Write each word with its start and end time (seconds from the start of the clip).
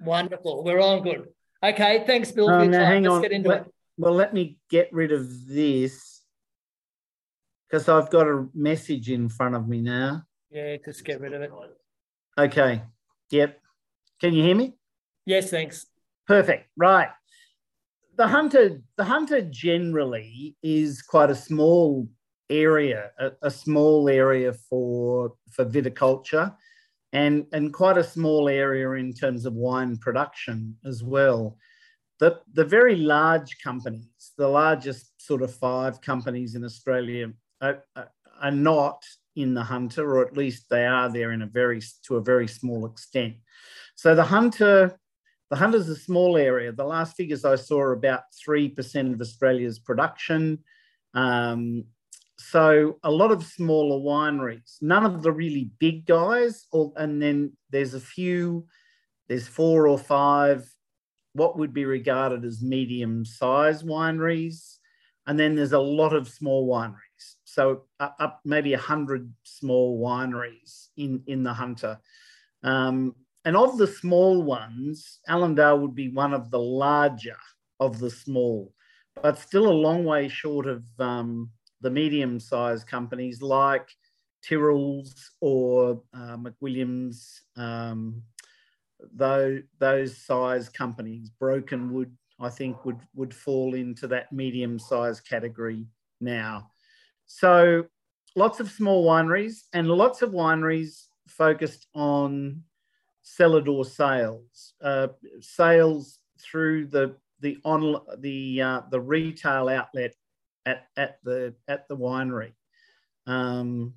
Wonderful. 0.00 0.64
We're 0.64 0.80
all 0.80 1.00
good. 1.00 1.28
Okay, 1.62 2.04
thanks, 2.06 2.30
Bill. 2.30 2.46
For 2.46 2.54
um, 2.60 2.70
now, 2.70 2.84
hang 2.84 3.02
Let's 3.04 3.26
on. 3.26 3.32
into 3.32 3.48
Let- 3.48 3.60
it. 3.62 3.74
Well, 3.96 4.14
let 4.14 4.32
me 4.32 4.58
get 4.70 4.92
rid 4.92 5.10
of 5.10 5.48
this 5.48 6.22
because 7.66 7.88
I've 7.88 8.10
got 8.10 8.28
a 8.28 8.46
message 8.54 9.10
in 9.10 9.28
front 9.28 9.56
of 9.56 9.66
me 9.66 9.80
now. 9.80 10.22
Yeah, 10.50 10.76
just 10.84 11.04
get 11.04 11.20
rid 11.20 11.32
of 11.34 11.42
it. 11.42 11.50
Okay. 12.38 12.82
Yep. 13.30 13.60
Can 14.20 14.34
you 14.34 14.44
hear 14.44 14.54
me? 14.54 14.76
Yes, 15.26 15.50
thanks. 15.50 15.86
Perfect. 16.28 16.68
Right. 16.76 17.08
The 18.16 18.28
hunter, 18.28 18.80
the 18.96 19.04
hunter 19.04 19.42
generally 19.42 20.56
is 20.62 21.02
quite 21.02 21.30
a 21.30 21.34
small 21.34 22.08
area, 22.48 23.10
a, 23.18 23.32
a 23.42 23.50
small 23.50 24.08
area 24.08 24.52
for 24.52 25.34
for 25.50 25.64
viticulture, 25.64 26.54
and 27.12 27.46
and 27.52 27.72
quite 27.72 27.98
a 27.98 28.04
small 28.04 28.48
area 28.48 28.90
in 28.92 29.12
terms 29.12 29.46
of 29.46 29.54
wine 29.54 29.96
production 29.96 30.76
as 30.84 31.02
well. 31.02 31.56
The 32.20 32.40
the 32.52 32.64
very 32.64 32.96
large 32.96 33.58
companies, 33.62 34.32
the 34.36 34.48
largest 34.48 35.12
sort 35.20 35.42
of 35.42 35.54
five 35.54 36.00
companies 36.00 36.54
in 36.54 36.64
Australia, 36.64 37.32
are, 37.60 37.84
are- 37.96 38.10
not 38.52 39.02
in 39.34 39.52
the 39.52 39.64
hunter, 39.64 40.16
or 40.16 40.24
at 40.24 40.36
least 40.36 40.66
they 40.70 40.86
are 40.86 41.08
there 41.12 41.32
in 41.32 41.42
a 41.42 41.46
very 41.46 41.80
to 42.04 42.16
a 42.16 42.22
very 42.22 42.46
small 42.46 42.86
extent. 42.86 43.34
So 43.96 44.14
the 44.14 44.24
hunter 44.24 44.96
the 45.50 45.56
hunter's 45.56 45.88
a 45.88 45.96
small 45.96 46.36
area. 46.36 46.72
The 46.72 46.84
last 46.84 47.16
figures 47.16 47.44
I 47.44 47.56
saw 47.56 47.80
are 47.80 47.92
about 47.92 48.22
3% 48.46 49.14
of 49.14 49.20
Australia's 49.20 49.78
production. 49.78 50.58
Um, 51.14 51.84
so 52.38 52.98
a 53.02 53.10
lot 53.10 53.32
of 53.32 53.42
smaller 53.42 54.00
wineries, 54.00 54.76
none 54.80 55.04
of 55.04 55.22
the 55.22 55.32
really 55.32 55.70
big 55.78 56.06
guys, 56.06 56.66
or, 56.70 56.92
and 56.96 57.20
then 57.20 57.52
there's 57.70 57.94
a 57.94 58.00
few, 58.00 58.66
there's 59.28 59.48
four 59.48 59.88
or 59.88 59.98
five, 59.98 60.68
what 61.32 61.58
would 61.58 61.74
be 61.74 61.84
regarded 61.84 62.44
as 62.44 62.62
medium 62.62 63.24
sized 63.24 63.84
wineries. 63.84 64.76
And 65.26 65.38
then 65.38 65.56
there's 65.56 65.72
a 65.72 65.78
lot 65.78 66.14
of 66.14 66.28
small 66.28 66.68
wineries. 66.68 67.36
So 67.44 67.82
up, 68.00 68.16
up 68.18 68.40
maybe 68.44 68.70
100 68.70 69.30
small 69.42 70.00
wineries 70.00 70.88
in, 70.96 71.22
in 71.26 71.42
the 71.42 71.52
hunter. 71.52 71.98
Um, 72.62 73.14
and 73.44 73.56
of 73.56 73.78
the 73.78 73.86
small 73.86 74.42
ones, 74.42 75.20
Allandale 75.28 75.80
would 75.80 75.94
be 75.94 76.08
one 76.08 76.32
of 76.32 76.50
the 76.50 76.60
larger 76.60 77.36
of 77.80 77.98
the 77.98 78.10
small, 78.10 78.72
but 79.22 79.38
still 79.38 79.68
a 79.68 79.72
long 79.72 80.04
way 80.04 80.28
short 80.28 80.66
of 80.66 80.82
um, 80.98 81.50
the 81.80 81.90
medium 81.90 82.40
sized 82.40 82.86
companies 82.86 83.42
like 83.42 83.88
Tyrrell's 84.42 85.30
or 85.40 86.02
uh, 86.14 86.36
McWilliam's, 86.36 87.42
um, 87.56 88.22
though 89.14 89.60
those 89.78 90.16
size 90.16 90.68
companies, 90.68 91.30
Brokenwood, 91.30 92.16
I 92.40 92.50
think 92.50 92.84
would, 92.84 93.00
would 93.14 93.34
fall 93.34 93.74
into 93.74 94.06
that 94.08 94.32
medium 94.32 94.78
sized 94.78 95.26
category 95.28 95.86
now. 96.20 96.70
So 97.26 97.84
lots 98.36 98.60
of 98.60 98.70
small 98.70 99.06
wineries 99.06 99.64
and 99.72 99.88
lots 99.88 100.22
of 100.22 100.30
wineries 100.30 101.06
focused 101.28 101.86
on 101.94 102.62
cellar 103.22 103.60
door 103.60 103.84
sales, 103.84 104.74
uh, 104.82 105.08
sales 105.40 106.20
through 106.40 106.86
the 106.86 107.16
the 107.40 107.58
on 107.64 108.00
the 108.18 108.62
uh, 108.62 108.80
the 108.90 109.00
retail 109.00 109.68
outlet 109.68 110.14
at 110.68 110.86
at 110.96 111.18
the 111.24 111.54
at 111.66 111.88
the 111.88 111.96
winery. 111.96 112.52
Um, 113.26 113.94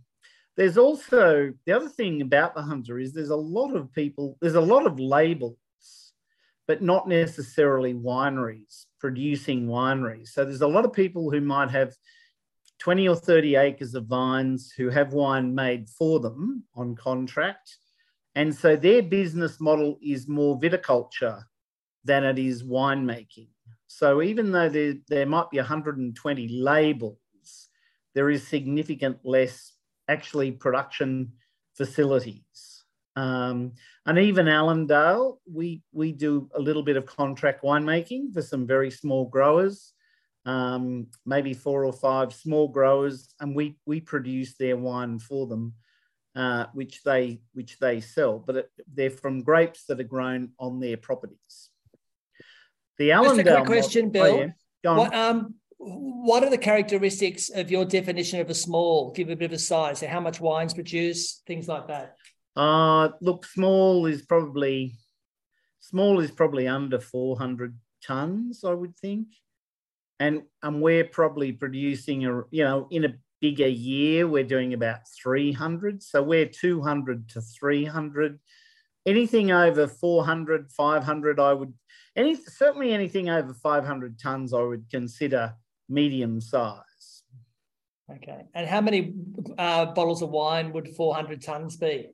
there's 0.57 0.77
also 0.77 1.53
the 1.65 1.71
other 1.71 1.89
thing 1.89 2.21
about 2.21 2.55
the 2.55 2.61
hunter 2.61 2.99
is 2.99 3.13
there's 3.13 3.29
a 3.29 3.35
lot 3.35 3.75
of 3.75 3.91
people, 3.93 4.37
there's 4.41 4.55
a 4.55 4.61
lot 4.61 4.85
of 4.85 4.99
labels, 4.99 5.57
but 6.67 6.81
not 6.81 7.07
necessarily 7.07 7.93
wineries 7.93 8.85
producing 8.99 9.67
wineries. 9.67 10.29
So 10.29 10.43
there's 10.43 10.61
a 10.61 10.67
lot 10.67 10.85
of 10.85 10.93
people 10.93 11.31
who 11.31 11.41
might 11.41 11.71
have 11.71 11.93
20 12.79 13.07
or 13.07 13.15
30 13.15 13.55
acres 13.55 13.95
of 13.95 14.05
vines 14.05 14.71
who 14.75 14.89
have 14.89 15.13
wine 15.13 15.55
made 15.55 15.89
for 15.89 16.19
them 16.19 16.63
on 16.75 16.95
contract. 16.95 17.77
And 18.35 18.53
so 18.53 18.75
their 18.75 19.01
business 19.01 19.59
model 19.59 19.97
is 20.01 20.27
more 20.27 20.59
viticulture 20.59 21.43
than 22.03 22.23
it 22.23 22.39
is 22.39 22.63
winemaking. 22.63 23.49
So 23.93 24.21
even 24.21 24.51
though 24.51 24.69
there, 24.69 24.95
there 25.09 25.25
might 25.25 25.49
be 25.51 25.57
120 25.57 26.47
labels, 26.47 27.17
there 28.15 28.29
is 28.29 28.47
significant 28.47 29.19
less 29.23 29.73
actually 30.07 30.51
production 30.51 31.33
facilities. 31.75 32.83
Um, 33.15 33.73
and 34.05 34.17
even 34.17 34.45
Allandale, 34.45 35.37
we, 35.51 35.81
we 35.91 36.13
do 36.13 36.49
a 36.55 36.59
little 36.59 36.83
bit 36.83 36.95
of 36.95 37.05
contract 37.05 37.63
winemaking 37.63 38.33
for 38.33 38.41
some 38.41 38.65
very 38.65 38.89
small 38.89 39.25
growers, 39.25 39.93
um, 40.45 41.07
maybe 41.25 41.53
four 41.53 41.83
or 41.83 41.93
five 41.93 42.33
small 42.33 42.69
growers, 42.69 43.35
and 43.41 43.53
we, 43.53 43.77
we 43.85 43.99
produce 43.99 44.55
their 44.55 44.77
wine 44.77 45.19
for 45.19 45.47
them 45.47 45.73
uh, 46.33 46.67
which 46.73 47.03
they 47.03 47.41
which 47.53 47.77
they 47.79 47.99
sell, 47.99 48.39
but 48.39 48.55
it, 48.55 48.71
they're 48.93 49.09
from 49.09 49.43
grapes 49.43 49.83
that 49.85 49.99
are 49.99 50.03
grown 50.03 50.51
on 50.59 50.79
their 50.79 50.95
properties. 50.95 51.70
The 53.01 53.09
Just 53.09 53.39
a 53.39 53.43
Allandale 53.43 53.65
quick 53.65 53.65
question, 53.65 54.05
oh, 54.05 54.09
Bill. 54.11 54.53
What 54.83 55.15
um 55.15 55.55
what 55.77 56.43
are 56.43 56.51
the 56.51 56.57
characteristics 56.59 57.49
of 57.49 57.71
your 57.71 57.83
definition 57.83 58.39
of 58.39 58.49
a 58.51 58.53
small? 58.53 59.11
Give 59.11 59.31
a 59.31 59.35
bit 59.35 59.45
of 59.45 59.53
a 59.53 59.57
size. 59.57 59.99
So 59.99 60.07
how 60.07 60.19
much 60.19 60.39
wines 60.39 60.75
produced, 60.75 61.41
things 61.47 61.67
like 61.67 61.87
that. 61.87 62.15
Uh, 62.55 63.09
look, 63.19 63.47
small 63.47 64.05
is 64.05 64.21
probably 64.21 64.93
small 65.79 66.19
is 66.19 66.29
probably 66.29 66.67
under 66.67 66.99
400 66.99 67.75
tons, 68.05 68.63
I 68.63 68.73
would 68.73 68.95
think. 68.97 69.29
And 70.19 70.43
and 70.61 70.79
we're 70.79 71.05
probably 71.05 71.53
producing 71.53 72.27
a 72.27 72.43
you 72.51 72.63
know 72.63 72.87
in 72.91 73.05
a 73.05 73.15
bigger 73.41 73.67
year 73.67 74.27
we're 74.27 74.43
doing 74.43 74.75
about 74.75 74.99
300. 75.23 76.03
So 76.03 76.21
we're 76.21 76.45
200 76.45 77.29
to 77.29 77.41
300. 77.41 78.39
Anything 79.07 79.49
over 79.49 79.87
400, 79.87 80.71
500, 80.71 81.39
I 81.39 81.53
would 81.53 81.73
any 82.15 82.35
certainly 82.35 82.93
anything 82.93 83.29
over 83.29 83.53
500 83.53 84.19
tons, 84.19 84.53
I 84.53 84.61
would 84.61 84.89
consider 84.89 85.53
medium 85.87 86.41
size. 86.41 87.23
Okay. 88.09 88.43
And 88.53 88.67
how 88.67 88.81
many 88.81 89.13
uh, 89.57 89.85
bottles 89.85 90.21
of 90.21 90.29
wine 90.29 90.73
would 90.73 90.89
400 90.89 91.41
tons 91.41 91.77
be? 91.77 92.09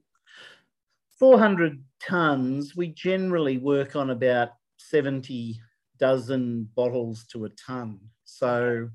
400 1.20 1.84
tons, 2.00 2.76
we 2.76 2.90
generally 2.90 3.58
work 3.58 3.96
on 3.96 4.12
about 4.12 4.50
70 4.78 5.60
dozen 5.98 6.70
bottles 6.76 7.26
to 7.32 7.46
a 7.46 7.50
ton. 7.50 8.00
So, 8.24 8.90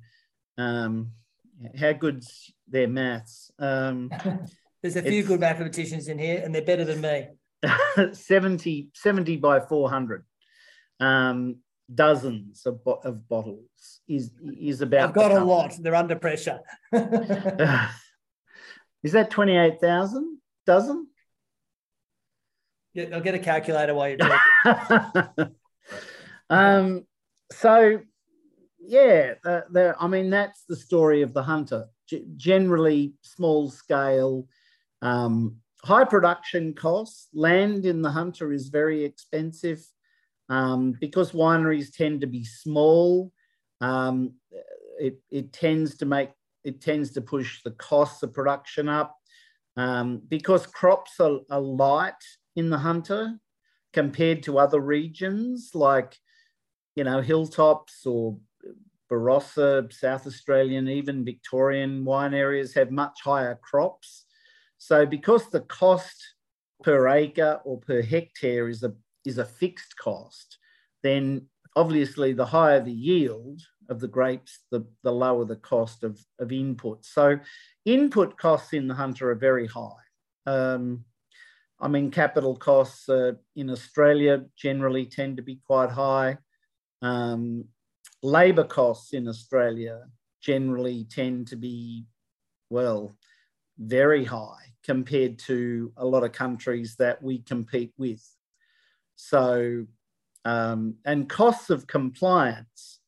um, 0.56 1.12
how 1.78 1.92
good's 1.92 2.52
their 2.69 2.86
maths? 2.86 3.50
Um, 3.58 4.10
There's 4.82 4.96
a 4.96 5.02
few 5.02 5.22
good 5.22 5.40
mathematicians 5.40 6.08
in 6.08 6.19
here, 6.19 6.42
and 6.44 6.54
they're 6.54 6.62
better 6.62 6.84
than 6.84 7.00
me. 7.00 7.28
70, 8.12 8.90
70 8.94 9.36
by 9.36 9.60
400 9.60 10.24
um, 11.02 11.56
dozens 11.92 12.64
of, 12.64 12.82
bo- 12.84 13.00
of 13.04 13.28
bottles 13.28 14.00
is 14.08 14.30
is 14.58 14.80
about. 14.80 15.08
I've 15.08 15.14
got 15.14 15.32
a 15.32 15.44
lot. 15.44 15.74
They're 15.78 15.94
under 15.94 16.16
pressure. 16.16 16.60
is 19.02 19.12
that 19.12 19.30
28,000 19.30 20.38
dozen? 20.64 21.08
Yeah, 22.94 23.06
I'll 23.12 23.20
get 23.20 23.34
a 23.34 23.38
calculator 23.38 23.94
while 23.94 24.10
you're 24.10 24.18
talking. 24.18 25.54
um, 26.50 27.06
so, 27.50 28.00
yeah, 28.78 29.34
the, 29.42 29.96
I 29.98 30.06
mean, 30.06 30.30
that's 30.30 30.64
the 30.69 30.76
story 30.76 31.22
of 31.22 31.32
the 31.32 31.42
hunter. 31.42 31.86
G- 32.06 32.26
generally, 32.36 33.14
small 33.22 33.70
scale, 33.70 34.46
um, 35.00 35.56
high 35.82 36.04
production 36.04 36.74
costs. 36.74 37.28
Land 37.32 37.86
in 37.86 38.02
the 38.02 38.10
hunter 38.10 38.52
is 38.52 38.69
very 38.69 39.04
expensive 39.04 39.82
um, 40.48 40.96
because 41.00 41.32
wineries 41.32 41.94
tend 41.94 42.20
to 42.20 42.26
be 42.26 42.44
small. 42.44 43.32
Um, 43.80 44.34
it, 44.98 45.18
it 45.30 45.52
tends 45.52 45.96
to 45.98 46.06
make 46.06 46.30
it 46.64 46.80
tends 46.80 47.10
to 47.12 47.20
push 47.20 47.62
the 47.62 47.72
costs 47.72 48.22
of 48.22 48.32
production 48.32 48.88
up 48.88 49.16
um, 49.76 50.22
because 50.28 50.66
crops 50.66 51.18
are, 51.18 51.40
are 51.50 51.60
light 51.60 52.14
in 52.54 52.70
the 52.70 52.78
hunter 52.78 53.36
compared 53.92 54.42
to 54.44 54.58
other 54.58 54.80
regions 54.80 55.70
like 55.74 56.16
you 56.94 57.04
know 57.04 57.20
hilltops 57.20 58.06
or 58.06 58.38
barossa 59.10 59.92
south 59.92 60.26
australian 60.26 60.88
even 60.88 61.24
victorian 61.24 62.04
wine 62.04 62.34
areas 62.34 62.74
have 62.74 62.90
much 62.90 63.18
higher 63.24 63.58
crops 63.62 64.26
so 64.78 65.04
because 65.04 65.48
the 65.50 65.60
cost 65.60 66.34
per 66.82 67.08
acre 67.08 67.60
or 67.64 67.78
per 67.80 68.02
hectare 68.02 68.68
is 68.68 68.82
a 68.82 68.92
is 69.24 69.38
a 69.38 69.44
fixed 69.44 69.96
cost 69.96 70.58
then 71.02 71.46
obviously 71.76 72.32
the 72.32 72.46
higher 72.46 72.80
the 72.80 72.92
yield 72.92 73.60
of 73.88 74.00
the 74.00 74.08
grapes 74.08 74.60
the, 74.70 74.84
the 75.02 75.12
lower 75.12 75.44
the 75.44 75.56
cost 75.56 76.04
of, 76.04 76.20
of 76.38 76.52
input 76.52 77.04
so 77.04 77.38
input 77.84 78.36
costs 78.36 78.72
in 78.72 78.86
the 78.88 78.94
hunter 78.94 79.30
are 79.30 79.34
very 79.34 79.66
high 79.66 79.90
um, 80.46 81.04
I 81.82 81.88
mean, 81.88 82.12
capital 82.12 82.54
costs 82.54 83.08
uh, 83.08 83.32
in 83.56 83.69
Australia 83.69 84.44
generally 84.56 85.04
tend 85.04 85.36
to 85.38 85.42
be 85.42 85.58
quite 85.66 85.90
high. 85.90 86.38
Um, 87.02 87.64
labour 88.22 88.62
costs 88.62 89.12
in 89.12 89.26
Australia 89.26 90.04
generally 90.40 91.04
tend 91.10 91.48
to 91.48 91.56
be, 91.56 92.04
well, 92.70 93.16
very 93.78 94.25
high 94.25 94.62
compared 94.84 95.40
to 95.40 95.92
a 95.96 96.06
lot 96.06 96.22
of 96.22 96.30
countries 96.30 96.94
that 97.00 97.20
we 97.20 97.40
compete 97.40 97.92
with. 97.98 98.25
So, 99.24 99.86
um, 100.44 100.96
and 101.04 101.28
costs 101.28 101.70
of 101.70 101.86
compliance 101.86 102.98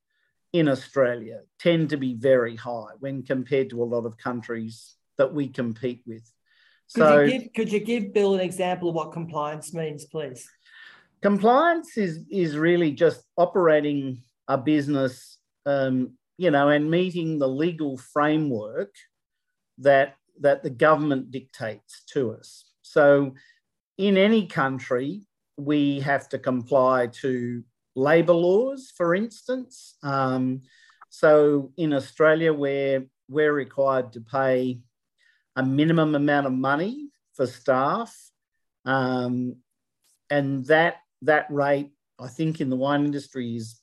in 0.53 0.69
Australia 0.69 1.41
tend 1.59 1.91
to 1.91 1.97
be 1.97 2.15
very 2.15 2.55
high 2.55 2.93
when 3.01 3.25
compared 3.25 3.71
to 3.71 3.83
a 3.83 3.85
lot 3.85 4.07
of 4.07 4.17
countries 4.17 4.95
that 5.19 5.35
we 5.35 5.49
compete 5.49 6.03
with. 6.07 6.23
Could, 6.95 7.03
so, 7.03 7.21
you 7.21 7.31
give, 7.31 7.53
could 7.55 7.73
you 7.73 7.81
give 7.81 8.15
Bill 8.15 8.35
an 8.35 8.41
example 8.41 8.91
of 8.91 8.95
what 8.95 9.11
compliance 9.11 9.75
means, 9.75 10.05
please? 10.05 10.49
Compliance 11.21 11.99
is, 11.99 12.21
is 12.31 12.57
really 12.57 12.93
just 12.93 13.25
operating 13.37 14.23
a 14.47 14.57
business, 14.57 15.39
um, 15.67 16.13
you 16.39 16.53
know, 16.53 16.69
and 16.69 16.89
meeting 16.89 17.41
the 17.41 17.49
legal 17.49 17.97
framework 17.97 18.95
that 19.79 20.15
that 20.41 20.63
the 20.63 20.71
government 20.71 21.33
dictates 21.33 22.05
to 22.13 22.33
us. 22.33 22.67
So, 22.83 23.35
in 23.99 24.17
any 24.17 24.47
country, 24.47 25.27
we 25.57 26.01
have 26.01 26.29
to 26.31 26.39
comply 26.39 27.09
to 27.09 27.63
labour 27.95 28.33
laws, 28.33 28.93
for 28.97 29.15
instance. 29.15 29.97
Um, 30.03 30.63
so, 31.11 31.73
in 31.77 31.93
Australia, 31.93 32.53
we're, 32.53 33.07
we're 33.29 33.53
required 33.53 34.13
to 34.15 34.21
pay 34.21 34.81
a 35.57 35.63
minimum 35.63 36.15
amount 36.15 36.47
of 36.47 36.53
money 36.53 37.09
for 37.35 37.47
staff. 37.47 38.15
Um, 38.85 39.57
and 40.31 40.67
that, 40.67 40.97
that 41.23 41.47
rate, 41.51 41.93
I 42.19 42.29
think, 42.29 42.61
in 42.61 42.71
the 42.71 42.77
wine 42.77 43.05
industry 43.05 43.57
is 43.57 43.81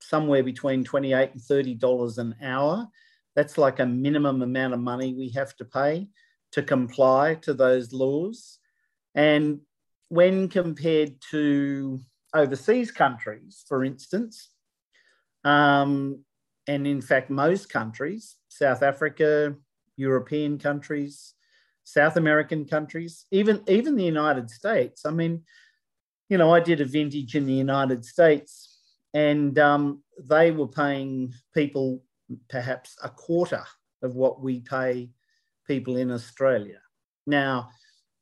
somewhere 0.00 0.42
between 0.42 0.84
28 0.84 1.32
and 1.32 1.40
$30 1.40 2.18
an 2.18 2.36
hour. 2.42 2.88
That's 3.34 3.58
like 3.58 3.80
a 3.80 3.86
minimum 3.86 4.42
amount 4.42 4.74
of 4.74 4.80
money 4.80 5.14
we 5.14 5.30
have 5.30 5.54
to 5.56 5.64
pay 5.64 6.08
to 6.52 6.62
comply 6.62 7.34
to 7.42 7.54
those 7.54 7.92
laws. 7.92 8.58
And 9.14 9.60
when 10.08 10.48
compared 10.48 11.20
to 11.30 12.00
overseas 12.34 12.90
countries, 12.90 13.64
for 13.68 13.84
instance, 13.84 14.50
um, 15.44 16.24
and 16.68 16.86
in 16.86 17.00
fact, 17.00 17.30
most 17.30 17.68
countries, 17.68 18.36
South 18.48 18.82
Africa, 18.82 19.54
European 19.96 20.58
countries, 20.58 21.34
South 21.84 22.16
American 22.16 22.64
countries, 22.64 23.26
even, 23.30 23.62
even 23.68 23.94
the 23.94 24.04
United 24.04 24.50
States. 24.50 25.06
I 25.06 25.10
mean, 25.10 25.42
you 26.28 26.38
know, 26.38 26.52
I 26.52 26.60
did 26.60 26.80
a 26.80 26.84
vintage 26.84 27.36
in 27.36 27.46
the 27.46 27.52
United 27.52 28.04
States 28.04 28.80
and 29.14 29.58
um, 29.58 30.02
they 30.18 30.50
were 30.50 30.66
paying 30.66 31.32
people 31.54 32.02
perhaps 32.50 32.96
a 33.02 33.08
quarter 33.08 33.64
of 34.02 34.16
what 34.16 34.42
we 34.42 34.60
pay 34.60 35.10
people 35.66 35.96
in 35.96 36.10
Australia. 36.10 36.80
Now, 37.26 37.70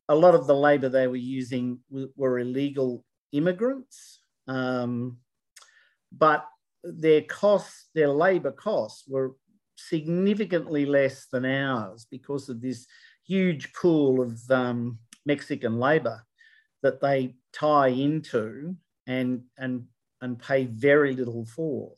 a 0.09 0.15
lot 0.15 0.35
of 0.35 0.47
the 0.47 0.55
labour 0.55 0.89
they 0.89 1.07
were 1.07 1.17
using 1.17 1.79
were 2.17 2.39
illegal 2.39 3.05
immigrants, 3.33 4.21
um, 4.47 5.19
but 6.13 6.47
their 6.83 7.23
costs, 7.23 7.89
their 7.95 8.09
labour 8.09 8.53
costs, 8.53 9.05
were 9.09 9.35
significantly 9.77 10.87
less 10.87 11.27
than 11.33 11.45
ours 11.45 12.07
because 12.11 12.49
of 12.49 12.61
this 12.61 12.87
huge 13.27 13.73
pool 13.73 14.21
of 14.21 14.39
um, 14.51 14.99
Mexican 15.27 15.79
labour 15.79 16.23
that 16.83 17.01
they 17.01 17.35
tie 17.53 17.89
into 17.89 18.77
and 19.07 19.43
and 19.59 19.85
and 20.21 20.39
pay 20.39 20.65
very 20.67 21.15
little 21.15 21.45
for. 21.45 21.93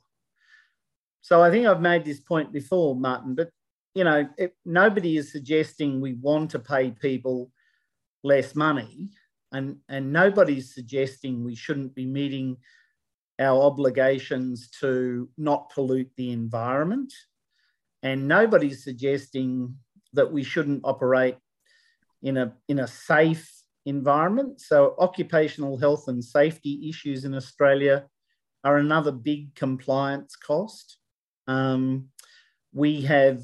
So 1.23 1.43
I 1.43 1.50
think 1.50 1.67
I've 1.67 1.81
made 1.81 2.05
this 2.05 2.20
point 2.20 2.52
before, 2.52 2.94
Martin, 2.94 3.35
but 3.35 3.50
you 3.94 4.05
know, 4.05 4.29
it, 4.38 4.55
nobody 4.64 5.17
is 5.17 5.32
suggesting 5.32 6.00
we 6.00 6.14
want 6.14 6.50
to 6.50 6.59
pay 6.59 6.93
people 6.93 7.50
less 8.26 8.55
money, 8.55 9.11
and 9.52 9.76
and 9.88 10.12
nobody's 10.12 10.75
suggesting 10.75 11.44
we 11.44 11.55
shouldn't 11.55 11.94
be 11.94 12.06
meeting 12.06 12.56
our 13.38 13.62
obligations 13.62 14.70
to 14.81 15.28
not 15.37 15.70
pollute 15.70 16.11
the 16.17 16.32
environment, 16.32 17.12
and 18.02 18.28
nobody's 18.28 18.82
suggesting 18.82 19.76
that 20.12 20.32
we 20.32 20.43
shouldn't 20.43 20.82
operate 20.84 21.37
in 22.23 22.37
a 22.37 22.52
in 22.69 22.81
a 22.81 22.87
safe 22.87 23.46
environment. 23.84 24.61
So 24.61 24.94
occupational 24.99 25.78
health 25.78 26.08
and 26.08 26.23
safety 26.23 26.88
issues 26.88 27.25
in 27.25 27.34
Australia 27.34 28.06
are 28.64 28.78
another 28.78 29.12
big 29.12 29.55
compliance 29.55 30.34
cost. 30.34 30.99
Um, 31.46 32.08
we 32.73 33.02
have 33.02 33.43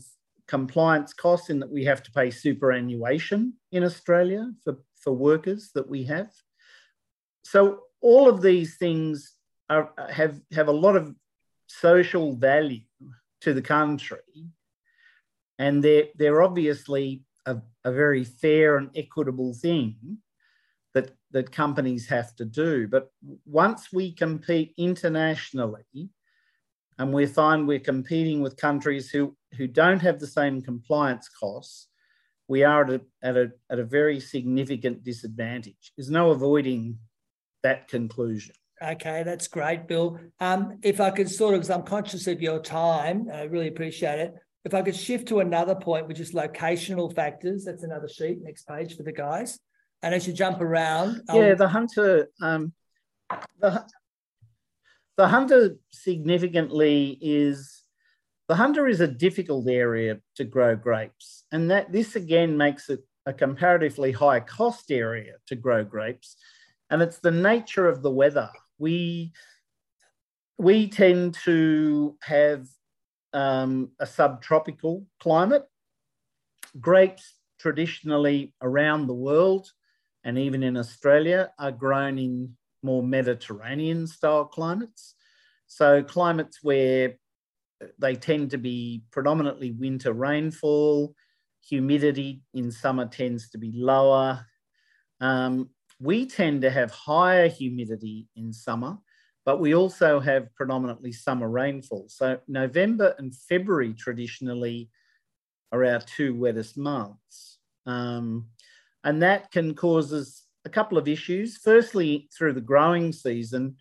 compliance 0.53 1.15
costs 1.15 1.49
in 1.49 1.61
that 1.61 1.73
we 1.73 1.83
have 1.83 2.03
to 2.03 2.13
pay 2.13 2.31
superannuation 2.31 3.55
in 3.77 3.83
Australia 3.83 4.53
for, 4.63 4.75
for 5.03 5.15
workers 5.15 5.71
that 5.75 5.89
we 5.89 6.05
have. 6.05 6.31
So 7.43 7.61
all 8.03 8.29
of 8.29 8.43
these 8.43 8.77
things 8.77 9.35
are, 9.71 9.87
have, 10.11 10.39
have 10.53 10.69
a 10.69 10.79
lot 10.87 10.95
of 10.95 11.15
social 11.69 12.37
value 12.37 12.85
to 13.41 13.55
the 13.55 13.63
country. 13.63 14.19
And 15.59 15.83
they're, 15.83 16.09
they're 16.17 16.43
obviously 16.43 17.23
a, 17.47 17.57
a 17.83 17.91
very 17.91 18.25
fair 18.25 18.77
and 18.77 18.91
equitable 18.95 19.55
thing 19.55 20.19
that, 20.93 21.13
that 21.31 21.51
companies 21.51 22.09
have 22.09 22.37
to 22.37 22.45
do. 22.45 22.89
But 22.89 23.11
once 23.47 23.91
we 23.91 24.13
compete 24.13 24.75
internationally, 24.77 26.11
and 27.03 27.13
we 27.13 27.27
find 27.27 27.67
we're 27.67 27.81
competing 27.81 28.43
with 28.43 28.57
countries 28.57 29.11
who, 29.11 29.37
who 29.57 29.67
don't 29.67 29.99
have 29.99 30.21
the 30.21 30.27
same 30.27 30.63
compliance 30.63 31.29
costs, 31.29 31.89
we 32.47 32.63
are 32.63 32.85
at 32.85 32.91
a, 32.91 33.01
at, 33.25 33.37
a, 33.37 33.51
at 33.69 33.81
a 33.81 33.85
very 33.85 34.21
significant 34.21 35.03
disadvantage. 35.03 35.93
There's 35.97 36.11
no 36.11 36.31
avoiding 36.31 36.99
that 37.65 37.89
conclusion. 37.89 38.55
Okay, 38.81 39.25
that's 39.25 39.49
great, 39.49 39.89
Bill. 39.89 40.21
Um, 40.39 40.79
if 40.85 41.01
I 41.01 41.11
could 41.11 41.29
sort 41.29 41.55
of, 41.55 41.63
because 41.63 41.71
I'm 41.71 41.83
conscious 41.83 42.29
of 42.29 42.41
your 42.41 42.61
time, 42.61 43.29
I 43.35 43.43
really 43.43 43.67
appreciate 43.67 44.21
it. 44.21 44.35
If 44.65 44.73
I 44.73 44.83
could 44.83 44.95
shift 44.95 45.27
to 45.29 45.41
another 45.41 45.75
point, 45.75 46.07
which 46.07 46.21
is 46.21 46.31
locational 46.33 47.13
factors, 47.13 47.65
that's 47.65 47.83
another 47.83 48.09
sheet, 48.09 48.39
next 48.43 48.69
page 48.69 48.97
for 48.97 49.03
the 49.03 49.13
guys. 49.13 49.59
And 50.03 50.15
as 50.15 50.29
you 50.29 50.33
jump 50.33 50.61
around, 50.61 51.23
yeah, 51.35 51.55
the 51.55 51.67
hunter, 51.67 52.29
um, 52.41 52.73
the 53.59 53.85
the 55.17 55.29
hunter 55.29 55.77
significantly 55.91 57.19
is 57.21 57.83
the 58.49 58.55
hunter 58.55 58.87
is 58.87 59.01
a 59.01 59.07
difficult 59.07 59.69
area 59.69 60.19
to 60.37 60.45
grow 60.45 60.77
grapes, 60.77 61.45
and 61.53 61.71
that 61.71 61.93
this 61.93 62.17
again 62.17 62.57
makes 62.57 62.91
it 62.91 63.01
a 63.27 63.33
comparatively 63.33 64.13
high 64.13 64.41
cost 64.41 64.91
area 64.91 65.35
to 65.47 65.55
grow 65.55 65.85
grapes, 65.85 66.37
and 66.91 67.03
it's 67.03 67.19
the 67.19 67.31
nature 67.31 67.89
of 67.89 68.03
the 68.03 68.11
weather. 68.11 68.51
We 68.79 69.33
we 70.59 70.89
tend 70.89 71.35
to 71.45 72.17
have 72.23 72.67
um, 73.33 73.91
a 73.99 74.07
subtropical 74.07 75.07
climate. 75.21 75.65
Grapes 76.81 77.35
traditionally 77.59 78.53
around 78.61 79.07
the 79.07 79.15
world 79.15 79.71
and 80.25 80.39
even 80.39 80.63
in 80.63 80.77
Australia 80.77 81.51
are 81.59 81.73
grown 81.73 82.19
in 82.19 82.57
more 82.83 83.03
Mediterranean 83.03 84.07
style 84.07 84.45
climates. 84.45 85.15
So, 85.67 86.03
climates 86.03 86.59
where 86.63 87.15
they 87.99 88.15
tend 88.15 88.51
to 88.51 88.59
be 88.59 89.03
predominantly 89.11 89.73
winter 89.73 90.13
rainfall, 90.13 91.15
humidity 91.61 92.43
in 92.55 92.71
summer 92.71 93.07
tends 93.07 93.51
to 93.51 93.59
be 93.59 93.73
lower. 93.75 94.47
Um, 95.21 95.71
we 96.01 96.27
tend 96.27 96.63
to 96.63 96.71
have 96.71 96.91
higher 96.91 97.49
humidity 97.49 98.29
in 98.37 98.53
summer, 98.53 98.99
but 99.45 99.61
we 99.61 99.75
also 99.75 100.21
have 100.21 100.55
predominantly 100.55 101.13
summer 101.13 101.49
rainfall. 101.49 102.07
So, 102.09 102.39
November 102.49 103.15
and 103.19 103.35
February 103.35 103.95
traditionally 103.95 104.91
are 105.73 105.85
our 105.85 106.01
two 106.01 106.35
wettest 106.35 106.77
months. 106.77 107.59
Um, 107.87 108.49
and 109.05 109.23
that 109.23 109.51
can 109.51 109.75
cause 109.75 110.13
us 110.13 110.45
a 110.65 110.71
couple 110.71 110.99
of 110.99 111.09
issues. 111.09 111.57
Firstly, 111.57 112.29
through 112.37 112.55
the 112.55 112.61
growing 112.61 113.13
season, 113.13 113.77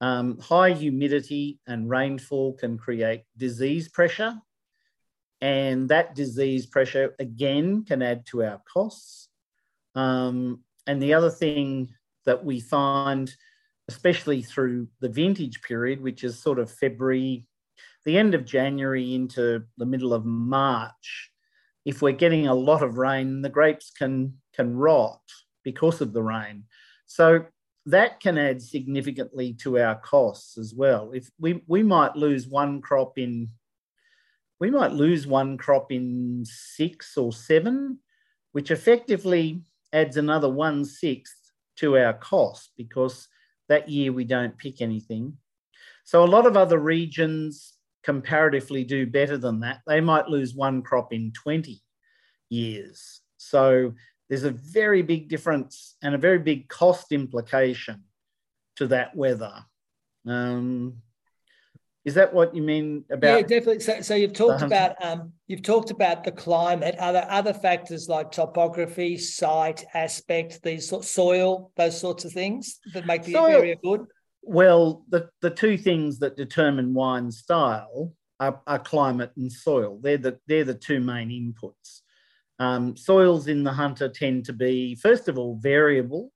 um, 0.00 0.38
high 0.38 0.72
humidity 0.72 1.58
and 1.66 1.90
rainfall 1.90 2.54
can 2.54 2.78
create 2.78 3.24
disease 3.36 3.88
pressure. 3.88 4.34
And 5.40 5.88
that 5.88 6.14
disease 6.14 6.66
pressure, 6.66 7.14
again, 7.18 7.84
can 7.84 8.02
add 8.02 8.26
to 8.26 8.44
our 8.44 8.62
costs. 8.72 9.28
Um, 9.94 10.62
and 10.86 11.02
the 11.02 11.14
other 11.14 11.30
thing 11.30 11.90
that 12.26 12.44
we 12.44 12.60
find, 12.60 13.34
especially 13.88 14.42
through 14.42 14.88
the 15.00 15.08
vintage 15.08 15.62
period, 15.62 16.00
which 16.00 16.24
is 16.24 16.38
sort 16.38 16.58
of 16.58 16.70
February, 16.70 17.46
the 18.04 18.18
end 18.18 18.34
of 18.34 18.44
January 18.44 19.14
into 19.14 19.64
the 19.76 19.86
middle 19.86 20.14
of 20.14 20.24
March, 20.24 21.30
if 21.84 22.02
we're 22.02 22.12
getting 22.12 22.46
a 22.46 22.54
lot 22.54 22.82
of 22.82 22.98
rain, 22.98 23.42
the 23.42 23.48
grapes 23.48 23.90
can, 23.90 24.34
can 24.54 24.76
rot 24.76 25.20
because 25.62 26.00
of 26.00 26.12
the 26.12 26.22
rain. 26.22 26.64
So 27.06 27.44
that 27.86 28.20
can 28.20 28.38
add 28.38 28.62
significantly 28.62 29.54
to 29.54 29.78
our 29.78 29.96
costs 29.96 30.58
as 30.58 30.74
well. 30.74 31.12
If 31.12 31.30
we, 31.38 31.62
we 31.66 31.82
might 31.82 32.16
lose 32.16 32.46
one 32.46 32.80
crop 32.80 33.18
in 33.18 33.50
we 34.60 34.70
might 34.70 34.92
lose 34.92 35.26
one 35.26 35.56
crop 35.56 35.90
in 35.90 36.44
six 36.44 37.16
or 37.16 37.32
seven, 37.32 37.98
which 38.52 38.70
effectively 38.70 39.62
adds 39.92 40.18
another 40.18 40.50
one 40.50 40.84
sixth 40.84 41.50
to 41.76 41.96
our 41.96 42.12
cost 42.12 42.72
because 42.76 43.26
that 43.70 43.88
year 43.88 44.12
we 44.12 44.24
don't 44.24 44.58
pick 44.58 44.82
anything. 44.82 45.38
So 46.04 46.22
a 46.22 46.26
lot 46.26 46.46
of 46.46 46.58
other 46.58 46.78
regions 46.78 47.72
comparatively 48.02 48.84
do 48.84 49.06
better 49.06 49.38
than 49.38 49.60
that. 49.60 49.80
They 49.86 50.00
might 50.00 50.28
lose 50.28 50.54
one 50.54 50.82
crop 50.82 51.12
in 51.12 51.32
20 51.32 51.80
years. 52.50 53.20
So 53.38 53.94
there's 54.30 54.44
a 54.44 54.50
very 54.52 55.02
big 55.02 55.28
difference 55.28 55.96
and 56.02 56.14
a 56.14 56.18
very 56.18 56.38
big 56.38 56.68
cost 56.68 57.10
implication 57.10 58.04
to 58.76 58.86
that 58.86 59.14
weather. 59.14 59.52
Um, 60.24 61.02
is 62.04 62.14
that 62.14 62.32
what 62.32 62.54
you 62.54 62.62
mean 62.62 63.04
about? 63.10 63.40
Yeah, 63.40 63.42
definitely. 63.42 63.80
So, 63.80 64.00
so 64.00 64.14
you've 64.14 64.32
talked 64.32 64.62
about 64.62 65.04
um, 65.04 65.32
you've 65.48 65.62
talked 65.62 65.90
about 65.90 66.24
the 66.24 66.32
climate. 66.32 66.94
Are 66.98 67.12
there 67.12 67.26
other 67.28 67.52
factors 67.52 68.08
like 68.08 68.30
topography, 68.30 69.18
site, 69.18 69.84
aspect, 69.92 70.62
these 70.62 70.88
sort 70.88 71.04
soil, 71.04 71.72
those 71.76 72.00
sorts 72.00 72.24
of 72.24 72.32
things 72.32 72.78
that 72.94 73.06
make 73.06 73.24
the 73.24 73.32
soil, 73.32 73.48
area 73.48 73.76
good? 73.82 74.06
Well, 74.42 75.04
the, 75.10 75.28
the 75.42 75.50
two 75.50 75.76
things 75.76 76.20
that 76.20 76.36
determine 76.36 76.94
wine 76.94 77.30
style 77.30 78.14
are, 78.38 78.62
are 78.66 78.78
climate 78.78 79.32
and 79.36 79.52
soil. 79.52 79.98
They're 80.00 80.18
the 80.18 80.38
they're 80.46 80.64
the 80.64 80.74
two 80.74 81.00
main 81.00 81.28
inputs. 81.28 82.00
Um, 82.60 82.96
soils 82.96 83.48
in 83.48 83.64
the 83.64 83.72
hunter 83.72 84.08
tend 84.08 84.44
to 84.44 84.52
be, 84.52 84.94
first 84.94 85.28
of 85.28 85.38
all, 85.38 85.56
variable, 85.56 86.30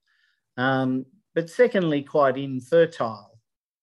um, 0.57 1.04
but 1.35 1.50
secondly, 1.50 2.02
quite 2.02 2.38
infertile. 2.38 3.38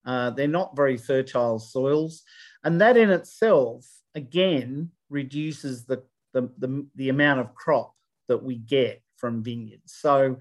Uh, 0.06 0.32
they're 0.32 0.48
not 0.48 0.76
very 0.76 0.98
fertile 0.98 1.60
soils. 1.60 2.24
And 2.64 2.82
that 2.82 2.98
in 2.98 3.12
itself, 3.12 3.86
again, 4.16 4.90
reduces 5.10 5.86
the, 5.86 6.04
the, 6.34 6.50
the, 6.58 6.88
the 6.96 7.10
amount 7.10 7.42
of 7.42 7.54
crop 7.54 7.94
that 8.28 8.44
we 8.44 8.56
get 8.56 9.04
from 9.18 9.44
vineyards. 9.44 9.94
So 9.94 10.38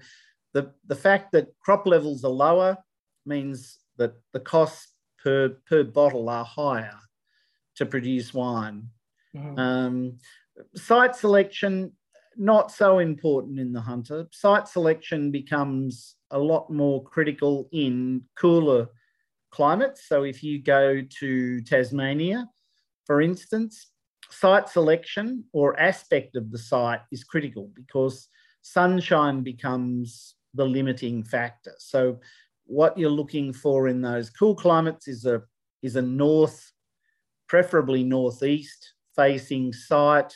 the, 0.53 0.73
the 0.87 0.95
fact 0.95 1.31
that 1.33 1.53
crop 1.59 1.85
levels 1.85 2.25
are 2.25 2.31
lower 2.31 2.77
means 3.25 3.77
that 3.97 4.13
the 4.33 4.39
costs 4.39 4.87
per, 5.23 5.49
per 5.67 5.83
bottle 5.83 6.29
are 6.29 6.45
higher 6.45 6.97
to 7.75 7.85
produce 7.85 8.33
wine. 8.33 8.87
Mm-hmm. 9.35 9.59
Um, 9.59 10.17
site 10.75 11.15
selection, 11.15 11.91
not 12.37 12.71
so 12.71 12.99
important 12.99 13.59
in 13.59 13.73
the 13.73 13.81
hunter. 13.81 14.27
Site 14.31 14.67
selection 14.67 15.31
becomes 15.31 16.15
a 16.31 16.39
lot 16.39 16.69
more 16.69 17.03
critical 17.03 17.67
in 17.71 18.23
cooler 18.35 18.87
climates. 19.51 20.07
So 20.07 20.23
if 20.23 20.43
you 20.43 20.61
go 20.61 21.01
to 21.19 21.61
Tasmania, 21.61 22.47
for 23.05 23.21
instance, 23.21 23.87
site 24.29 24.69
selection 24.69 25.43
or 25.51 25.79
aspect 25.79 26.35
of 26.35 26.51
the 26.51 26.57
site 26.57 27.01
is 27.11 27.23
critical 27.23 27.69
because 27.75 28.27
sunshine 28.61 29.41
becomes 29.41 30.35
the 30.53 30.65
limiting 30.65 31.23
factor. 31.23 31.73
So 31.79 32.19
what 32.65 32.97
you're 32.97 33.09
looking 33.09 33.51
for 33.51 33.87
in 33.87 34.01
those 34.01 34.29
cool 34.29 34.55
climates 34.55 35.07
is 35.07 35.25
a 35.25 35.43
is 35.81 35.95
a 35.95 36.01
north, 36.01 36.71
preferably 37.47 38.03
northeast 38.03 38.93
facing 39.15 39.73
site. 39.73 40.33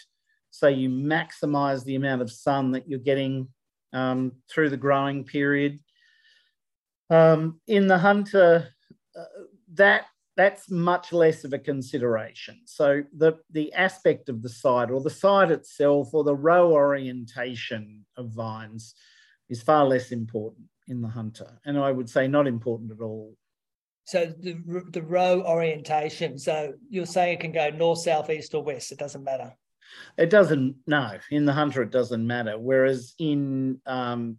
So 0.51 0.67
you 0.67 0.89
maximize 0.89 1.83
the 1.83 1.95
amount 1.95 2.21
of 2.21 2.31
sun 2.31 2.71
that 2.71 2.87
you're 2.87 2.99
getting 2.99 3.47
um, 3.93 4.33
through 4.49 4.69
the 4.69 4.77
growing 4.77 5.23
period. 5.23 5.79
Um, 7.09 7.59
in 7.67 7.87
the 7.87 7.97
hunter, 7.97 8.69
uh, 9.17 9.23
that 9.73 10.05
that's 10.37 10.69
much 10.69 11.13
less 11.13 11.43
of 11.43 11.53
a 11.53 11.59
consideration. 11.59 12.61
So 12.65 13.03
the 13.15 13.33
the 13.51 13.71
aspect 13.73 14.29
of 14.29 14.41
the 14.41 14.49
site 14.49 14.91
or 14.91 15.01
the 15.01 15.09
site 15.09 15.51
itself 15.51 16.13
or 16.13 16.23
the 16.23 16.35
row 16.35 16.73
orientation 16.73 18.05
of 18.17 18.31
vines 18.31 18.95
is 19.49 19.61
far 19.61 19.85
less 19.85 20.11
important 20.11 20.67
in 20.87 21.01
the 21.01 21.07
hunter, 21.07 21.59
and 21.65 21.77
I 21.77 21.91
would 21.91 22.09
say 22.09 22.27
not 22.27 22.47
important 22.47 22.91
at 22.91 23.01
all. 23.01 23.35
So 24.05 24.25
the 24.25 24.83
the 24.91 25.01
row 25.01 25.41
orientation. 25.41 26.37
So 26.37 26.73
you're 26.89 27.05
saying 27.05 27.33
it 27.33 27.39
can 27.41 27.51
go 27.51 27.69
north, 27.69 27.99
south, 27.99 28.29
east, 28.29 28.53
or 28.53 28.63
west. 28.63 28.91
It 28.91 28.99
doesn't 28.99 29.23
matter. 29.23 29.55
It 30.17 30.29
doesn't. 30.29 30.75
No, 30.87 31.17
in 31.31 31.45
the 31.45 31.53
hunter 31.53 31.81
it 31.81 31.91
doesn't 31.91 32.25
matter. 32.25 32.57
Whereas 32.57 33.15
in 33.17 33.81
um, 33.87 34.37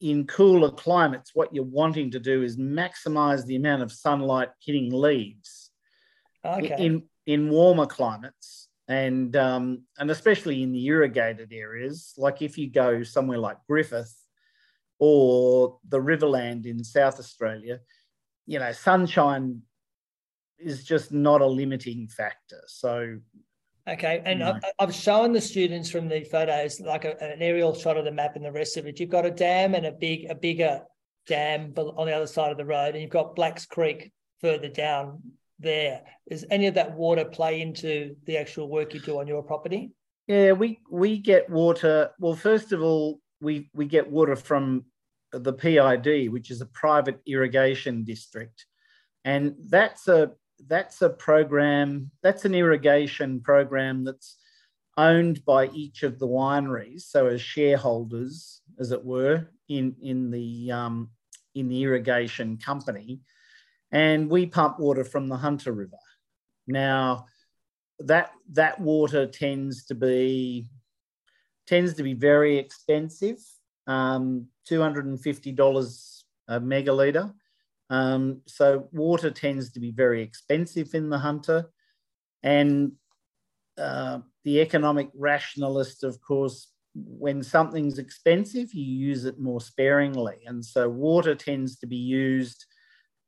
in 0.00 0.26
cooler 0.26 0.72
climates, 0.72 1.30
what 1.34 1.54
you're 1.54 1.64
wanting 1.64 2.10
to 2.10 2.18
do 2.18 2.42
is 2.42 2.56
maximize 2.56 3.46
the 3.46 3.56
amount 3.56 3.82
of 3.82 3.92
sunlight 3.92 4.48
hitting 4.60 4.92
leaves. 4.92 5.70
Okay. 6.44 6.76
In 6.78 7.04
in 7.26 7.48
warmer 7.48 7.86
climates, 7.86 8.68
and 8.88 9.36
um, 9.36 9.84
and 9.98 10.10
especially 10.10 10.64
in 10.64 10.72
the 10.72 10.84
irrigated 10.86 11.52
areas, 11.52 12.12
like 12.18 12.42
if 12.42 12.58
you 12.58 12.68
go 12.68 13.04
somewhere 13.04 13.38
like 13.38 13.58
Griffith 13.68 14.12
or 14.98 15.78
the 15.88 15.98
Riverland 15.98 16.66
in 16.66 16.82
South 16.82 17.20
Australia, 17.20 17.78
you 18.46 18.58
know, 18.58 18.72
sunshine 18.72 19.62
is 20.58 20.84
just 20.84 21.12
not 21.12 21.40
a 21.40 21.46
limiting 21.46 22.08
factor. 22.08 22.62
So 22.66 23.18
Okay, 23.88 24.22
and 24.24 24.38
no. 24.38 24.60
I've 24.78 24.94
shown 24.94 25.32
the 25.32 25.40
students 25.40 25.90
from 25.90 26.08
the 26.08 26.22
photos 26.22 26.80
like 26.80 27.04
a, 27.04 27.20
an 27.20 27.42
aerial 27.42 27.74
shot 27.74 27.96
of 27.96 28.04
the 28.04 28.12
map 28.12 28.36
and 28.36 28.44
the 28.44 28.52
rest 28.52 28.76
of 28.76 28.86
it. 28.86 29.00
You've 29.00 29.10
got 29.10 29.26
a 29.26 29.30
dam 29.30 29.74
and 29.74 29.86
a 29.86 29.90
big, 29.90 30.30
a 30.30 30.36
bigger 30.36 30.82
dam 31.26 31.72
on 31.76 32.06
the 32.06 32.12
other 32.12 32.28
side 32.28 32.52
of 32.52 32.58
the 32.58 32.64
road, 32.64 32.94
and 32.94 33.02
you've 33.02 33.10
got 33.10 33.34
Blacks 33.34 33.66
Creek 33.66 34.12
further 34.40 34.68
down 34.68 35.20
there. 35.58 36.02
Does 36.30 36.44
any 36.48 36.68
of 36.68 36.74
that 36.74 36.94
water 36.94 37.24
play 37.24 37.60
into 37.60 38.14
the 38.24 38.36
actual 38.36 38.68
work 38.68 38.94
you 38.94 39.00
do 39.00 39.18
on 39.18 39.26
your 39.26 39.42
property? 39.42 39.90
Yeah, 40.28 40.52
we 40.52 40.78
we 40.88 41.18
get 41.18 41.50
water. 41.50 42.10
Well, 42.20 42.36
first 42.36 42.70
of 42.70 42.82
all, 42.82 43.18
we 43.40 43.68
we 43.74 43.86
get 43.86 44.08
water 44.08 44.36
from 44.36 44.84
the 45.32 45.52
PID, 45.52 46.32
which 46.32 46.50
is 46.50 46.60
a 46.60 46.66
private 46.66 47.20
irrigation 47.26 48.04
district, 48.04 48.66
and 49.24 49.54
that's 49.68 50.08
a 50.08 50.32
that's 50.68 51.02
a 51.02 51.10
program, 51.10 52.10
that's 52.22 52.44
an 52.44 52.54
irrigation 52.54 53.40
program 53.40 54.04
that's 54.04 54.36
owned 54.96 55.44
by 55.44 55.68
each 55.68 56.02
of 56.02 56.18
the 56.18 56.26
wineries, 56.26 57.02
so 57.02 57.26
as 57.26 57.40
shareholders, 57.40 58.60
as 58.78 58.92
it 58.92 59.04
were, 59.04 59.48
in, 59.68 59.96
in, 60.02 60.30
the, 60.30 60.70
um, 60.70 61.10
in 61.54 61.68
the 61.68 61.82
irrigation 61.82 62.58
company. 62.58 63.20
And 63.90 64.28
we 64.30 64.46
pump 64.46 64.78
water 64.78 65.04
from 65.04 65.28
the 65.28 65.36
Hunter 65.36 65.72
River. 65.72 65.98
Now, 66.66 67.26
that, 68.00 68.32
that 68.52 68.80
water 68.80 69.26
tends 69.26 69.86
to 69.86 69.94
be 69.94 70.66
tends 71.64 71.94
to 71.94 72.02
be 72.02 72.12
very 72.12 72.58
expensive, 72.58 73.38
um, 73.86 74.46
$250 74.70 76.22
a 76.48 76.60
megalitre. 76.60 77.32
Um, 77.90 78.40
so 78.46 78.88
water 78.92 79.30
tends 79.30 79.72
to 79.72 79.80
be 79.80 79.90
very 79.90 80.22
expensive 80.22 80.94
in 80.94 81.10
the 81.10 81.18
hunter. 81.18 81.70
And 82.42 82.92
uh, 83.78 84.20
the 84.44 84.60
economic 84.60 85.10
rationalist, 85.14 86.04
of 86.04 86.20
course, 86.20 86.68
when 86.94 87.42
something's 87.42 87.98
expensive, 87.98 88.74
you 88.74 88.84
use 88.84 89.24
it 89.24 89.38
more 89.38 89.60
sparingly. 89.60 90.40
And 90.46 90.64
so 90.64 90.88
water 90.88 91.34
tends 91.34 91.78
to 91.78 91.86
be 91.86 91.96
used 91.96 92.66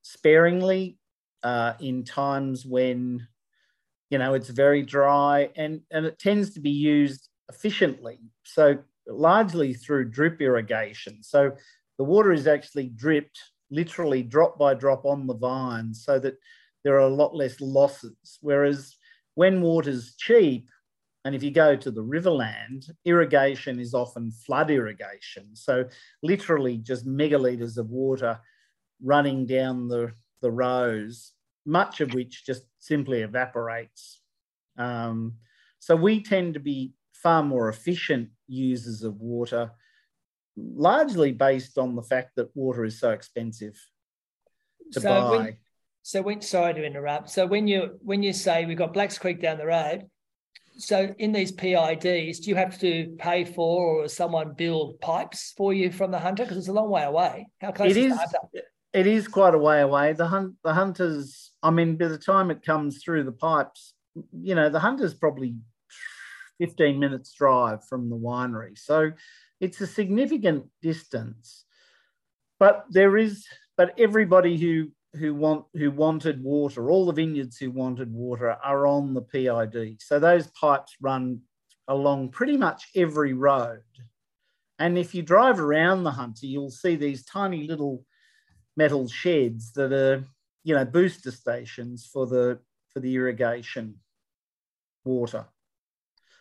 sparingly 0.03 0.99
uh, 1.43 1.75
in 1.81 2.05
times 2.05 2.67
when, 2.67 3.27
you 4.11 4.19
know, 4.19 4.35
it's 4.35 4.51
very 4.51 4.83
dry 4.83 5.51
and, 5.57 5.81
and 5.91 6.05
it 6.05 6.19
tends 6.19 6.55
to 6.55 6.61
be 6.61 6.71
used 6.71 7.29
efficiently. 7.49 8.19
So 8.45 8.79
largely 9.07 9.75
through 9.75 10.11
drip 10.11 10.41
irrigation. 10.41 11.23
So 11.23 11.53
the 11.99 12.05
water 12.05 12.33
is 12.33 12.47
actually 12.47 12.89
dripped 12.89 13.39
literally 13.71 14.23
drop 14.23 14.59
by 14.59 14.75
drop 14.75 15.05
on 15.05 15.27
the 15.27 15.35
vine 15.35 15.93
so 15.93 16.19
that 16.19 16.35
there 16.85 16.95
are 16.95 17.09
a 17.09 17.15
lot 17.15 17.35
less 17.35 17.61
losses. 17.61 18.39
Whereas 18.41 18.97
when 19.35 19.63
water's 19.63 20.15
cheap, 20.17 20.69
and 21.25 21.35
if 21.35 21.43
you 21.43 21.51
go 21.51 21.75
to 21.75 21.91
the 21.91 22.03
riverland, 22.03 22.91
irrigation 23.05 23.81
is 23.81 23.95
often 23.95 24.31
flood 24.31 24.71
irrigation. 24.71 25.57
So 25.57 25.87
literally 26.23 26.77
just 26.77 27.07
megalitres 27.07 27.79
of 27.79 27.89
water 27.89 28.39
running 29.03 29.47
down 29.47 29.89
the, 29.89 30.13
the 30.43 30.51
rows, 30.51 31.33
much 31.65 32.01
of 32.01 32.13
which 32.13 32.45
just 32.45 32.65
simply 32.79 33.23
evaporates. 33.23 34.21
Um, 34.77 35.37
so 35.79 35.97
we 35.97 36.23
tend 36.23 36.55
to 36.55 36.61
be 36.61 36.93
far 37.13 37.43
more 37.43 37.71
efficient 37.71 38.29
users 38.47 39.03
of 39.03 39.21
water 39.21 39.71
largely 40.57 41.33
based 41.33 41.79
on 41.79 41.97
the 41.97 42.03
fact 42.03 42.37
that 42.37 42.55
water 42.57 42.85
is 42.85 42.99
so 42.99 43.11
expensive 43.11 43.75
to 44.93 45.01
so 45.01 45.09
buy. 45.09 45.31
When, 45.31 45.57
so 46.03 46.23
when 46.23 46.41
sorry 46.41 46.75
to 46.75 46.85
interrupt. 46.85 47.31
So 47.31 47.47
when 47.47 47.67
you 47.67 47.99
when 48.03 48.23
you 48.23 48.33
say 48.33 48.67
we've 48.67 48.79
got 48.79 48.93
Blacks 48.93 49.19
Creek 49.19 49.41
down 49.41 49.59
the 49.59 49.67
road, 49.67 50.05
so 50.77 51.15
in 51.19 51.33
these 51.33 51.53
PIDs, 51.53 52.43
do 52.43 52.51
you 52.51 52.57
have 52.57 52.79
to 52.81 53.15
pay 53.19 53.45
for 53.45 54.03
or 54.03 54.09
someone 54.09 54.55
build 54.55 55.01
pipes 55.01 55.55
for 55.57 55.73
you 55.73 55.91
from 55.91 56.11
the 56.11 56.19
hunter? 56.19 56.45
Because 56.45 56.59
it's 56.59 56.69
a 56.69 56.73
long 56.73 56.91
way 56.91 57.05
away. 57.05 57.49
How 57.61 57.73
close 57.73 57.91
it 57.91 57.97
is, 57.97 58.13
is 58.13 58.35
it 58.93 59.07
is 59.07 59.29
quite 59.29 59.55
a 59.55 59.59
way 59.59 59.81
away. 59.81 60.13
The 60.13 60.27
hunt 60.27 60.55
the 60.63 60.75
hunters, 60.75 61.53
I 61.63 61.71
mean, 61.71 61.97
by 61.97 62.09
the 62.09 62.19
time 62.19 62.51
it 62.51 62.65
comes 62.65 63.03
through 63.03 63.25
the 63.25 63.33
pipes, 63.33 63.95
you 64.33 64.55
know, 64.55 64.69
the 64.69 64.81
hunter's 64.81 65.15
probably 65.15 65.57
15 66.59 66.99
minutes 66.99 67.33
drive 67.33 67.85
from 67.87 68.09
the 68.09 68.17
winery. 68.17 68.79
So 68.79 69.13
it's 69.61 69.81
a 69.81 69.87
significant 69.87 70.67
distance. 70.83 71.65
But 72.59 72.85
there 72.91 73.17
is, 73.17 73.47
but 73.77 73.99
everybody 73.99 74.57
who 74.57 74.91
who 75.17 75.35
want 75.35 75.65
who 75.75 75.91
wanted 75.91 76.43
water, 76.43 76.91
all 76.91 77.07
the 77.07 77.13
vineyards 77.13 77.57
who 77.57 77.71
wanted 77.71 78.13
water 78.13 78.57
are 78.65 78.87
on 78.87 79.15
the 79.15 79.23
PID. 79.23 80.01
So 80.01 80.19
those 80.19 80.49
pipes 80.49 80.95
run 81.01 81.41
along 81.89 82.31
pretty 82.31 82.57
much 82.57 82.89
every 82.97 83.33
road. 83.33 83.83
And 84.79 84.99
if 84.99 85.15
you 85.15 85.23
drive 85.23 85.61
around 85.61 86.03
the 86.03 86.11
Hunter, 86.11 86.47
you'll 86.47 86.71
see 86.71 86.97
these 86.97 87.25
tiny 87.25 87.67
little 87.67 88.05
metal 88.77 89.09
sheds 89.09 89.73
that 89.75 89.93
are, 89.93 90.25
you 90.65 90.75
know, 90.75 90.85
booster 90.85 91.31
stations 91.31 92.09
for 92.13 92.27
the 92.27 92.59
for 92.91 93.01
the 93.01 93.15
irrigation 93.15 93.97
water. 95.05 95.47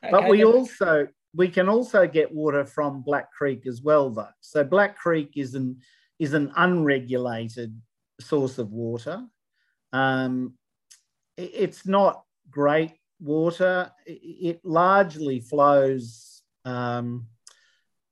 Okay, 0.03 0.11
but 0.11 0.29
we 0.29 0.43
also 0.43 1.07
we 1.35 1.47
can 1.47 1.67
also 1.67 2.07
get 2.07 2.31
water 2.31 2.65
from 2.65 3.01
Black 3.01 3.31
Creek 3.31 3.65
as 3.65 3.81
well, 3.81 4.09
though. 4.09 4.27
So 4.41 4.63
Black 4.63 4.97
Creek 4.97 5.33
is 5.35 5.55
an 5.55 5.79
is 6.19 6.33
an 6.33 6.51
unregulated 6.55 7.79
source 8.19 8.57
of 8.57 8.71
water. 8.71 9.25
Um, 9.91 10.53
it's 11.37 11.85
not 11.87 12.23
great 12.49 12.93
water. 13.19 13.91
It 14.05 14.61
largely 14.63 15.39
flows 15.39 16.41
um, 16.65 17.27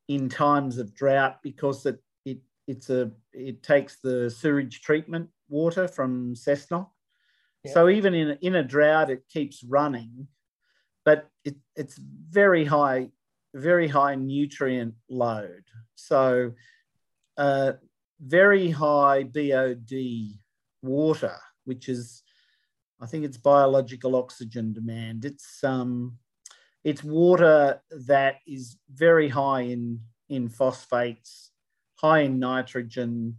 in 0.07 0.27
times 0.29 0.77
of 0.77 0.93
drought 0.93 1.37
because 1.43 1.85
it, 1.85 1.99
it 2.25 2.39
it's 2.67 2.89
a 2.89 3.11
it 3.33 3.61
takes 3.61 3.97
the 3.97 4.29
sewage 4.29 4.81
treatment 4.81 5.29
water 5.49 5.87
from 5.87 6.33
Cessnock. 6.35 6.89
So 7.67 7.89
even 7.89 8.15
in 8.15 8.37
in 8.41 8.55
a 8.55 8.63
drought, 8.63 9.11
it 9.11 9.27
keeps 9.29 9.63
running, 9.63 10.27
but 11.05 11.29
it, 11.43 11.55
it's 11.75 11.97
very 11.97 12.65
high, 12.65 13.09
very 13.53 13.87
high 13.87 14.15
nutrient 14.15 14.95
load. 15.09 15.63
So 15.95 16.53
uh, 17.37 17.73
very 18.19 18.69
high 18.69 19.23
BOD 19.23 19.91
water, 20.81 21.35
which 21.65 21.89
is, 21.89 22.23
I 22.99 23.07
think 23.07 23.25
it's 23.25 23.37
biological 23.37 24.15
oxygen 24.15 24.73
demand. 24.73 25.25
It's 25.25 25.63
um, 25.63 26.17
it's 26.83 27.03
water 27.03 27.81
that 27.91 28.35
is 28.47 28.77
very 28.91 29.29
high 29.29 29.61
in 29.61 30.01
in 30.29 30.49
phosphates, 30.49 31.51
high 31.95 32.21
in 32.21 32.39
nitrogen. 32.39 33.37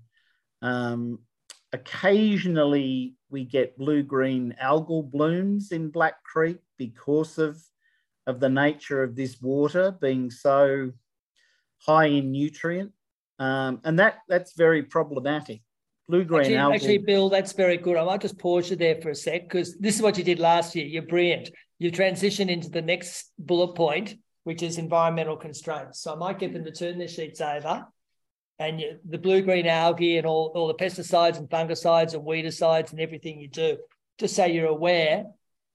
Um, 0.61 1.21
occasionally, 1.73 3.17
we 3.31 3.45
get 3.45 3.79
blue 3.79 4.03
green 4.03 4.55
algal 4.63 5.11
blooms 5.11 5.73
in 5.73 5.91
Black 5.91 6.23
Creek 6.23 6.59
because 6.87 7.39
of 7.39 7.61
of 8.27 8.39
the 8.39 8.49
nature 8.49 9.03
of 9.03 9.17
this 9.17 9.41
water 9.41 9.91
being 10.01 10.31
so 10.31 10.93
high 11.87 12.07
in 12.07 12.31
nutrient 12.31 12.93
um, 13.43 13.81
and 13.83 13.99
that 13.99 14.19
that's 14.29 14.53
very 14.55 14.85
problematic. 14.85 15.63
Blue 16.09 16.25
green 16.25 16.53
actually. 16.53 16.75
Actually, 16.75 16.99
Bill, 16.99 17.29
that's 17.29 17.53
very 17.53 17.77
good. 17.77 17.97
I 17.97 18.05
might 18.05 18.21
just 18.21 18.39
pause 18.39 18.71
you 18.71 18.77
there 18.77 19.01
for 19.01 19.11
a 19.11 19.15
sec 19.15 19.43
because 19.43 19.77
this 19.79 19.97
is 19.97 20.03
what 20.03 20.17
you 20.17 20.23
did 20.23 20.39
last 20.39 20.77
year. 20.77 20.87
You're 20.87 21.03
brilliant. 21.03 21.51
You 21.81 21.91
transition 21.91 22.49
into 22.49 22.71
the 22.71 22.83
next 22.83 23.33
bullet 23.39 23.75
point, 23.75 24.15
which 24.45 24.63
is 24.63 24.79
environmental 24.79 25.37
constraints. 25.37 26.01
So 26.01 26.13
I 26.13 26.17
might 26.17 26.39
get 26.39 26.53
them 26.53 26.65
to 26.65 26.71
turn 26.71 26.99
their 26.99 27.09
sheets 27.09 27.41
over. 27.41 27.85
And 28.61 28.81
you, 28.81 28.99
the 29.09 29.19
blue 29.19 29.43
green 29.43 29.67
algae 29.67 30.19
and 30.19 30.27
all, 30.27 30.53
all 30.55 30.69
the 30.69 30.75
pesticides 30.75 31.39
and 31.39 31.49
fungicides 31.51 32.15
and 32.15 32.25
weedicides 32.25 32.93
and 32.93 33.01
everything 33.01 33.41
you 33.41 33.49
do, 33.49 33.79
just 34.19 34.37
so 34.37 34.45
you're 34.45 34.67
aware, 34.67 35.25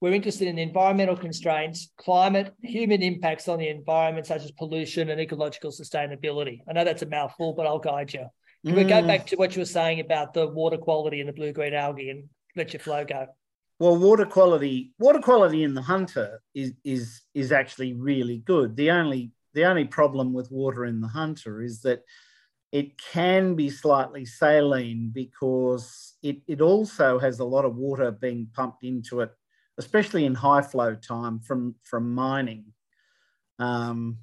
we're 0.00 0.12
interested 0.12 0.46
in 0.46 0.58
environmental 0.58 1.16
constraints, 1.16 1.90
climate, 1.96 2.54
human 2.62 3.02
impacts 3.02 3.48
on 3.48 3.58
the 3.58 3.68
environment, 3.68 4.26
such 4.26 4.44
as 4.44 4.52
pollution 4.52 5.10
and 5.10 5.20
ecological 5.20 5.72
sustainability. 5.72 6.60
I 6.68 6.72
know 6.72 6.84
that's 6.84 7.02
a 7.02 7.06
mouthful, 7.06 7.52
but 7.54 7.66
I'll 7.66 7.80
guide 7.80 8.12
you. 8.12 8.26
Can 8.64 8.74
mm. 8.74 8.78
we 8.78 8.84
go 8.84 9.02
mm. 9.02 9.06
back 9.06 9.26
to 9.28 9.36
what 9.36 9.56
you 9.56 9.60
were 9.60 9.66
saying 9.66 10.00
about 10.00 10.34
the 10.34 10.46
water 10.46 10.78
quality 10.78 11.20
and 11.20 11.28
the 11.28 11.32
blue 11.32 11.52
green 11.52 11.74
algae 11.74 12.10
and 12.10 12.24
let 12.54 12.72
your 12.72 12.80
flow 12.80 13.04
go? 13.04 13.26
Well, 13.80 13.96
water 13.96 14.26
quality, 14.26 14.92
water 14.98 15.20
quality 15.20 15.62
in 15.62 15.74
the 15.74 15.82
Hunter 15.82 16.42
is 16.54 16.72
is 16.84 17.22
is 17.34 17.52
actually 17.52 17.92
really 17.94 18.38
good. 18.38 18.76
The 18.76 18.90
only 18.90 19.32
the 19.54 19.64
only 19.64 19.84
problem 19.84 20.32
with 20.32 20.50
water 20.50 20.84
in 20.84 21.00
the 21.00 21.08
Hunter 21.08 21.62
is 21.62 21.82
that 21.82 22.02
it 22.72 22.98
can 22.98 23.54
be 23.54 23.70
slightly 23.70 24.24
saline 24.24 25.10
because 25.12 26.14
it, 26.22 26.42
it 26.46 26.60
also 26.60 27.18
has 27.18 27.38
a 27.38 27.44
lot 27.44 27.64
of 27.64 27.76
water 27.76 28.10
being 28.10 28.48
pumped 28.52 28.84
into 28.84 29.20
it 29.20 29.30
especially 29.78 30.24
in 30.24 30.34
high 30.34 30.62
flow 30.62 30.94
time 30.94 31.40
from, 31.40 31.74
from 31.84 32.14
mining. 32.14 32.64
Um, 33.58 34.18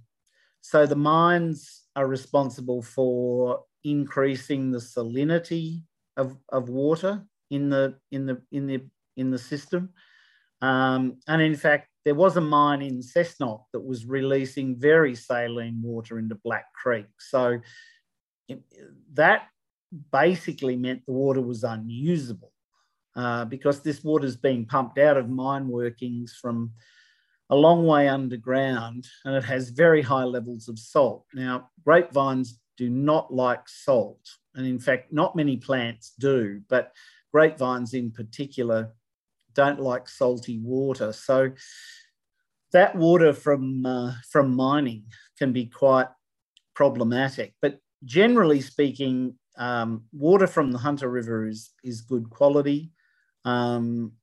so 0.61 0.85
the 0.85 0.95
mines 0.95 1.83
are 1.95 2.07
responsible 2.07 2.81
for 2.81 3.63
increasing 3.83 4.71
the 4.71 4.79
salinity 4.79 5.81
of, 6.17 6.37
of 6.49 6.69
water 6.69 7.23
in 7.51 7.69
the 7.69 7.95
in 8.11 8.25
the 8.25 8.41
in 8.51 8.65
the 8.65 8.81
in 9.15 9.29
the 9.29 9.37
system. 9.37 9.89
Um, 10.61 11.19
and 11.27 11.41
in 11.41 11.55
fact, 11.55 11.89
there 12.03 12.15
was 12.15 12.37
a 12.37 12.41
mine 12.41 12.81
in 12.81 12.99
Cessnock 12.99 13.65
that 13.73 13.85
was 13.85 14.05
releasing 14.05 14.79
very 14.79 15.15
saline 15.15 15.81
water 15.83 16.17
into 16.17 16.35
Black 16.35 16.73
Creek. 16.73 17.05
So 17.19 17.59
that 19.13 19.47
basically 20.11 20.75
meant 20.75 21.05
the 21.05 21.13
water 21.13 21.41
was 21.41 21.63
unusable 21.63 22.51
uh, 23.15 23.45
because 23.45 23.81
this 23.81 24.03
water 24.03 24.25
is 24.25 24.35
being 24.35 24.65
pumped 24.65 24.97
out 24.97 25.17
of 25.17 25.29
mine 25.29 25.67
workings 25.67 26.37
from 26.39 26.71
a 27.49 27.55
long 27.55 27.85
way 27.85 28.07
underground 28.07 29.07
and 29.23 29.35
it 29.35 29.43
has 29.43 29.69
very 29.69 30.01
high 30.01 30.23
levels 30.23 30.67
of 30.67 30.79
salt. 30.79 31.25
Now, 31.33 31.69
grapevines 31.83 32.59
do 32.77 32.89
not 32.89 33.33
like 33.33 33.67
salt. 33.67 34.19
And 34.55 34.65
in 34.65 34.79
fact, 34.79 35.13
not 35.13 35.35
many 35.35 35.57
plants 35.57 36.13
do, 36.19 36.61
but 36.69 36.91
grapevines 37.31 37.93
in 37.93 38.11
particular 38.11 38.91
don't 39.53 39.79
like 39.79 40.09
salty 40.09 40.59
water. 40.59 41.13
So 41.13 41.51
that 42.71 42.95
water 42.95 43.31
from, 43.31 43.85
uh, 43.85 44.13
from 44.29 44.55
mining 44.55 45.03
can 45.37 45.53
be 45.53 45.67
quite 45.67 46.07
problematic. 46.73 47.53
But 47.61 47.79
generally 48.03 48.61
speaking, 48.61 49.35
um, 49.57 50.03
water 50.11 50.47
from 50.47 50.71
the 50.71 50.77
Hunter 50.77 51.09
River 51.09 51.47
is, 51.47 51.71
is 51.83 52.01
good 52.01 52.29
quality. 52.29 52.91
Um, 53.45 54.13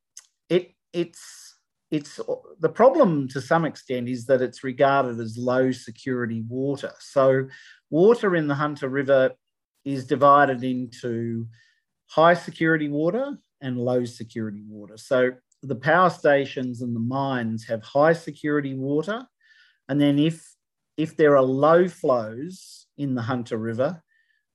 it 0.48 0.74
it's 0.92 1.56
it's 1.90 2.20
the 2.60 2.68
problem 2.68 3.28
to 3.28 3.40
some 3.40 3.64
extent 3.64 4.08
is 4.08 4.26
that 4.26 4.42
it's 4.42 4.64
regarded 4.64 5.20
as 5.20 5.36
low 5.36 5.72
security 5.72 6.42
water. 6.48 6.92
So 7.00 7.48
water 7.90 8.34
in 8.34 8.48
the 8.48 8.54
Hunter 8.54 8.88
River 8.88 9.32
is 9.84 10.06
divided 10.06 10.64
into 10.64 11.46
high 12.06 12.34
security 12.34 12.88
water 12.88 13.38
and 13.60 13.78
low 13.78 14.04
security 14.04 14.62
water. 14.66 14.96
So 14.96 15.32
the 15.62 15.76
power 15.76 16.10
stations 16.10 16.82
and 16.82 16.96
the 16.96 17.00
mines 17.00 17.66
have 17.68 17.82
high 17.82 18.14
security 18.14 18.74
water. 18.74 19.26
And 19.88 20.00
then 20.00 20.18
if 20.18 20.42
if 20.96 21.16
there 21.16 21.36
are 21.36 21.42
low 21.42 21.88
flows 21.88 22.86
in 22.98 23.14
the 23.14 23.22
Hunter 23.22 23.56
River, 23.56 24.02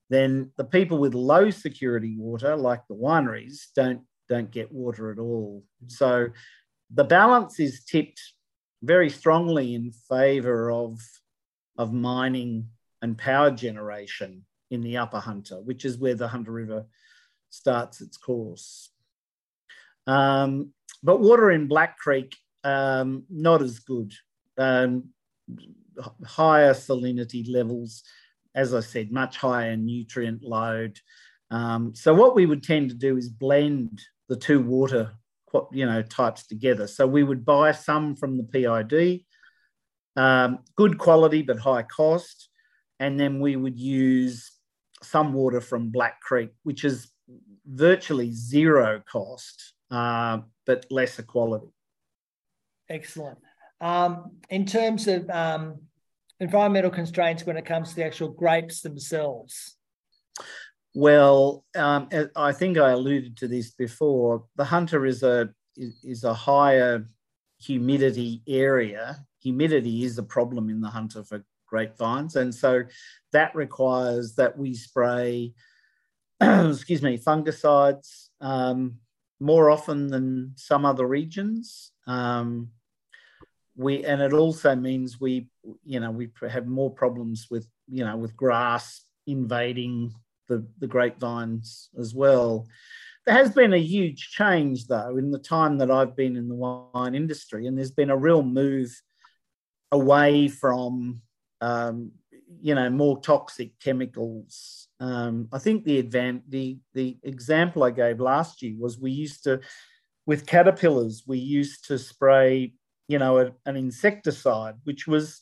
then 0.09 0.51
the 0.57 0.63
people 0.63 0.97
with 0.97 1.13
low 1.13 1.49
security 1.49 2.15
water, 2.17 2.55
like 2.55 2.81
the 2.87 2.95
wineries, 2.95 3.67
don't 3.75 4.01
don't 4.29 4.51
get 4.51 4.71
water 4.71 5.11
at 5.11 5.19
all. 5.19 5.63
So 5.87 6.27
the 6.93 7.03
balance 7.03 7.59
is 7.59 7.83
tipped 7.83 8.21
very 8.83 9.09
strongly 9.09 9.75
in 9.75 9.91
favour 10.09 10.71
of, 10.71 10.99
of 11.77 11.93
mining 11.93 12.69
and 13.01 13.17
power 13.17 13.51
generation 13.51 14.45
in 14.69 14.81
the 14.81 14.97
upper 14.97 15.19
Hunter, 15.19 15.61
which 15.61 15.85
is 15.85 15.97
where 15.97 16.15
the 16.15 16.27
Hunter 16.27 16.51
River 16.51 16.85
starts 17.49 18.01
its 18.01 18.17
course. 18.17 18.89
Um, 20.05 20.73
but 21.03 21.19
water 21.19 21.51
in 21.51 21.67
Black 21.67 21.97
Creek, 21.97 22.35
um, 22.63 23.23
not 23.29 23.61
as 23.61 23.79
good. 23.79 24.13
Um, 24.57 25.09
higher 26.25 26.73
salinity 26.73 27.49
levels, 27.49 28.03
as 28.55 28.73
I 28.73 28.79
said, 28.79 29.11
much 29.11 29.37
higher 29.37 29.75
nutrient 29.75 30.43
load. 30.43 30.99
Um, 31.49 31.93
so 31.95 32.13
what 32.13 32.35
we 32.35 32.45
would 32.45 32.63
tend 32.63 32.89
to 32.89 32.95
do 32.95 33.17
is 33.17 33.29
blend 33.29 34.01
the 34.29 34.35
two 34.35 34.61
water 34.61 35.11
you 35.71 35.85
know 35.85 36.01
types 36.01 36.45
together. 36.47 36.87
So 36.87 37.07
we 37.07 37.23
would 37.23 37.45
buy 37.45 37.71
some 37.71 38.15
from 38.15 38.37
the 38.37 38.43
PID, 38.43 39.21
um, 40.15 40.59
good 40.75 40.97
quality 40.97 41.41
but 41.41 41.59
high 41.59 41.83
cost, 41.83 42.49
and 42.99 43.19
then 43.19 43.39
we 43.39 43.55
would 43.55 43.79
use 43.79 44.51
some 45.03 45.33
water 45.33 45.61
from 45.61 45.89
Black 45.89 46.21
Creek, 46.21 46.49
which 46.63 46.83
is 46.83 47.11
virtually 47.65 48.31
zero 48.31 49.01
cost 49.09 49.73
uh, 49.91 50.39
but 50.65 50.85
lesser 50.89 51.23
quality. 51.23 51.67
Excellent. 52.89 53.37
um, 53.81 54.31
in 54.49 54.65
terms 54.65 55.07
of 55.07 55.29
um, 55.29 55.81
environmental 56.39 56.91
constraints 56.91 57.45
when 57.45 57.57
it 57.57 57.65
comes 57.65 57.89
to 57.89 57.95
the 57.95 58.05
actual 58.05 58.29
grapes 58.29 58.81
themselves? 58.81 59.75
Well, 60.97 61.63
um, 61.75 62.09
I 62.35 62.53
think 62.53 62.79
I 62.79 62.89
alluded 62.89 63.37
to 63.37 63.47
this 63.47 63.69
before. 63.69 64.45
The 64.55 64.65
Hunter 64.65 65.05
is 65.05 65.21
a 65.21 65.53
is 65.75 66.23
a 66.23 66.33
higher 66.33 67.05
humidity 67.59 68.41
area. 68.47 69.23
Humidity 69.43 70.05
is 70.05 70.17
a 70.17 70.23
problem 70.23 70.71
in 70.71 70.81
the 70.81 70.89
Hunter 70.89 71.23
for 71.23 71.45
grapevines, 71.67 72.35
and 72.35 72.53
so 72.53 72.81
that 73.31 73.53
requires 73.53 74.33
that 74.37 74.57
we 74.57 74.73
spray, 74.73 75.53
excuse 76.41 77.03
me, 77.03 77.19
fungicides 77.19 78.29
um, 78.41 78.95
more 79.39 79.69
often 79.69 80.07
than 80.07 80.53
some 80.55 80.83
other 80.83 81.05
regions. 81.05 81.91
Um, 82.07 82.69
we 83.75 84.03
and 84.03 84.19
it 84.19 84.33
also 84.33 84.75
means 84.75 85.21
we, 85.21 85.47
you 85.85 85.99
know, 85.99 86.09
we 86.09 86.29
have 86.49 86.65
more 86.65 86.89
problems 86.89 87.49
with, 87.51 87.67
you 87.87 88.03
know, 88.03 88.17
with 88.17 88.35
grass 88.35 89.03
invading 89.27 90.15
the, 90.47 90.65
the 90.79 90.87
grapevines 90.87 91.89
as 91.99 92.13
well. 92.13 92.67
There 93.25 93.35
has 93.35 93.53
been 93.53 93.73
a 93.73 93.77
huge 93.77 94.31
change, 94.31 94.87
though, 94.87 95.17
in 95.17 95.31
the 95.31 95.39
time 95.39 95.79
that 95.79 95.91
I've 95.91 96.15
been 96.15 96.37
in 96.37 96.47
the 96.47 96.55
wine 96.55 97.13
industry, 97.13 97.67
and 97.67 97.77
there's 97.77 97.91
been 97.91 98.09
a 98.09 98.17
real 98.17 98.41
move 98.41 98.89
away 99.91 100.47
from, 100.47 101.21
um, 101.59 102.11
you 102.61 102.73
know, 102.73 102.89
more 102.89 103.19
toxic 103.21 103.77
chemicals. 103.79 104.87
Um, 104.99 105.49
I 105.51 105.59
think 105.59 105.83
the 105.83 106.01
advan- 106.01 106.43
the 106.47 106.79
the 106.93 107.17
example 107.23 107.83
I 107.83 107.91
gave 107.91 108.19
last 108.19 108.61
year 108.61 108.75
was 108.79 108.97
we 108.97 109.11
used 109.11 109.43
to, 109.43 109.59
with 110.25 110.45
caterpillars, 110.45 111.23
we 111.27 111.37
used 111.37 111.85
to 111.87 111.99
spray, 111.99 112.73
you 113.07 113.19
know, 113.19 113.39
a, 113.39 113.51
an 113.65 113.75
insecticide, 113.75 114.75
which 114.85 115.05
was, 115.05 115.39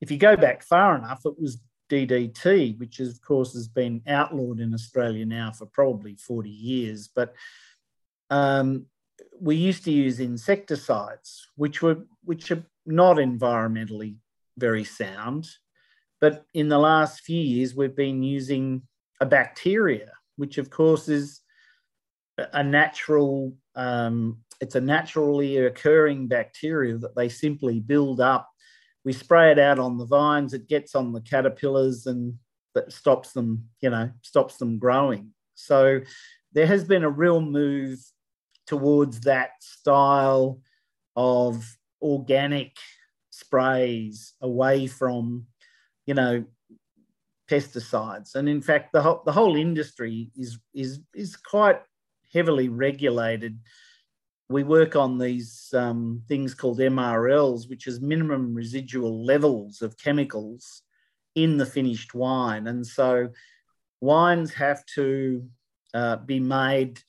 if 0.00 0.10
you 0.10 0.16
go 0.16 0.36
back 0.36 0.62
far 0.62 0.96
enough, 0.96 1.22
it 1.24 1.34
was 1.38 1.60
DDT, 1.90 2.78
which 2.78 3.00
of 3.00 3.20
course 3.20 3.52
has 3.54 3.68
been 3.68 4.02
outlawed 4.06 4.60
in 4.60 4.74
Australia 4.74 5.24
now 5.24 5.52
for 5.52 5.66
probably 5.66 6.16
40 6.16 6.50
years. 6.50 7.08
But 7.08 7.34
um, 8.30 8.86
we 9.40 9.56
used 9.56 9.84
to 9.84 9.92
use 9.92 10.20
insecticides, 10.20 11.48
which 11.56 11.82
were 11.82 11.98
which 12.24 12.50
are 12.50 12.64
not 12.84 13.16
environmentally 13.16 14.16
very 14.58 14.84
sound. 14.84 15.48
But 16.20 16.44
in 16.54 16.68
the 16.68 16.78
last 16.78 17.20
few 17.20 17.40
years, 17.40 17.74
we've 17.74 17.96
been 17.96 18.22
using 18.22 18.82
a 19.20 19.26
bacteria, 19.26 20.12
which 20.36 20.58
of 20.58 20.70
course 20.70 21.08
is 21.08 21.40
a 22.38 22.62
natural. 22.62 23.56
Um, 23.74 24.38
it's 24.60 24.74
a 24.74 24.80
naturally 24.80 25.58
occurring 25.58 26.28
bacteria 26.28 26.96
that 26.98 27.14
they 27.14 27.28
simply 27.28 27.78
build 27.78 28.20
up 28.20 28.48
we 29.06 29.12
spray 29.12 29.52
it 29.52 29.58
out 29.60 29.78
on 29.78 29.98
the 29.98 30.04
vines, 30.04 30.52
it 30.52 30.66
gets 30.66 30.96
on 30.96 31.12
the 31.12 31.20
caterpillars 31.20 32.06
and 32.06 32.34
that 32.74 32.92
stops 32.92 33.32
them, 33.32 33.68
you 33.80 33.88
know, 33.88 34.10
stops 34.20 34.56
them 34.56 34.80
growing. 34.80 35.30
So 35.54 36.00
there 36.52 36.66
has 36.66 36.82
been 36.82 37.04
a 37.04 37.08
real 37.08 37.40
move 37.40 38.00
towards 38.66 39.20
that 39.20 39.50
style 39.60 40.60
of 41.14 41.64
organic 42.02 42.76
sprays 43.30 44.34
away 44.42 44.88
from, 44.88 45.46
you 46.04 46.14
know, 46.14 46.44
pesticides. 47.48 48.34
And 48.34 48.48
in 48.48 48.60
fact, 48.60 48.92
the 48.92 49.02
whole, 49.02 49.22
the 49.24 49.32
whole 49.32 49.54
industry 49.54 50.32
is, 50.36 50.58
is, 50.74 50.98
is 51.14 51.36
quite 51.36 51.80
heavily 52.32 52.68
regulated 52.68 53.60
we 54.48 54.62
work 54.62 54.94
on 54.94 55.18
these 55.18 55.70
um, 55.74 56.22
things 56.28 56.54
called 56.54 56.78
MRLs, 56.78 57.68
which 57.68 57.86
is 57.86 58.00
minimum 58.00 58.54
residual 58.54 59.24
levels 59.24 59.82
of 59.82 59.98
chemicals 59.98 60.82
in 61.34 61.56
the 61.56 61.66
finished 61.66 62.14
wine. 62.14 62.68
And 62.68 62.86
so 62.86 63.30
wines 64.00 64.54
have 64.54 64.84
to 64.94 65.48
uh, 65.94 66.16
be 66.16 66.38
made 66.38 67.00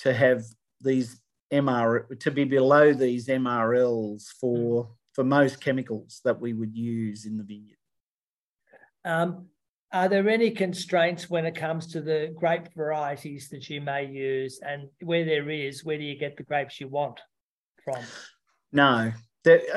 to 0.00 0.14
have 0.14 0.44
these 0.80 1.20
MR 1.52 2.18
to 2.20 2.30
be 2.30 2.44
below 2.44 2.92
these 2.92 3.26
MRLs 3.26 4.28
for 4.40 4.90
for 5.12 5.24
most 5.24 5.60
chemicals 5.60 6.20
that 6.24 6.40
we 6.40 6.52
would 6.52 6.76
use 6.76 7.26
in 7.26 7.36
the 7.36 7.42
vineyard. 7.42 7.76
Um, 9.04 9.48
are 9.92 10.08
there 10.08 10.28
any 10.28 10.50
constraints 10.50 11.28
when 11.28 11.44
it 11.46 11.56
comes 11.56 11.86
to 11.88 12.00
the 12.00 12.32
grape 12.36 12.72
varieties 12.76 13.48
that 13.50 13.68
you 13.68 13.80
may 13.80 14.06
use? 14.06 14.60
And 14.64 14.88
where 15.02 15.24
there 15.24 15.50
is, 15.50 15.84
where 15.84 15.98
do 15.98 16.04
you 16.04 16.16
get 16.16 16.36
the 16.36 16.44
grapes 16.44 16.80
you 16.80 16.88
want 16.88 17.20
from? 17.84 18.02
No. 18.72 19.12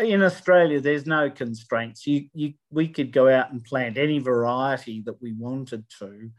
In 0.02 0.22
Australia, 0.22 0.82
there's 0.82 1.08
no 1.08 1.32
constraints. 1.32 2.06
You, 2.06 2.28
you, 2.34 2.54
we 2.70 2.90
could 2.90 3.12
go 3.12 3.28
out 3.28 3.52
and 3.52 3.64
plant 3.64 3.98
any 3.98 4.20
variety 4.20 5.02
that 5.06 5.22
we 5.22 5.34
wanted 5.34 5.86
to. 6.00 6.30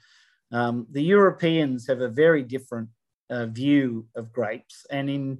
Um, 0.53 0.87
the 0.91 1.03
Europeans 1.03 1.89
have 1.89 2.01
a 2.01 2.09
very 2.09 2.43
different 2.43 2.91
uh, 3.31 3.47
view 3.47 4.07
of 4.15 4.31
grapes, 4.33 4.87
and 4.91 5.09
in 5.11 5.39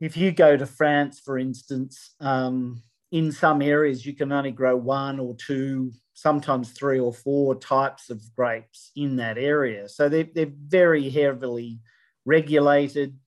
if 0.00 0.16
you 0.16 0.32
go 0.32 0.56
to 0.56 0.66
France, 0.66 1.20
for 1.20 1.38
instance, 1.38 2.16
um, 2.18 2.82
in 3.12 3.30
some 3.30 3.62
areas 3.62 4.04
you 4.04 4.14
can 4.14 4.32
only 4.32 4.50
grow 4.50 4.76
one 4.76 5.20
or 5.20 5.36
two 5.36 5.92
sometimes 6.14 6.70
three 6.70 7.00
or 7.00 7.12
four 7.12 7.54
types 7.54 8.10
of 8.10 8.22
grapes 8.36 8.90
in 8.96 9.16
that 9.16 9.38
area. 9.38 9.88
So 9.88 10.08
they're, 10.08 10.28
they're 10.34 10.52
very 10.52 11.08
heavily 11.08 11.80
regulated. 12.24 13.18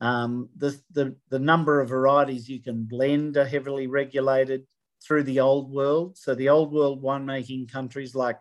Um, 0.00 0.48
the, 0.56 0.78
the, 0.92 1.16
the 1.30 1.38
number 1.38 1.80
of 1.80 1.88
varieties 1.88 2.48
you 2.48 2.60
can 2.60 2.84
blend 2.84 3.36
are 3.36 3.46
heavily 3.46 3.86
regulated 3.86 4.66
through 5.02 5.22
the 5.24 5.40
old 5.40 5.72
world. 5.72 6.16
So 6.16 6.34
the 6.34 6.48
old 6.48 6.72
world 6.72 7.02
winemaking 7.02 7.70
countries 7.70 8.14
like 8.14 8.38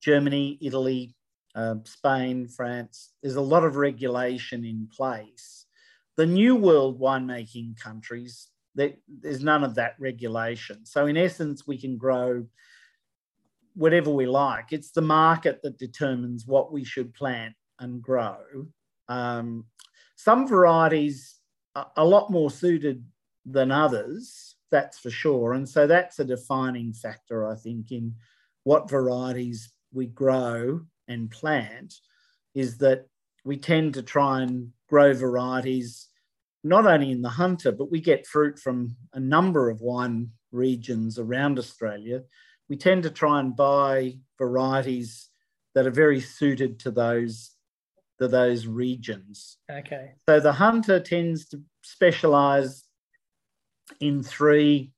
Germany, 0.00 0.58
Italy, 0.60 1.14
uh, 1.54 1.76
Spain, 1.84 2.48
France, 2.48 3.10
there's 3.22 3.36
a 3.36 3.40
lot 3.40 3.64
of 3.64 3.76
regulation 3.76 4.64
in 4.64 4.88
place. 4.94 5.66
The 6.16 6.26
new 6.26 6.56
world 6.56 7.00
winemaking 7.00 7.78
countries, 7.78 8.48
there's 8.74 9.42
none 9.42 9.64
of 9.64 9.74
that 9.76 9.96
regulation. 9.98 10.84
So 10.84 11.06
in 11.06 11.16
essence, 11.16 11.66
we 11.66 11.78
can 11.78 11.96
grow 11.96 12.46
whatever 13.74 14.10
we 14.10 14.26
like. 14.26 14.66
It's 14.70 14.90
the 14.90 15.02
market 15.02 15.60
that 15.62 15.78
determines 15.78 16.46
what 16.46 16.72
we 16.72 16.84
should 16.84 17.14
plant 17.14 17.54
and 17.78 18.02
grow. 18.02 18.38
Um, 19.08 19.66
some 20.16 20.46
varieties 20.46 21.38
are 21.74 21.90
a 21.96 22.04
lot 22.04 22.30
more 22.30 22.50
suited 22.50 23.04
than 23.44 23.70
others, 23.70 24.56
that's 24.70 24.98
for 24.98 25.10
sure. 25.10 25.54
And 25.54 25.68
so 25.68 25.86
that's 25.86 26.18
a 26.18 26.24
defining 26.24 26.92
factor, 26.92 27.46
I 27.46 27.56
think, 27.56 27.92
in 27.92 28.14
what 28.64 28.88
varieties 28.88 29.72
we 29.92 30.06
grow 30.06 30.80
and 31.08 31.30
plant, 31.30 31.94
is 32.54 32.78
that 32.78 33.06
we 33.44 33.56
tend 33.56 33.94
to 33.94 34.02
try 34.02 34.42
and 34.42 34.72
grow 34.88 35.12
varieties 35.12 36.08
not 36.64 36.86
only 36.86 37.10
in 37.10 37.22
the 37.22 37.28
hunter, 37.28 37.72
but 37.72 37.90
we 37.90 38.00
get 38.00 38.26
fruit 38.26 38.58
from 38.58 38.96
a 39.14 39.20
number 39.20 39.68
of 39.68 39.80
wine 39.80 40.30
regions 40.52 41.18
around 41.18 41.58
Australia 41.58 42.22
we 42.72 42.78
tend 42.78 43.02
to 43.02 43.10
try 43.10 43.38
and 43.38 43.54
buy 43.54 44.16
varieties 44.38 45.28
that 45.74 45.86
are 45.86 45.90
very 45.90 46.22
suited 46.22 46.78
to 46.78 46.90
those 46.90 47.50
to 48.18 48.28
those 48.28 48.66
regions. 48.66 49.58
Okay. 49.70 50.12
So 50.26 50.40
the 50.40 50.54
hunter 50.54 50.98
tends 50.98 51.50
to 51.50 51.60
specialize 51.82 52.84
in 54.00 54.22
three, 54.22 54.90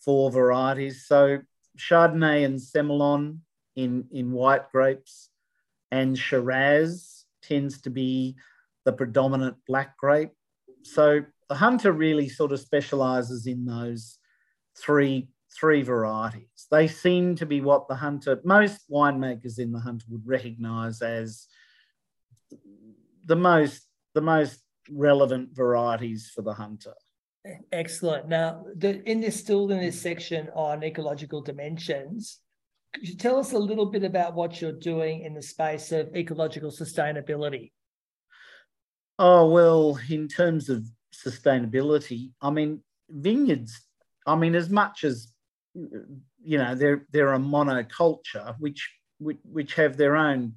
four 0.00 0.32
varieties. 0.32 1.06
So 1.06 1.38
Chardonnay 1.78 2.44
and 2.44 2.58
Semillon 2.58 3.38
in, 3.76 4.06
in 4.10 4.32
white 4.32 4.72
grapes, 4.72 5.28
and 5.92 6.18
Shiraz 6.18 7.24
tends 7.40 7.80
to 7.82 7.90
be 7.90 8.34
the 8.84 8.92
predominant 8.92 9.58
black 9.64 9.96
grape. 9.96 10.32
So 10.82 11.20
the 11.48 11.54
hunter 11.54 11.92
really 11.92 12.28
sort 12.28 12.50
of 12.50 12.58
specializes 12.58 13.46
in 13.46 13.64
those 13.64 14.18
three 14.76 15.28
three 15.58 15.82
varieties. 15.82 16.66
They 16.70 16.86
seem 16.88 17.34
to 17.36 17.46
be 17.46 17.60
what 17.60 17.88
the 17.88 17.94
hunter, 17.94 18.40
most 18.44 18.90
winemakers 18.90 19.58
in 19.58 19.72
the 19.72 19.80
hunter 19.80 20.06
would 20.10 20.26
recognize 20.26 21.02
as 21.02 21.46
the 23.24 23.36
most 23.36 23.82
the 24.14 24.20
most 24.20 24.60
relevant 24.90 25.50
varieties 25.54 26.30
for 26.34 26.42
the 26.42 26.52
hunter. 26.52 26.94
Excellent. 27.72 28.28
Now, 28.28 28.64
the, 28.74 29.02
in 29.08 29.20
this 29.20 29.38
still 29.38 29.70
in 29.70 29.80
this 29.80 30.00
section 30.00 30.48
on 30.54 30.82
ecological 30.82 31.40
dimensions, 31.40 32.38
could 32.92 33.08
you 33.08 33.16
tell 33.16 33.38
us 33.38 33.52
a 33.52 33.58
little 33.58 33.86
bit 33.86 34.04
about 34.04 34.34
what 34.34 34.60
you're 34.60 34.72
doing 34.72 35.22
in 35.22 35.34
the 35.34 35.42
space 35.42 35.92
of 35.92 36.14
ecological 36.14 36.70
sustainability? 36.70 37.72
Oh 39.18 39.48
well, 39.50 39.98
in 40.08 40.28
terms 40.28 40.68
of 40.68 40.84
sustainability, 41.14 42.30
I 42.42 42.50
mean 42.50 42.82
vineyards. 43.08 43.80
I 44.26 44.36
mean, 44.36 44.54
as 44.54 44.70
much 44.70 45.04
as 45.04 45.32
you 46.42 46.58
know 46.58 46.74
they're 46.74 47.06
they're 47.10 47.34
a 47.34 47.38
monoculture 47.38 48.54
which 48.58 48.90
which, 49.18 49.38
which 49.44 49.74
have 49.74 49.96
their 49.96 50.16
own 50.16 50.54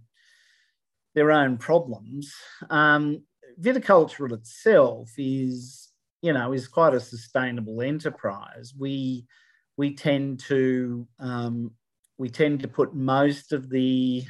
their 1.16 1.32
own 1.32 1.58
problems. 1.58 2.34
Um, 2.70 3.24
viticulture 3.60 4.32
itself 4.32 5.12
is 5.18 5.90
you 6.22 6.34
know 6.34 6.54
is 6.54 6.68
quite 6.68 6.94
a 6.94 7.00
sustainable 7.00 7.82
enterprise. 7.82 8.74
We 8.78 9.26
we 9.78 9.96
tend 9.96 10.40
to 10.42 11.08
um, 11.20 11.72
we 12.18 12.30
tend 12.30 12.62
to 12.62 12.68
put 12.68 12.96
most 12.96 13.54
of 13.54 13.70
the 13.70 14.24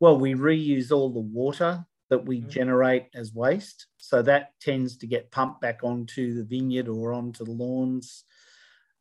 well 0.00 0.18
we 0.18 0.34
reuse 0.34 0.90
all 0.90 1.10
the 1.10 1.20
water 1.20 1.84
that 2.10 2.26
we 2.26 2.40
mm-hmm. 2.40 2.50
generate 2.50 3.06
as 3.14 3.32
waste 3.32 3.86
so 3.96 4.20
that 4.20 4.50
tends 4.60 4.98
to 4.98 5.06
get 5.06 5.30
pumped 5.30 5.60
back 5.60 5.80
onto 5.82 6.34
the 6.34 6.44
vineyard 6.44 6.88
or 6.88 7.12
onto 7.12 7.44
the 7.44 7.50
lawns 7.50 8.24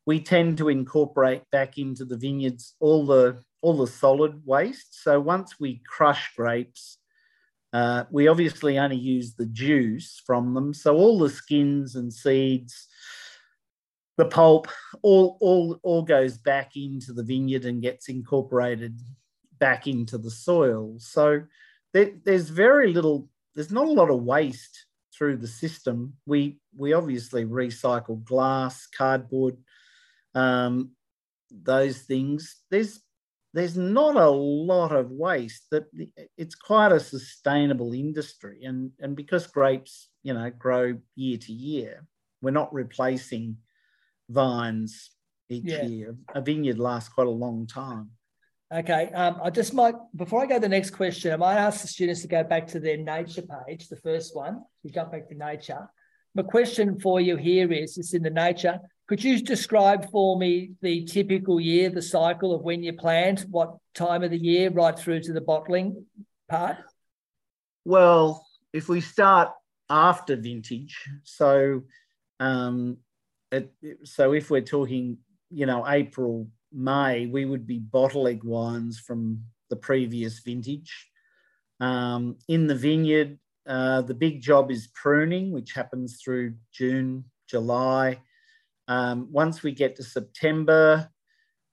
we 0.05 0.19
tend 0.19 0.57
to 0.57 0.69
incorporate 0.69 1.43
back 1.51 1.77
into 1.77 2.05
the 2.05 2.17
vineyards 2.17 2.75
all 2.79 3.05
the 3.05 3.41
all 3.61 3.77
the 3.77 3.87
solid 3.87 4.41
waste. 4.43 5.03
So 5.03 5.19
once 5.19 5.59
we 5.59 5.81
crush 5.87 6.33
grapes 6.35 6.97
uh, 7.73 8.03
we 8.11 8.27
obviously 8.27 8.77
only 8.77 8.97
use 8.97 9.35
the 9.35 9.45
juice 9.45 10.21
from 10.25 10.53
them. 10.53 10.73
So 10.73 10.95
all 10.95 11.17
the 11.19 11.29
skins 11.29 11.95
and 11.95 12.13
seeds 12.13 12.87
the 14.17 14.25
pulp 14.25 14.67
all 15.01 15.37
all 15.39 15.79
all 15.83 16.03
goes 16.03 16.37
back 16.37 16.75
into 16.75 17.13
the 17.13 17.23
vineyard 17.23 17.65
and 17.65 17.81
gets 17.81 18.09
incorporated 18.09 18.99
back 19.57 19.87
into 19.87 20.17
the 20.17 20.29
soil. 20.29 20.95
So 20.99 21.43
there, 21.93 22.11
there's 22.23 22.49
very 22.49 22.93
little 22.93 23.29
there's 23.55 23.71
not 23.71 23.87
a 23.87 23.91
lot 23.91 24.09
of 24.09 24.23
waste 24.23 24.85
through 25.17 25.37
the 25.37 25.47
system. 25.47 26.13
We 26.25 26.59
we 26.75 26.93
obviously 26.93 27.45
recycle 27.45 28.23
glass 28.23 28.85
cardboard 28.85 29.57
um, 30.35 30.91
those 31.51 31.99
things 31.99 32.57
there's 32.69 33.01
there's 33.53 33.75
not 33.75 34.15
a 34.15 34.29
lot 34.29 34.93
of 34.93 35.11
waste 35.11 35.65
that 35.71 35.83
it's 36.37 36.55
quite 36.55 36.93
a 36.93 36.99
sustainable 36.99 37.93
industry 37.93 38.63
and 38.63 38.91
and 38.99 39.15
because 39.15 39.47
grapes 39.47 40.09
you 40.23 40.33
know 40.33 40.49
grow 40.49 40.97
year 41.15 41.37
to 41.37 41.51
year 41.51 42.05
we're 42.41 42.51
not 42.51 42.73
replacing 42.73 43.57
vines 44.29 45.11
each 45.49 45.65
yeah. 45.65 45.83
year. 45.83 46.15
A 46.33 46.41
vineyard 46.41 46.79
lasts 46.79 47.09
quite 47.09 47.27
a 47.27 47.31
long 47.31 47.67
time. 47.67 48.11
Okay. 48.73 49.09
Um, 49.13 49.39
I 49.43 49.49
just 49.49 49.73
might, 49.73 49.95
before 50.15 50.41
I 50.41 50.45
go 50.45 50.55
to 50.55 50.61
the 50.61 50.69
next 50.69 50.91
question, 50.91 51.33
I 51.33 51.35
might 51.35 51.57
ask 51.57 51.81
the 51.81 51.87
students 51.87 52.21
to 52.21 52.27
go 52.27 52.43
back 52.43 52.67
to 52.67 52.79
their 52.79 52.97
nature 52.97 53.43
page, 53.67 53.89
the 53.89 53.97
first 53.97 54.35
one. 54.35 54.61
You 54.83 54.91
jump 54.91 55.11
back 55.11 55.27
to 55.27 55.35
nature. 55.35 55.89
My 56.33 56.43
question 56.43 56.97
for 56.99 57.19
you 57.19 57.35
here 57.35 57.71
is, 57.73 57.97
it's 57.97 58.13
in 58.13 58.23
the 58.23 58.29
nature. 58.29 58.79
Could 59.11 59.25
you 59.25 59.41
describe 59.41 60.09
for 60.09 60.39
me 60.39 60.71
the 60.81 61.03
typical 61.03 61.59
year, 61.59 61.89
the 61.89 62.01
cycle 62.01 62.55
of 62.55 62.61
when 62.61 62.81
you 62.81 62.93
plant, 62.93 63.45
what 63.49 63.75
time 63.93 64.23
of 64.23 64.31
the 64.31 64.37
year, 64.37 64.69
right 64.69 64.97
through 64.97 65.19
to 65.23 65.33
the 65.33 65.41
bottling 65.41 66.05
part? 66.47 66.77
Well, 67.83 68.47
if 68.71 68.87
we 68.87 69.01
start 69.01 69.49
after 69.89 70.37
vintage, 70.37 71.09
so 71.23 71.81
um, 72.39 72.99
it, 73.51 73.73
so 74.05 74.31
if 74.31 74.49
we're 74.49 74.61
talking, 74.61 75.17
you 75.49 75.65
know, 75.65 75.85
April, 75.85 76.47
May, 76.71 77.25
we 77.25 77.43
would 77.43 77.67
be 77.67 77.79
bottling 77.79 78.39
wines 78.45 78.97
from 78.97 79.43
the 79.69 79.75
previous 79.75 80.39
vintage. 80.39 81.09
Um, 81.81 82.37
in 82.47 82.65
the 82.65 82.75
vineyard, 82.75 83.39
uh, 83.67 84.03
the 84.03 84.13
big 84.13 84.41
job 84.41 84.71
is 84.71 84.87
pruning, 84.93 85.51
which 85.51 85.73
happens 85.73 86.21
through 86.23 86.53
June, 86.71 87.25
July. 87.49 88.21
Um, 88.87 89.27
once 89.31 89.63
we 89.63 89.71
get 89.71 89.95
to 89.97 90.03
September, 90.03 91.09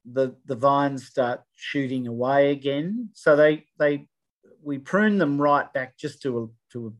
the, 0.04 0.36
the 0.46 0.56
vines 0.56 1.06
start 1.06 1.42
shooting 1.54 2.06
away 2.06 2.50
again. 2.50 3.10
So 3.12 3.36
they 3.36 3.66
they 3.78 4.08
we 4.62 4.78
prune 4.78 5.18
them 5.18 5.40
right 5.40 5.72
back 5.72 5.96
just 5.98 6.22
to 6.22 6.38
a 6.38 6.72
to 6.72 6.88
a, 6.88 6.90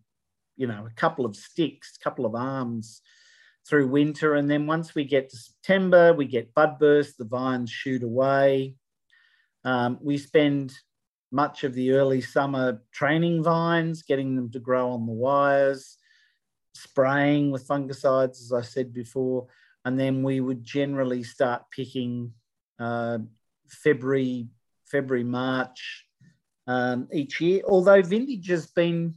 you 0.57 0.67
know 0.67 0.87
a 0.87 0.95
couple 0.95 1.25
of 1.25 1.37
sticks, 1.37 1.97
a 2.01 2.05
couple 2.05 2.27
of 2.27 2.35
arms 2.35 3.01
through 3.67 3.89
winter. 3.89 4.35
And 4.35 4.51
then 4.51 4.67
once 4.67 4.95
we 4.95 5.05
get 5.05 5.29
to 5.31 5.37
September, 5.37 6.13
we 6.13 6.27
get 6.27 6.55
bud 6.55 6.79
burst, 6.79 7.19
the 7.19 7.25
vines 7.25 7.71
shoot 7.71 8.03
away. 8.03 8.75
Um, 9.65 9.99
we 10.01 10.17
spend 10.17 10.73
much 11.31 11.65
of 11.65 11.75
the 11.75 11.93
early 11.93 12.23
summer 12.23 12.83
training 12.93 13.43
vines, 13.43 14.03
getting 14.03 14.35
them 14.35 14.51
to 14.53 14.59
grow 14.59 14.91
on 14.93 15.05
the 15.05 15.13
wires, 15.13 15.99
spraying 16.75 17.51
with 17.51 17.69
fungicides, 17.69 18.41
as 18.41 18.53
I 18.53 18.63
said 18.63 18.95
before. 18.95 19.49
And 19.85 19.99
then 19.99 20.23
we 20.23 20.41
would 20.41 20.65
generally 20.65 21.23
start 21.23 21.63
picking 21.71 22.33
uh, 22.79 23.19
February, 23.69 24.49
February, 24.85 25.25
March 25.25 26.05
um, 26.67 27.09
each 27.13 27.41
year, 27.41 27.63
although 27.67 28.03
vintage 28.03 28.49
has 28.49 28.67
been 28.67 29.15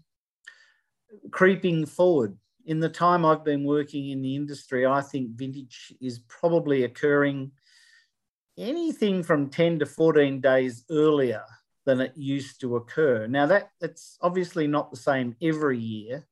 creeping 1.31 1.85
forward 1.85 2.37
in 2.65 2.79
the 2.79 2.89
time 2.89 3.25
I've 3.25 3.43
been 3.43 3.63
working 3.63 4.09
in 4.09 4.21
the 4.21 4.35
industry, 4.35 4.85
I 4.85 5.01
think 5.01 5.31
vintage 5.31 5.93
is 5.99 6.19
probably 6.19 6.83
occurring 6.83 7.51
anything 8.57 9.23
from 9.23 9.49
10 9.49 9.79
to 9.79 9.85
14 9.85 10.41
days 10.41 10.85
earlier 10.89 11.43
than 11.85 12.01
it 12.01 12.13
used 12.15 12.61
to 12.61 12.75
occur. 12.75 13.27
Now 13.27 13.47
that 13.47 13.71
it's 13.81 14.17
obviously 14.21 14.67
not 14.67 14.91
the 14.91 14.97
same 14.97 15.35
every 15.41 15.79
year, 15.79 16.27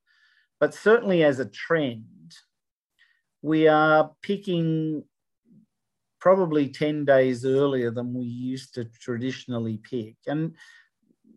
but 0.60 0.74
certainly 0.74 1.24
as 1.24 1.40
a 1.40 1.46
trend, 1.46 2.36
we 3.42 3.68
are 3.68 4.10
picking 4.22 5.04
probably 6.20 6.68
10 6.68 7.04
days 7.04 7.44
earlier 7.44 7.90
than 7.90 8.14
we 8.14 8.26
used 8.26 8.74
to 8.74 8.84
traditionally 8.84 9.78
pick. 9.78 10.16
And 10.26 10.54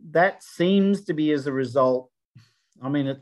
that 0.09 0.43
seems 0.43 1.05
to 1.05 1.13
be 1.13 1.31
as 1.31 1.47
a 1.47 1.53
result. 1.53 2.09
I 2.81 2.89
mean, 2.89 3.07
it, 3.07 3.21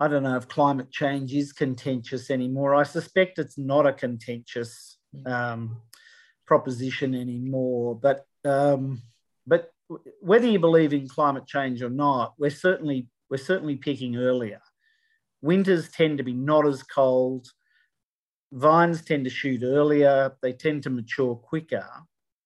I 0.00 0.08
don't 0.08 0.24
know 0.24 0.36
if 0.36 0.48
climate 0.48 0.90
change 0.90 1.32
is 1.32 1.52
contentious 1.52 2.30
anymore. 2.30 2.74
I 2.74 2.82
suspect 2.82 3.38
it's 3.38 3.56
not 3.56 3.86
a 3.86 3.92
contentious 3.92 4.98
um, 5.24 5.80
proposition 6.46 7.14
anymore. 7.14 7.94
But 7.94 8.26
um, 8.44 9.02
but 9.46 9.70
whether 10.20 10.46
you 10.46 10.58
believe 10.58 10.92
in 10.92 11.08
climate 11.08 11.46
change 11.46 11.82
or 11.82 11.90
not, 11.90 12.34
we're 12.38 12.50
certainly 12.50 13.08
we're 13.30 13.36
certainly 13.36 13.76
picking 13.76 14.16
earlier. 14.16 14.60
Winters 15.42 15.88
tend 15.90 16.18
to 16.18 16.24
be 16.24 16.32
not 16.32 16.66
as 16.66 16.82
cold. 16.82 17.48
Vines 18.56 19.02
tend 19.02 19.24
to 19.24 19.30
shoot 19.30 19.62
earlier. 19.62 20.32
They 20.40 20.54
tend 20.54 20.82
to 20.84 20.90
mature 20.90 21.34
quicker, 21.34 21.86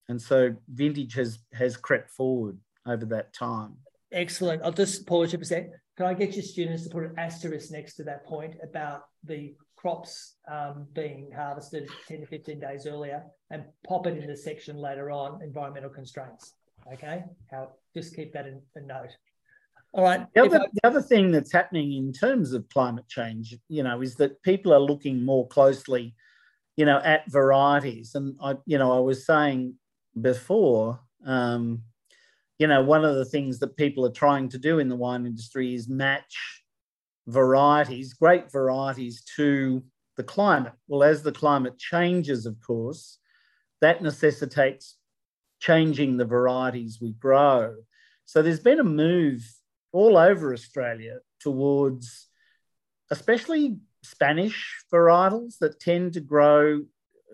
and 0.09 0.21
so 0.21 0.55
vintage 0.69 1.15
has 1.15 1.39
has 1.53 1.77
crept 1.77 2.11
forward 2.11 2.59
over 2.85 3.05
that 3.07 3.33
time. 3.33 3.77
Excellent. 4.11 4.61
I'll 4.65 4.73
just 4.73 5.07
pause 5.07 5.33
you 5.33 5.39
for 5.39 5.43
a 5.43 5.47
sec. 5.47 5.71
Can 5.97 6.07
I 6.07 6.15
get 6.15 6.35
your 6.35 6.43
students 6.43 6.83
to 6.83 6.91
put 6.91 7.05
an 7.05 7.15
asterisk 7.17 7.71
next 7.71 7.95
to 7.95 8.05
that 8.05 8.27
point 8.27 8.57
about 8.61 9.05
the 9.23 9.55
crops 9.77 10.35
um, 10.51 10.87
being 10.95 11.31
harvested 11.35 11.89
10 12.09 12.21
to 12.21 12.27
15 12.27 12.59
days 12.59 12.87
earlier 12.87 13.23
and 13.51 13.65
pop 13.87 14.07
it 14.07 14.19
in 14.19 14.27
the 14.27 14.37
section 14.37 14.77
later 14.77 15.11
on, 15.11 15.41
environmental 15.43 15.91
constraints. 15.91 16.55
Okay, 16.93 17.23
How, 17.51 17.69
just 17.95 18.17
keep 18.17 18.33
that 18.33 18.47
in 18.47 18.61
a 18.75 18.81
note. 18.81 19.17
All 19.93 20.05
right. 20.05 20.27
The 20.35 20.43
other, 20.43 20.61
I... 20.61 20.67
the 20.73 20.87
other 20.87 21.03
thing 21.03 21.31
that's 21.31 21.53
happening 21.53 21.93
in 21.93 22.13
terms 22.13 22.53
of 22.53 22.69
climate 22.69 23.09
change, 23.09 23.57
you 23.69 23.83
know, 23.83 24.01
is 24.01 24.15
that 24.17 24.43
people 24.43 24.73
are 24.73 24.81
looking 24.81 25.25
more 25.25 25.49
closely, 25.49 26.15
you 26.77 26.85
know, 26.85 26.99
at 26.99 27.31
varieties. 27.31 28.15
And 28.15 28.37
I, 28.43 28.57
you 28.67 28.79
know, 28.79 28.93
I 28.93 29.01
was 29.01 29.27
saying 29.27 29.75
before, 30.21 31.01
um, 31.27 31.83
you 32.59 32.67
know, 32.67 32.83
one 32.83 33.05
of 33.05 33.17
the 33.17 33.25
things 33.25 33.59
that 33.61 33.77
people 33.77 34.05
are 34.07 34.13
trying 34.13 34.49
to 34.51 34.59
do 34.59 34.79
in 34.79 34.89
the 34.89 34.97
wine 34.97 35.27
industry 35.27 35.75
is 35.75 35.89
match 35.89 36.63
varieties, 37.27 38.13
great 38.15 38.51
varieties, 38.51 39.23
to 39.37 39.83
the 40.17 40.23
climate. 40.23 40.75
Well, 40.87 41.03
as 41.03 41.23
the 41.23 41.33
climate 41.33 41.79
changes, 41.79 42.47
of 42.47 42.61
course, 42.61 43.19
that 43.81 44.03
necessitates 44.03 44.97
changing 45.61 46.17
the 46.17 46.25
varieties 46.25 46.99
we 47.01 47.13
grow. 47.13 47.77
So 48.27 48.43
there's 48.43 48.61
been 48.61 48.81
a 48.81 48.85
move 48.85 49.43
all 49.93 50.17
over 50.17 50.53
Australia 50.53 51.19
towards, 51.41 52.29
especially 53.11 53.79
Spanish 54.03 54.85
varietals 54.93 55.59
that 55.59 55.81
tend 55.81 56.15
to 56.15 56.21
grow 56.21 56.83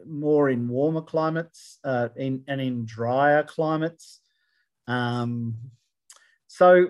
more 0.06 0.50
in 0.50 0.68
warmer 0.68 1.02
climates 1.02 1.78
uh, 1.84 2.08
in, 2.16 2.44
and 2.48 2.60
in 2.60 2.84
drier 2.84 3.42
climates. 3.42 4.20
Um, 4.86 5.56
so 6.46 6.88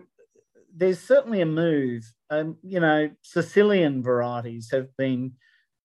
there's 0.75 1.01
certainly 1.01 1.41
a 1.41 1.47
move. 1.47 2.11
Um, 2.31 2.57
you 2.63 2.81
know, 2.81 3.11
Sicilian 3.23 4.03
varieties 4.03 4.71
have 4.73 4.95
been 4.97 5.33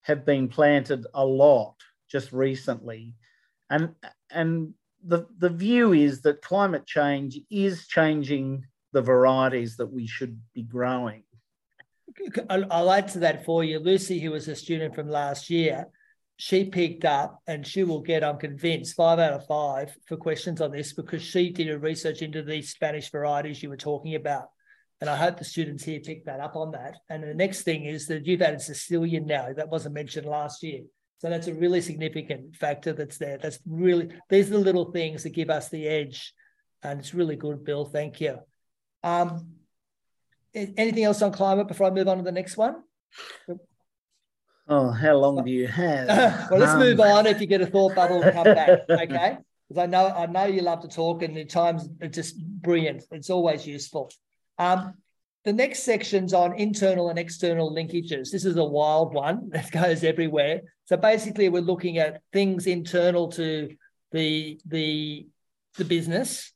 have 0.04 0.26
been 0.26 0.48
planted 0.48 1.06
a 1.14 1.24
lot 1.26 1.76
just 2.10 2.32
recently, 2.32 3.16
and 3.70 3.96
and 4.30 4.74
the 5.04 5.28
the 5.38 5.50
view 5.50 5.94
is 5.94 6.22
that 6.22 6.42
climate 6.42 6.86
change 6.86 7.40
is 7.50 7.88
changing 7.88 8.66
the 8.94 9.02
varieties 9.02 9.78
that 9.78 9.92
we 9.92 10.08
should 10.08 10.40
be 10.54 10.64
growing. 10.64 11.24
I'll 12.50 12.92
add 12.92 13.08
to 13.10 13.20
that 13.20 13.46
for 13.46 13.64
you. 13.64 13.80
Lucy, 13.80 14.20
who 14.20 14.32
was 14.32 14.48
a 14.48 14.56
student 14.56 14.96
from 14.96 15.10
last 15.10 15.50
year, 15.50 15.88
she 16.36 16.66
picked 16.66 17.06
up 17.06 17.40
and 17.48 17.66
she 17.66 17.84
will 17.84 18.02
get, 18.02 18.24
I'm 18.24 18.38
convinced, 18.38 18.96
five 18.96 19.20
out 19.20 19.34
of 19.34 19.46
five 19.46 19.96
for 20.08 20.18
questions 20.18 20.60
on 20.60 20.72
this 20.72 20.92
because 20.92 21.22
she 21.22 21.52
did 21.52 21.70
a 21.70 21.78
research 21.80 22.22
into 22.22 22.42
these 22.42 22.72
Spanish 22.72 23.12
varieties 23.12 23.62
you 23.62 23.70
were 23.70 23.78
talking 23.78 24.16
about. 24.16 24.50
And 25.00 25.10
I 25.10 25.16
hope 25.16 25.38
the 25.38 25.46
students 25.46 25.84
here 25.84 26.00
pick 26.00 26.26
that 26.26 26.40
up 26.40 26.56
on 26.56 26.72
that. 26.72 26.98
And 27.10 27.24
the 27.24 27.34
next 27.34 27.62
thing 27.62 27.86
is 27.86 28.08
that 28.08 28.26
you've 28.26 28.42
added 28.42 28.62
Sicilian 28.62 29.26
now. 29.26 29.54
That 29.54 29.70
wasn't 29.70 29.96
mentioned 29.96 30.28
last 30.28 30.64
year. 30.64 30.82
So 31.20 31.30
that's 31.30 31.48
a 31.48 31.54
really 31.54 31.82
significant 31.82 32.56
factor 32.56 32.94
that's 32.94 33.20
there. 33.20 33.38
That's 33.38 33.60
really, 33.68 34.10
these 34.30 34.48
are 34.50 34.54
the 34.54 34.60
little 34.60 34.92
things 34.92 35.24
that 35.24 35.36
give 35.36 35.50
us 35.50 35.70
the 35.70 35.88
edge. 35.88 36.34
And 36.84 37.00
it's 37.00 37.14
really 37.14 37.36
good, 37.36 37.64
Bill. 37.64 37.86
Thank 37.86 38.20
you. 38.20 38.40
Um, 39.04 39.56
anything 40.54 41.04
else 41.04 41.22
on 41.22 41.32
climate 41.32 41.68
before 41.68 41.88
I 41.88 41.90
move 41.92 42.08
on 42.08 42.18
to 42.18 42.24
the 42.24 42.32
next 42.32 42.58
one? 42.58 42.84
Oh, 44.68 44.90
how 44.92 45.16
long 45.18 45.44
do 45.44 45.52
you 45.52 45.68
have? 45.84 46.50
well, 46.50 46.60
let's 46.60 46.74
um, 46.74 46.80
move 46.80 47.00
on. 47.00 47.26
If 47.26 47.42
you 47.42 47.48
get 47.48 47.62
a 47.62 47.66
thought 47.66 47.96
bubble, 47.96 48.22
come 48.22 48.44
back. 48.44 48.82
Okay. 48.90 49.38
Because 49.68 49.84
I 49.84 49.86
know 49.86 50.08
I 50.08 50.26
know 50.26 50.48
you 50.48 50.64
love 50.64 50.82
to 50.82 50.90
talk, 50.90 51.24
and 51.24 51.34
the 51.34 51.46
times 51.46 51.88
are 52.02 52.10
just 52.10 52.38
brilliant. 52.38 53.06
It's 53.10 53.30
always 53.30 53.66
useful. 53.66 54.12
Um, 54.60 54.96
the 55.46 55.54
next 55.54 55.84
section's 55.84 56.34
on 56.34 56.60
internal 56.60 57.10
and 57.10 57.18
external 57.18 57.74
linkages. 57.74 58.32
This 58.32 58.44
is 58.44 58.58
a 58.58 58.66
wild 58.66 59.14
one 59.14 59.50
that 59.54 59.72
goes 59.72 60.04
everywhere. 60.04 60.62
So 60.86 60.98
basically, 60.98 61.48
we're 61.48 61.62
looking 61.62 62.00
at 62.00 62.22
things 62.34 62.68
internal 62.68 63.30
to 63.30 63.70
the 64.12 64.60
the 64.66 65.28
the 65.78 65.86
business, 65.86 66.52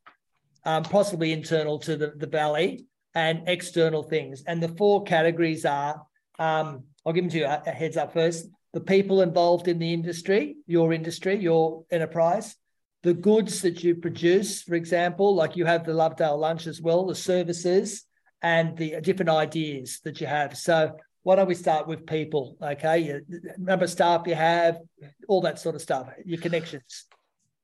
um, 0.66 0.84
possibly 0.84 1.32
internal 1.32 1.80
to 1.80 1.96
the, 1.96 2.14
the 2.16 2.28
valley, 2.28 2.86
and 3.14 3.44
external 3.48 4.04
things. 4.04 4.44
And 4.46 4.62
the 4.62 4.70
four 4.70 5.04
categories 5.04 5.66
are 5.66 6.02
um, 6.38 6.84
I'll 7.06 7.14
give 7.14 7.24
them 7.24 7.32
to 7.32 7.38
you 7.38 7.46
a, 7.46 7.62
a 7.66 7.72
heads 7.72 7.98
up 7.98 8.14
first. 8.14 8.48
The 8.74 8.82
people 8.82 9.22
involved 9.22 9.68
in 9.68 9.80
the 9.80 9.94
industry, 9.94 10.58
your 10.68 10.92
industry, 10.92 11.36
your 11.36 11.86
enterprise, 11.92 12.56
the 13.04 13.14
goods 13.14 13.62
that 13.62 13.84
you 13.84 13.96
produce, 13.96 14.64
for 14.64 14.76
example, 14.76 15.36
like 15.36 15.56
you 15.56 15.66
have 15.66 15.86
the 15.86 15.94
Lovedale 15.94 16.38
lunch 16.38 16.68
as 16.68 16.82
well, 16.82 17.06
the 17.06 17.16
services 17.16 18.04
and 18.42 18.76
the 18.76 19.00
different 19.00 19.30
ideas 19.30 20.02
that 20.04 20.20
you 20.20 20.28
have. 20.28 20.58
So 20.58 20.98
why 21.24 21.36
don't 21.36 21.48
we 21.48 21.56
start 21.56 21.88
with 21.88 22.06
people? 22.06 22.58
Okay, 22.62 23.22
number 23.58 23.86
of 23.86 23.92
staff 23.92 24.28
you 24.28 24.36
have, 24.36 24.80
all 25.28 25.42
that 25.42 25.60
sort 25.60 25.76
of 25.76 25.82
stuff, 25.82 26.10
your 26.26 26.40
connections. 26.42 27.06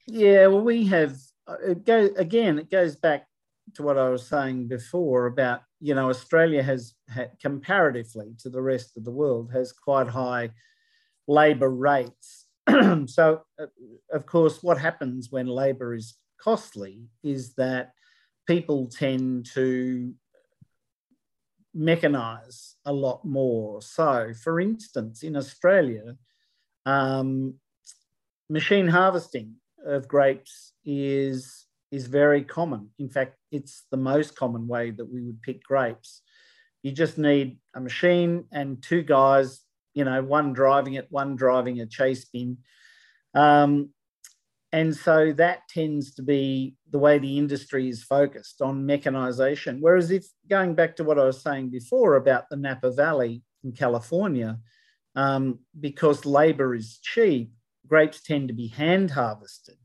Yeah, 0.08 0.48
well, 0.48 0.62
we 0.62 0.88
have. 0.88 1.16
It 1.64 1.86
goes 1.86 2.12
again. 2.18 2.60
It 2.60 2.70
goes 2.70 2.96
back 2.96 3.28
to 3.76 3.84
what 3.84 3.98
I 3.98 4.10
was 4.10 4.28
saying 4.28 4.68
before 4.68 5.28
about 5.28 5.62
you 5.80 5.96
know 5.96 6.10
Australia 6.10 6.64
has 6.64 6.94
had, 7.08 7.32
comparatively 7.42 8.36
to 8.40 8.50
the 8.50 8.62
rest 8.62 8.98
of 8.98 9.04
the 9.06 9.12
world 9.12 9.52
has 9.54 9.72
quite 9.72 10.08
high 10.08 10.52
labour 11.28 11.70
rates. 11.70 12.46
so 13.06 13.42
uh, 13.60 13.66
of 14.12 14.26
course, 14.26 14.62
what 14.62 14.78
happens 14.78 15.32
when 15.32 15.48
labour 15.48 15.94
is 15.94 16.16
costly 16.40 17.04
is 17.24 17.54
that 17.56 17.92
people 18.48 18.88
tend 18.88 19.46
to 19.54 20.14
mechanize 21.76 22.74
a 22.86 22.92
lot 22.94 23.24
more. 23.24 23.82
So, 23.82 24.34
for 24.44 24.60
instance, 24.60 25.24
in 25.24 25.36
Australia, 25.36 26.18
um, 26.86 27.56
machine 28.50 28.88
harvesting 28.88 29.56
of 29.86 30.08
grapes 30.08 30.71
is 30.86 31.66
is 31.92 32.08
very 32.08 32.44
common. 32.44 32.90
In 33.00 33.10
fact, 33.10 33.36
it's 33.52 33.84
the 33.92 33.98
most 33.98 34.36
common 34.36 34.68
way 34.68 34.92
that 34.92 35.12
we 35.12 35.22
would 35.22 35.42
pick 35.42 35.62
grapes. 35.64 36.22
You 36.84 36.92
just 36.92 37.18
need 37.18 37.60
a 37.76 37.82
machine 37.82 38.46
and 38.52 38.82
two 38.82 39.04
guys, 39.04 39.62
you 39.94 40.06
know, 40.06 40.24
one 40.24 40.54
driving 40.54 40.94
it, 40.94 41.08
one 41.10 41.36
driving 41.36 41.82
a 41.82 41.86
chase 41.86 42.26
bin. 42.26 42.60
Um, 43.36 43.90
and 44.72 44.96
so 44.96 45.34
that 45.34 45.68
tends 45.68 46.16
to 46.16 46.22
be 46.22 46.76
the 46.90 46.98
way 46.98 47.20
the 47.20 47.38
industry 47.38 47.90
is 47.90 48.04
focused 48.04 48.62
on 48.62 48.86
mechanization. 48.86 49.80
Whereas, 49.82 50.12
if 50.12 50.26
going 50.50 50.76
back 50.76 50.96
to 50.96 51.04
what 51.04 51.20
I 51.20 51.26
was 51.26 51.42
saying 51.42 51.72
before 51.72 52.16
about 52.16 52.50
the 52.50 52.56
Napa 52.56 52.92
Valley 52.92 53.44
in 53.66 53.74
California, 53.74 54.58
um, 55.16 55.60
because 55.78 56.26
labor 56.26 56.74
is 56.74 57.00
cheap, 57.04 57.52
grapes 57.86 58.22
tend 58.24 58.48
to 58.48 58.54
be 58.54 58.68
hand 58.68 59.12
harvested 59.12 59.76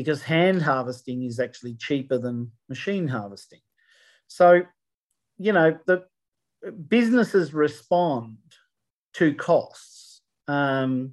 because 0.00 0.22
hand 0.22 0.62
harvesting 0.62 1.24
is 1.24 1.38
actually 1.38 1.74
cheaper 1.74 2.16
than 2.16 2.50
machine 2.70 3.06
harvesting. 3.06 3.60
So, 4.28 4.62
you 5.38 5.52
know, 5.52 5.78
the 5.86 6.04
businesses 6.88 7.52
respond 7.52 8.38
to 9.14 9.34
costs. 9.34 10.22
Um, 10.48 11.12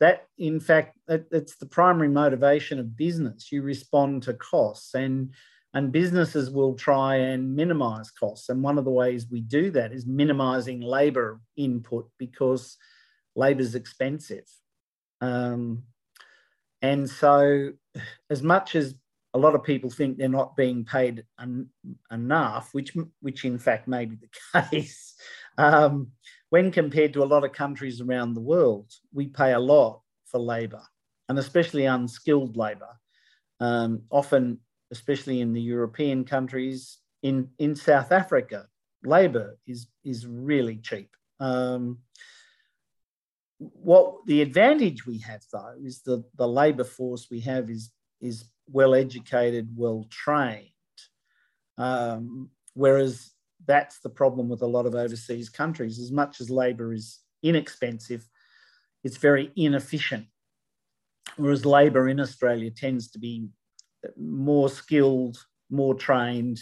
that, 0.00 0.28
in 0.38 0.60
fact, 0.60 0.96
it, 1.08 1.26
it's 1.30 1.56
the 1.56 1.66
primary 1.66 2.08
motivation 2.08 2.78
of 2.78 2.96
business. 2.96 3.52
You 3.52 3.60
respond 3.62 4.22
to 4.24 4.34
costs, 4.34 4.94
and 4.94 5.34
and 5.74 5.92
businesses 5.92 6.50
will 6.50 6.74
try 6.74 7.16
and 7.16 7.54
minimize 7.54 8.10
costs. 8.10 8.48
And 8.48 8.62
one 8.62 8.78
of 8.78 8.86
the 8.86 8.90
ways 8.90 9.26
we 9.30 9.42
do 9.42 9.70
that 9.72 9.92
is 9.92 10.06
minimizing 10.06 10.80
labor 10.80 11.38
input 11.58 12.08
because 12.18 12.78
labor 13.34 13.60
is 13.60 13.74
expensive. 13.74 14.46
Um, 15.20 15.82
and 16.80 17.08
so, 17.08 17.72
as 18.30 18.42
much 18.42 18.74
as 18.74 18.94
a 19.34 19.38
lot 19.38 19.54
of 19.54 19.62
people 19.62 19.90
think 19.90 20.16
they're 20.16 20.28
not 20.28 20.56
being 20.56 20.84
paid 20.84 21.24
en- 21.40 21.68
enough, 22.10 22.70
which 22.72 22.96
which 23.20 23.44
in 23.44 23.58
fact 23.58 23.86
may 23.86 24.06
be 24.06 24.16
the 24.16 24.62
case, 24.70 25.14
um, 25.58 26.08
when 26.50 26.70
compared 26.70 27.12
to 27.12 27.22
a 27.22 27.32
lot 27.32 27.44
of 27.44 27.52
countries 27.52 28.00
around 28.00 28.34
the 28.34 28.40
world, 28.40 28.90
we 29.12 29.26
pay 29.26 29.52
a 29.52 29.58
lot 29.58 30.00
for 30.24 30.38
labour, 30.38 30.82
and 31.28 31.38
especially 31.38 31.84
unskilled 31.84 32.56
labour. 32.56 32.98
Um, 33.60 34.02
often, 34.10 34.58
especially 34.90 35.40
in 35.40 35.52
the 35.52 35.60
European 35.60 36.24
countries, 36.24 36.98
in 37.22 37.48
in 37.58 37.74
South 37.74 38.12
Africa, 38.12 38.66
labour 39.04 39.58
is 39.66 39.86
is 40.04 40.26
really 40.26 40.78
cheap. 40.78 41.10
Um, 41.40 41.98
what 43.58 44.26
the 44.26 44.42
advantage 44.42 45.06
we 45.06 45.18
have 45.18 45.42
though 45.52 45.74
is 45.82 46.02
the, 46.02 46.22
the 46.36 46.46
labour 46.46 46.84
force 46.84 47.28
we 47.30 47.40
have 47.40 47.70
is 47.70 47.90
is 48.20 48.44
well 48.68 48.94
educated, 48.94 49.68
well 49.76 50.06
trained. 50.10 50.70
Um, 51.78 52.50
whereas 52.74 53.30
that's 53.66 54.00
the 54.00 54.10
problem 54.10 54.48
with 54.48 54.62
a 54.62 54.66
lot 54.66 54.86
of 54.86 54.94
overseas 54.94 55.48
countries. 55.48 55.98
As 55.98 56.10
much 56.10 56.40
as 56.40 56.50
labour 56.50 56.92
is 56.92 57.20
inexpensive, 57.42 58.26
it's 59.04 59.18
very 59.18 59.52
inefficient. 59.56 60.26
Whereas 61.36 61.66
labour 61.66 62.08
in 62.08 62.20
Australia 62.20 62.70
tends 62.70 63.10
to 63.12 63.18
be 63.18 63.48
more 64.16 64.68
skilled, 64.68 65.44
more 65.70 65.94
trained, 65.94 66.60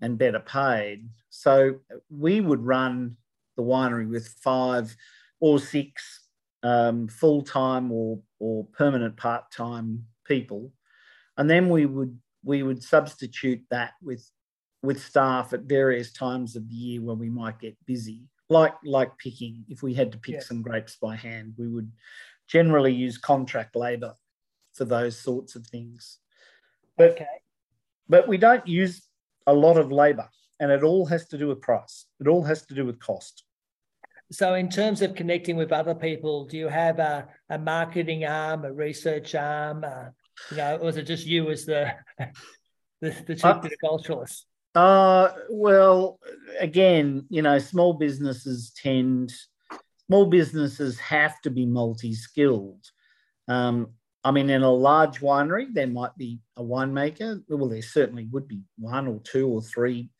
and 0.00 0.18
better 0.18 0.40
paid. 0.40 1.08
So 1.30 1.80
we 2.10 2.40
would 2.40 2.64
run 2.64 3.16
the 3.56 3.62
winery 3.62 4.08
with 4.08 4.28
five 4.28 4.94
or 5.40 5.58
six 5.58 6.28
um, 6.62 7.08
full 7.08 7.42
time 7.42 7.92
or 7.92 8.18
or 8.38 8.64
permanent 8.72 9.16
part 9.16 9.50
time 9.50 10.04
people, 10.24 10.72
and 11.36 11.48
then 11.48 11.68
we 11.68 11.86
would 11.86 12.18
we 12.44 12.62
would 12.62 12.82
substitute 12.82 13.62
that 13.70 13.92
with 14.02 14.28
with 14.82 15.02
staff 15.02 15.52
at 15.52 15.62
various 15.62 16.12
times 16.12 16.56
of 16.56 16.68
the 16.68 16.74
year 16.74 17.02
when 17.02 17.18
we 17.18 17.28
might 17.28 17.58
get 17.58 17.76
busy, 17.86 18.22
like 18.48 18.74
like 18.84 19.16
picking. 19.18 19.64
If 19.68 19.82
we 19.82 19.94
had 19.94 20.12
to 20.12 20.18
pick 20.18 20.42
some 20.42 20.62
grapes 20.62 20.96
by 20.96 21.16
hand, 21.16 21.54
we 21.56 21.68
would 21.68 21.90
generally 22.46 22.92
use 22.92 23.18
contract 23.18 23.76
labour 23.76 24.14
for 24.72 24.84
those 24.84 25.18
sorts 25.18 25.54
of 25.56 25.66
things. 25.66 26.18
But, 26.96 27.10
okay. 27.12 27.26
but 28.08 28.26
we 28.26 28.38
don't 28.38 28.66
use 28.66 29.02
a 29.46 29.52
lot 29.52 29.76
of 29.76 29.92
labour, 29.92 30.28
and 30.60 30.70
it 30.70 30.82
all 30.82 31.06
has 31.06 31.28
to 31.28 31.38
do 31.38 31.48
with 31.48 31.60
price. 31.60 32.06
It 32.20 32.28
all 32.28 32.42
has 32.42 32.64
to 32.66 32.74
do 32.74 32.84
with 32.84 32.98
cost. 32.98 33.44
So, 34.30 34.54
in 34.54 34.68
terms 34.68 35.00
of 35.00 35.14
connecting 35.14 35.56
with 35.56 35.72
other 35.72 35.94
people, 35.94 36.44
do 36.44 36.58
you 36.58 36.68
have 36.68 36.98
a, 36.98 37.28
a 37.48 37.58
marketing 37.58 38.24
arm, 38.24 38.64
a 38.64 38.72
research 38.72 39.34
arm? 39.34 39.84
Uh, 39.84 40.10
you 40.50 40.58
know, 40.58 40.76
or 40.76 40.90
is 40.90 40.96
it 40.96 41.04
just 41.04 41.26
you 41.26 41.50
as 41.50 41.64
the 41.64 41.92
the, 43.00 43.10
the 43.26 43.34
chief 43.34 43.44
uh, 43.44 43.60
viticulturalist? 43.60 44.44
Uh, 44.74 45.32
well, 45.50 46.20
again, 46.60 47.24
you 47.30 47.42
know, 47.42 47.58
small 47.58 47.94
businesses 47.94 48.72
tend, 48.80 49.32
small 50.06 50.26
businesses 50.26 50.98
have 50.98 51.40
to 51.40 51.50
be 51.50 51.64
multi-skilled. 51.64 52.84
Um, 53.48 53.94
I 54.22 54.30
mean, 54.30 54.50
in 54.50 54.62
a 54.62 54.70
large 54.70 55.20
winery, 55.20 55.72
there 55.72 55.86
might 55.86 56.16
be 56.18 56.40
a 56.56 56.62
winemaker. 56.62 57.42
Well, 57.48 57.70
there 57.70 57.80
certainly 57.82 58.28
would 58.30 58.46
be 58.46 58.60
one 58.76 59.08
or 59.08 59.20
two 59.24 59.48
or 59.48 59.62
three 59.62 60.10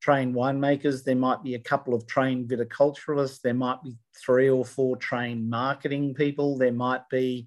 trained 0.00 0.34
winemakers. 0.34 1.04
There 1.04 1.14
might 1.14 1.42
be 1.42 1.54
a 1.54 1.60
couple 1.60 1.94
of 1.94 2.06
trained 2.06 2.48
viticulturalists. 2.48 3.40
There 3.42 3.54
might 3.54 3.82
be 3.82 3.96
three 4.16 4.48
or 4.48 4.64
four 4.64 4.96
trained 4.96 5.48
marketing 5.48 6.14
people. 6.14 6.56
There 6.56 6.72
might 6.72 7.08
be 7.10 7.46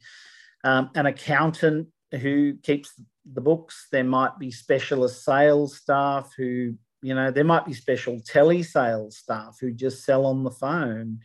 um, 0.63 0.91
an 0.95 1.07
accountant 1.07 1.89
who 2.11 2.55
keeps 2.61 2.93
the 3.31 3.41
books. 3.41 3.87
There 3.91 4.03
might 4.03 4.37
be 4.39 4.51
specialist 4.51 5.23
sales 5.23 5.77
staff 5.77 6.31
who, 6.37 6.75
you 7.01 7.15
know, 7.15 7.31
there 7.31 7.43
might 7.43 7.65
be 7.65 7.73
special 7.73 8.19
telesales 8.19 9.13
staff 9.13 9.57
who 9.59 9.71
just 9.71 10.05
sell 10.05 10.25
on 10.25 10.43
the 10.43 10.51
phone. 10.51 11.19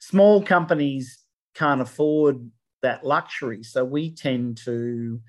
Small 0.00 0.42
companies 0.42 1.18
can't 1.54 1.82
afford 1.82 2.50
that 2.82 3.04
luxury. 3.04 3.62
So 3.62 3.84
we 3.84 4.14
tend 4.14 4.56
to 4.64 5.20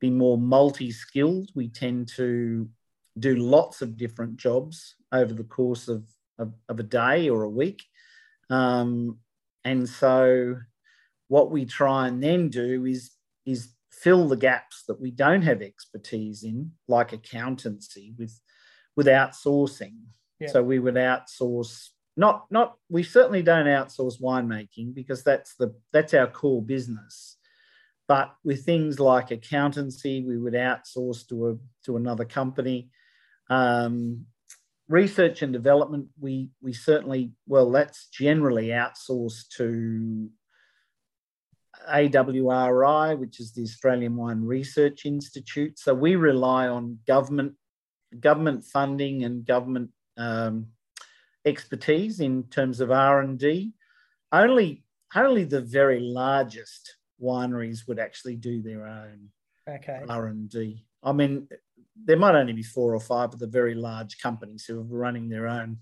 be 0.00 0.10
more 0.10 0.38
multi 0.38 0.92
skilled. 0.92 1.50
We 1.54 1.68
tend 1.68 2.08
to 2.16 2.68
do 3.20 3.36
lots 3.36 3.82
of 3.82 3.96
different 3.96 4.36
jobs 4.36 4.96
over 5.12 5.32
the 5.32 5.44
course 5.44 5.88
of, 5.88 6.04
of, 6.38 6.52
of 6.68 6.80
a 6.80 6.84
day 6.84 7.28
or 7.28 7.42
a 7.42 7.50
week. 7.50 7.82
Um, 8.48 9.18
and 9.64 9.88
so 9.88 10.56
what 11.28 11.50
we 11.50 11.64
try 11.64 12.08
and 12.08 12.22
then 12.22 12.48
do 12.48 12.84
is, 12.86 13.12
is 13.46 13.74
fill 13.92 14.28
the 14.28 14.36
gaps 14.36 14.84
that 14.88 15.00
we 15.00 15.10
don't 15.10 15.42
have 15.42 15.62
expertise 15.62 16.42
in, 16.42 16.72
like 16.88 17.12
accountancy, 17.12 18.14
with, 18.18 18.40
with 18.96 19.06
outsourcing. 19.06 19.96
Yeah. 20.40 20.48
So 20.48 20.62
we 20.62 20.78
would 20.78 20.94
outsource 20.94 21.90
not 22.16 22.46
not 22.50 22.76
we 22.88 23.02
certainly 23.02 23.42
don't 23.42 23.66
outsource 23.66 24.20
winemaking 24.20 24.94
because 24.94 25.22
that's 25.22 25.54
the 25.56 25.74
that's 25.92 26.14
our 26.14 26.26
core 26.26 26.62
business. 26.62 27.36
But 28.08 28.34
with 28.44 28.64
things 28.64 28.98
like 28.98 29.30
accountancy, 29.30 30.24
we 30.24 30.36
would 30.36 30.54
outsource 30.54 31.26
to 31.28 31.50
a 31.50 31.56
to 31.86 31.96
another 31.96 32.24
company. 32.24 32.90
Um, 33.50 34.26
research 34.88 35.42
and 35.42 35.52
development, 35.52 36.08
we 36.18 36.50
we 36.62 36.72
certainly 36.72 37.32
well, 37.46 37.70
that's 37.70 38.08
generally 38.08 38.68
outsourced 38.68 39.48
to 39.56 40.30
AWRI, 41.88 43.18
which 43.18 43.40
is 43.40 43.52
the 43.52 43.62
Australian 43.62 44.16
Wine 44.16 44.42
Research 44.42 45.06
Institute. 45.06 45.78
So 45.78 45.94
we 45.94 46.16
rely 46.16 46.68
on 46.68 46.98
government 47.06 47.54
government 48.18 48.64
funding 48.64 49.24
and 49.24 49.46
government 49.46 49.90
um, 50.16 50.66
expertise 51.44 52.20
in 52.20 52.44
terms 52.44 52.80
of 52.80 52.90
R 52.90 53.20
and 53.20 53.38
D. 53.38 53.72
Only 54.32 54.84
only 55.14 55.44
the 55.44 55.60
very 55.60 56.00
largest 56.00 56.96
wineries 57.20 57.86
would 57.88 57.98
actually 57.98 58.36
do 58.36 58.62
their 58.62 58.86
own 58.86 59.28
okay. 59.68 60.00
R 60.08 60.26
and 60.26 60.48
D. 60.48 60.84
I 61.02 61.12
mean, 61.12 61.48
there 62.04 62.18
might 62.18 62.34
only 62.34 62.52
be 62.52 62.62
four 62.62 62.94
or 62.94 63.00
five 63.00 63.32
of 63.32 63.38
the 63.38 63.46
very 63.46 63.74
large 63.74 64.18
companies 64.18 64.64
who 64.64 64.80
are 64.80 64.84
running 64.84 65.28
their 65.28 65.46
own 65.46 65.78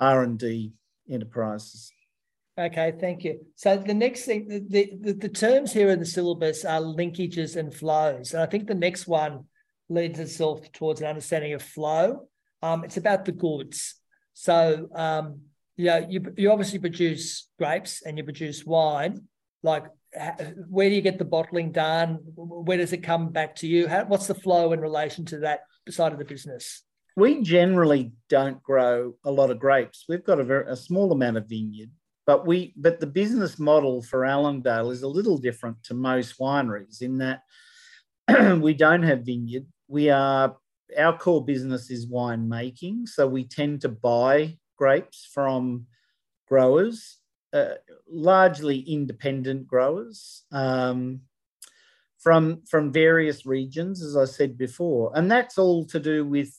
R 0.00 0.22
and 0.22 0.38
D 0.38 0.74
enterprises. 1.10 1.92
Okay, 2.58 2.94
thank 2.98 3.22
you. 3.22 3.40
So 3.54 3.76
the 3.76 3.92
next 3.92 4.24
thing, 4.24 4.48
the, 4.48 4.92
the, 4.98 5.12
the 5.12 5.28
terms 5.28 5.72
here 5.72 5.90
in 5.90 5.98
the 5.98 6.06
syllabus 6.06 6.64
are 6.64 6.80
linkages 6.80 7.56
and 7.56 7.72
flows. 7.72 8.32
And 8.32 8.42
I 8.42 8.46
think 8.46 8.66
the 8.66 8.74
next 8.74 9.06
one 9.06 9.44
leads 9.90 10.18
itself 10.18 10.72
towards 10.72 11.02
an 11.02 11.06
understanding 11.06 11.52
of 11.52 11.62
flow. 11.62 12.28
Um, 12.62 12.82
it's 12.82 12.96
about 12.96 13.26
the 13.26 13.32
goods. 13.32 13.96
So, 14.32 14.88
um, 14.94 15.42
you 15.76 15.86
know, 15.86 16.06
you, 16.08 16.32
you 16.36 16.50
obviously 16.50 16.78
produce 16.78 17.48
grapes 17.58 18.02
and 18.02 18.16
you 18.16 18.24
produce 18.24 18.64
wine. 18.64 19.24
Like 19.62 19.84
where 20.68 20.88
do 20.88 20.94
you 20.94 21.02
get 21.02 21.18
the 21.18 21.24
bottling 21.24 21.72
done? 21.72 22.20
Where 22.34 22.78
does 22.78 22.92
it 22.92 23.02
come 23.02 23.30
back 23.30 23.56
to 23.56 23.66
you? 23.66 23.88
How, 23.88 24.04
what's 24.04 24.26
the 24.26 24.34
flow 24.34 24.72
in 24.72 24.80
relation 24.80 25.24
to 25.26 25.38
that 25.40 25.60
side 25.88 26.12
of 26.12 26.18
the 26.18 26.24
business? 26.24 26.82
We 27.16 27.42
generally 27.42 28.12
don't 28.28 28.62
grow 28.62 29.14
a 29.24 29.30
lot 29.30 29.50
of 29.50 29.58
grapes. 29.58 30.04
We've 30.08 30.24
got 30.24 30.40
a 30.40 30.44
very 30.44 30.70
a 30.70 30.76
small 30.76 31.12
amount 31.12 31.38
of 31.38 31.48
vineyard, 31.48 31.90
but 32.26 32.46
we 32.46 32.74
but 32.76 33.00
the 33.00 33.06
business 33.06 33.58
model 33.58 34.02
for 34.02 34.20
Allandale 34.20 34.92
is 34.92 35.02
a 35.02 35.08
little 35.08 35.38
different 35.38 35.82
to 35.84 35.94
most 35.94 36.38
wineries 36.38 37.00
in 37.00 37.18
that 37.18 37.40
we 38.60 38.74
don't 38.74 39.02
have 39.02 39.24
vineyard. 39.24 39.66
We 39.88 40.10
are 40.10 40.56
our 40.96 41.16
core 41.16 41.44
business 41.44 41.90
is 41.90 42.06
wine 42.06 42.48
making, 42.48 43.06
so 43.06 43.26
we 43.26 43.44
tend 43.44 43.80
to 43.82 43.88
buy 43.88 44.58
grapes 44.76 45.28
from 45.32 45.86
growers 46.48 47.18
uh, 47.52 47.74
largely 48.08 48.80
independent 48.80 49.66
growers 49.66 50.44
um, 50.52 51.20
from 52.18 52.62
from 52.68 52.92
various 52.92 53.46
regions, 53.46 54.02
as 54.02 54.16
I 54.16 54.24
said 54.24 54.58
before, 54.58 55.12
and 55.14 55.30
that's 55.30 55.58
all 55.58 55.84
to 55.86 56.00
do 56.00 56.24
with 56.24 56.52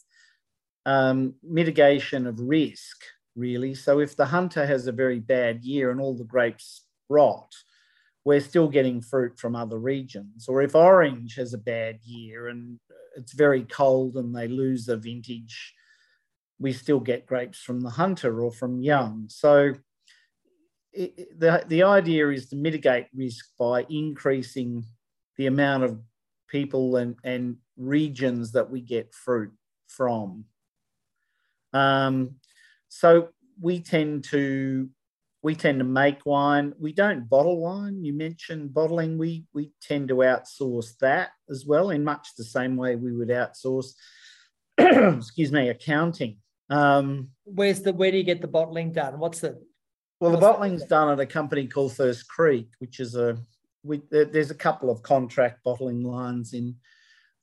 um, 0.85 1.35
mitigation 1.43 2.25
of 2.25 2.39
risk, 2.39 3.03
really. 3.35 3.75
So 3.75 3.99
if 3.99 4.15
the 4.15 4.25
hunter 4.25 4.65
has 4.65 4.87
a 4.87 4.93
very 4.93 5.19
bad 5.19 5.63
year 5.63 5.91
and 5.91 5.99
all 5.99 6.15
the 6.15 6.23
grapes 6.23 6.85
rot, 7.09 7.53
we're 8.23 8.39
still 8.39 8.67
getting 8.67 9.01
fruit 9.01 9.37
from 9.37 9.55
other 9.55 9.79
regions. 9.79 10.47
Or 10.47 10.61
if 10.61 10.75
orange 10.75 11.35
has 11.35 11.53
a 11.53 11.57
bad 11.57 11.99
year 12.03 12.47
and 12.47 12.79
it's 13.15 13.33
very 13.33 13.63
cold 13.63 14.15
and 14.15 14.35
they 14.35 14.47
lose 14.47 14.85
the 14.85 14.97
vintage, 14.97 15.73
we 16.59 16.73
still 16.73 16.99
get 16.99 17.25
grapes 17.25 17.59
from 17.59 17.81
the 17.81 17.89
hunter 17.89 18.41
or 18.41 18.51
from 18.51 18.81
young. 18.81 19.25
So 19.29 19.73
it, 20.97 21.39
the, 21.39 21.63
the 21.67 21.83
idea 21.83 22.29
is 22.29 22.49
to 22.49 22.55
mitigate 22.55 23.05
risk 23.15 23.45
by 23.59 23.85
increasing 23.89 24.83
the 25.37 25.45
amount 25.45 25.83
of 25.83 25.99
people 26.47 26.95
and, 26.95 27.15
and 27.23 27.57
regions 27.77 28.53
that 28.53 28.69
we 28.69 28.81
get 28.81 29.13
fruit 29.13 29.51
from. 29.87 30.45
Um, 31.73 32.35
so 32.89 33.29
we 33.61 33.79
tend 33.79 34.23
to 34.25 34.89
we 35.43 35.53
tend 35.55 35.79
to 35.79 35.85
make 35.85 36.25
wine. 36.25 36.73
We 36.79 36.91
don't 36.93 37.29
bottle 37.29 37.59
wine. 37.59 38.03
You 38.03 38.11
mentioned 38.11 38.73
bottling. 38.73 39.19
We 39.19 39.45
we 39.53 39.71
tend 39.81 40.07
to 40.09 40.15
outsource 40.15 40.97
that 40.97 41.29
as 41.49 41.65
well 41.65 41.91
in 41.91 42.03
much 42.03 42.29
the 42.37 42.43
same 42.43 42.75
way 42.75 42.95
we 42.95 43.13
would 43.13 43.29
outsource, 43.29 43.93
excuse 44.77 45.51
me, 45.51 45.69
accounting. 45.69 46.37
Um, 46.69 47.29
Where's 47.43 47.83
the 47.83 47.93
where 47.93 48.11
do 48.11 48.17
you 48.17 48.23
get 48.23 48.41
the 48.41 48.47
bottling 48.47 48.93
done? 48.93 49.19
What's 49.19 49.41
the 49.41 49.61
well, 50.19 50.31
the 50.31 50.37
bottling's 50.37 50.83
done 50.85 51.09
at 51.11 51.19
a 51.19 51.25
company 51.25 51.67
called 51.67 51.95
First 51.95 52.27
Creek, 52.27 52.69
which 52.79 52.99
is 52.99 53.15
a 53.15 53.37
we, 53.83 54.01
there's 54.09 54.51
a 54.51 54.55
couple 54.55 54.89
of 54.89 55.01
contract 55.03 55.63
bottling 55.63 56.03
lines 56.03 56.53
in 56.53 56.75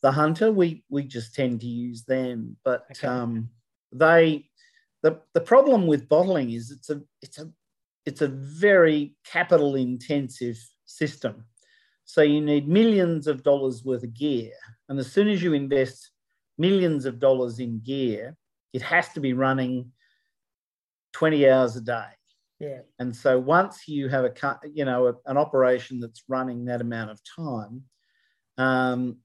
the 0.02 0.10
Hunter. 0.10 0.50
We 0.50 0.84
we 0.88 1.04
just 1.04 1.34
tend 1.34 1.60
to 1.60 1.66
use 1.66 2.04
them, 2.04 2.56
but 2.64 2.84
okay. 2.90 3.06
um, 3.06 3.48
they 3.92 4.48
the 5.02 5.20
the 5.34 5.40
problem 5.40 5.86
with 5.86 6.08
bottling 6.08 6.50
is 6.50 6.70
it's 6.70 6.90
a 6.90 7.00
it's 7.22 7.38
a 7.38 7.50
it's 8.06 8.22
a 8.22 8.28
very 8.28 9.16
capital 9.24 9.76
intensive 9.76 10.58
system. 10.84 11.44
So 12.04 12.20
you 12.20 12.40
need 12.40 12.68
millions 12.68 13.26
of 13.26 13.42
dollars 13.42 13.84
worth 13.84 14.02
of 14.02 14.14
gear, 14.14 14.52
and 14.88 14.98
as 14.98 15.10
soon 15.10 15.28
as 15.28 15.42
you 15.42 15.52
invest 15.52 16.10
millions 16.58 17.06
of 17.06 17.18
dollars 17.18 17.60
in 17.60 17.80
gear, 17.80 18.36
it 18.72 18.82
has 18.82 19.08
to 19.10 19.20
be 19.20 19.32
running 19.32 19.92
20 21.12 21.48
hours 21.48 21.76
a 21.76 21.80
day. 21.80 22.08
Yeah. 22.64 22.80
And 22.98 23.14
so 23.14 23.38
once 23.38 23.86
you 23.86 24.08
have 24.08 24.24
a 24.24 24.58
you 24.72 24.84
know 24.84 25.08
a, 25.08 25.14
an 25.26 25.36
operation 25.36 26.00
that's 26.00 26.24
running 26.28 26.64
that 26.64 26.80
amount 26.80 27.10
of 27.10 27.20
time, 27.36 27.82
um, 28.56 29.18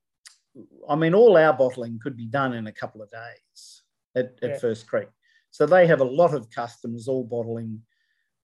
I 0.89 0.95
mean, 0.95 1.13
all 1.13 1.37
our 1.37 1.53
bottling 1.53 1.99
could 2.01 2.17
be 2.17 2.25
done 2.25 2.53
in 2.53 2.67
a 2.67 2.71
couple 2.71 3.01
of 3.01 3.09
days 3.09 3.83
at, 4.15 4.35
at 4.41 4.49
yeah. 4.49 4.57
First 4.57 4.87
Creek. 4.87 5.07
So 5.51 5.65
they 5.65 5.87
have 5.87 6.01
a 6.01 6.05
lot 6.05 6.33
of 6.33 6.49
customers 6.49 7.07
all 7.07 7.23
bottling 7.23 7.81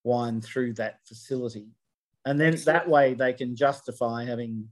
wine 0.03 0.39
through 0.39 0.73
that 0.73 0.99
facility, 1.05 1.67
and 2.25 2.39
then 2.39 2.53
Excellent. 2.53 2.65
that 2.65 2.89
way 2.89 3.13
they 3.13 3.33
can 3.33 3.55
justify 3.55 4.23
having 4.23 4.69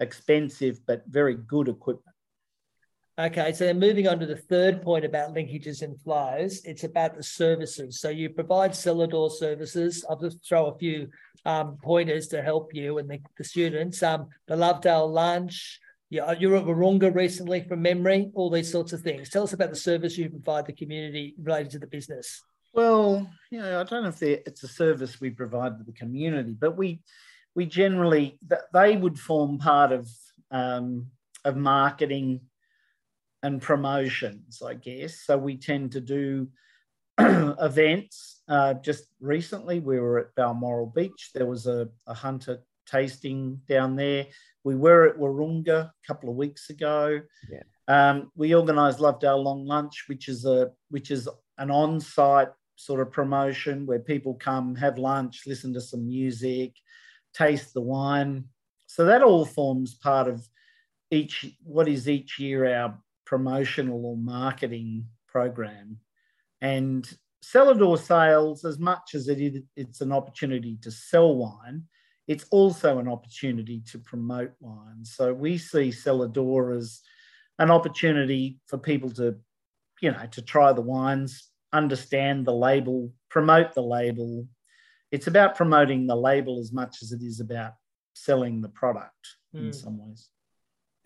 expensive 0.00 0.80
but 0.86 1.04
very 1.06 1.34
good 1.34 1.68
equipment. 1.68 2.13
Okay, 3.16 3.52
so 3.52 3.66
then 3.66 3.78
moving 3.78 4.08
on 4.08 4.18
to 4.18 4.26
the 4.26 4.36
third 4.36 4.82
point 4.82 5.04
about 5.04 5.34
linkages 5.34 5.82
and 5.82 6.00
flows, 6.00 6.64
it's 6.64 6.82
about 6.82 7.16
the 7.16 7.22
services. 7.22 8.00
So 8.00 8.08
you 8.08 8.28
provide 8.28 8.74
cellar 8.74 9.06
door 9.06 9.30
services. 9.30 10.04
I'll 10.10 10.18
just 10.18 10.44
throw 10.44 10.66
a 10.66 10.78
few 10.78 11.08
um, 11.44 11.78
pointers 11.80 12.26
to 12.28 12.42
help 12.42 12.74
you 12.74 12.98
and 12.98 13.08
the, 13.08 13.20
the 13.38 13.44
students. 13.44 14.02
Um, 14.02 14.30
the 14.48 14.56
Lovedale 14.56 15.08
lunch, 15.08 15.78
yeah, 16.10 16.32
you're 16.32 16.56
at 16.56 16.64
Wahroonga 16.64 17.14
recently 17.14 17.62
from 17.68 17.82
memory, 17.82 18.30
all 18.34 18.50
these 18.50 18.70
sorts 18.70 18.92
of 18.92 19.02
things. 19.02 19.30
Tell 19.30 19.44
us 19.44 19.52
about 19.52 19.70
the 19.70 19.76
service 19.76 20.18
you 20.18 20.28
provide 20.28 20.66
the 20.66 20.72
community 20.72 21.34
related 21.40 21.70
to 21.72 21.78
the 21.78 21.86
business. 21.86 22.42
Well, 22.72 23.30
you 23.52 23.60
know, 23.60 23.80
I 23.80 23.84
don't 23.84 24.02
know 24.02 24.08
if 24.08 24.22
it's 24.22 24.64
a 24.64 24.68
service 24.68 25.20
we 25.20 25.30
provide 25.30 25.78
to 25.78 25.84
the 25.84 25.92
community, 25.92 26.56
but 26.58 26.76
we 26.76 27.00
we 27.54 27.66
generally 27.66 28.38
they 28.72 28.96
would 28.96 29.18
form 29.18 29.58
part 29.58 29.92
of 29.92 30.08
um, 30.50 31.06
of 31.44 31.56
marketing 31.56 32.40
and 33.44 33.60
promotions, 33.60 34.62
I 34.66 34.72
guess. 34.72 35.20
So 35.20 35.36
we 35.36 35.58
tend 35.58 35.92
to 35.92 36.00
do 36.00 36.48
events. 37.20 38.40
Uh, 38.48 38.72
just 38.74 39.04
recently, 39.20 39.80
we 39.80 40.00
were 40.00 40.18
at 40.18 40.34
Balmoral 40.34 40.86
Beach. 40.86 41.30
There 41.34 41.44
was 41.44 41.66
a, 41.66 41.90
a 42.06 42.14
hunter 42.14 42.60
tasting 42.86 43.60
down 43.68 43.96
there. 43.96 44.26
We 44.64 44.76
were 44.76 45.06
at 45.06 45.18
Wahroonga 45.18 45.68
a 45.68 45.92
couple 46.06 46.30
of 46.30 46.36
weeks 46.36 46.70
ago. 46.70 47.20
Yeah. 47.52 47.62
Um, 47.86 48.32
we 48.34 48.54
organised 48.54 48.98
Lovedale 48.98 49.44
Long 49.44 49.66
Lunch, 49.66 50.04
which 50.06 50.28
is 50.28 50.46
a 50.46 50.70
which 50.88 51.10
is 51.10 51.28
an 51.58 51.70
on-site 51.70 52.48
sort 52.76 53.00
of 53.00 53.12
promotion 53.12 53.84
where 53.84 54.00
people 54.00 54.34
come, 54.34 54.74
have 54.74 54.96
lunch, 54.96 55.42
listen 55.46 55.74
to 55.74 55.82
some 55.82 56.06
music, 56.06 56.72
taste 57.34 57.74
the 57.74 57.82
wine. 57.82 58.46
So 58.86 59.04
that 59.04 59.22
all 59.22 59.44
forms 59.44 59.94
part 59.94 60.28
of 60.28 60.48
each 61.10 61.44
what 61.62 61.88
is 61.88 62.08
each 62.08 62.38
year 62.38 62.74
our 62.74 62.98
promotional 63.24 64.04
or 64.06 64.16
marketing 64.16 65.06
program. 65.28 65.98
And 66.60 67.08
cellar 67.42 67.74
door 67.74 67.98
sales, 67.98 68.64
as 68.64 68.78
much 68.78 69.14
as 69.14 69.28
it 69.28 69.40
is, 69.40 69.62
it's 69.76 70.00
an 70.00 70.12
opportunity 70.12 70.78
to 70.82 70.90
sell 70.90 71.34
wine, 71.34 71.84
it's 72.26 72.46
also 72.50 72.98
an 72.98 73.08
opportunity 73.08 73.82
to 73.90 73.98
promote 73.98 74.52
wine. 74.60 75.04
So 75.04 75.34
we 75.34 75.58
see 75.58 75.92
cellar 75.92 76.28
door 76.28 76.72
as 76.72 77.00
an 77.58 77.70
opportunity 77.70 78.60
for 78.66 78.78
people 78.78 79.10
to, 79.10 79.36
you 80.00 80.10
know, 80.10 80.26
to 80.32 80.42
try 80.42 80.72
the 80.72 80.80
wines, 80.80 81.50
understand 81.72 82.46
the 82.46 82.54
label, 82.54 83.12
promote 83.28 83.74
the 83.74 83.82
label. 83.82 84.48
It's 85.12 85.26
about 85.26 85.54
promoting 85.54 86.06
the 86.06 86.16
label 86.16 86.58
as 86.60 86.72
much 86.72 87.02
as 87.02 87.12
it 87.12 87.22
is 87.22 87.40
about 87.40 87.72
selling 88.14 88.62
the 88.62 88.70
product 88.70 89.36
mm. 89.54 89.60
in 89.60 89.66
hmm. 89.66 89.72
some 89.72 89.98
ways. 89.98 90.28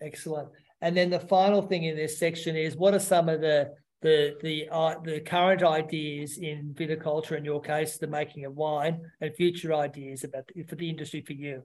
Excellent. 0.01 0.49
And 0.81 0.95
then 0.95 1.09
the 1.09 1.19
final 1.19 1.61
thing 1.61 1.83
in 1.83 1.95
this 1.95 2.17
section 2.17 2.55
is 2.55 2.75
what 2.75 2.93
are 2.93 2.99
some 2.99 3.29
of 3.29 3.41
the 3.41 3.73
the 4.01 4.35
the 4.41 4.69
uh, 4.71 4.95
the 5.03 5.19
current 5.19 5.61
ideas 5.61 6.37
in 6.37 6.73
viticulture 6.73 7.37
in 7.37 7.43
your 7.43 7.61
case, 7.61 7.97
the 7.97 8.07
making 8.07 8.45
of 8.45 8.55
wine, 8.55 9.01
and 9.19 9.35
future 9.35 9.73
ideas 9.73 10.23
about 10.23 10.47
the, 10.47 10.63
for 10.63 10.75
the 10.75 10.89
industry 10.89 11.21
for 11.21 11.33
you? 11.33 11.63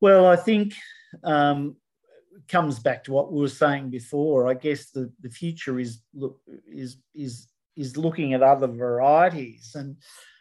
Well, 0.00 0.26
I 0.26 0.36
think 0.36 0.74
um, 1.24 1.76
comes 2.48 2.78
back 2.78 3.04
to 3.04 3.12
what 3.12 3.32
we 3.32 3.40
were 3.40 3.48
saying 3.48 3.90
before. 3.90 4.48
I 4.48 4.54
guess 4.54 4.90
the, 4.90 5.10
the 5.22 5.30
future 5.30 5.78
is 5.78 6.00
look 6.14 6.38
is 6.70 6.98
is 7.14 7.48
is 7.76 7.96
looking 7.96 8.34
at 8.34 8.42
other 8.42 8.66
varieties 8.66 9.72
and 9.74 9.96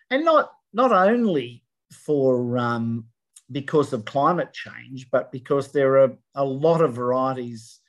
and 0.09 0.25
not 0.25 0.51
not 0.73 0.91
only 0.91 1.63
for 1.91 2.57
um, 2.57 3.05
because 3.51 3.93
of 3.93 4.05
climate 4.05 4.53
change, 4.53 5.07
but 5.11 5.31
because 5.31 5.71
there 5.71 5.97
are 5.99 6.17
a 6.33 6.43
lot 6.43 6.81
of 6.81 6.93
varieties 6.93 7.79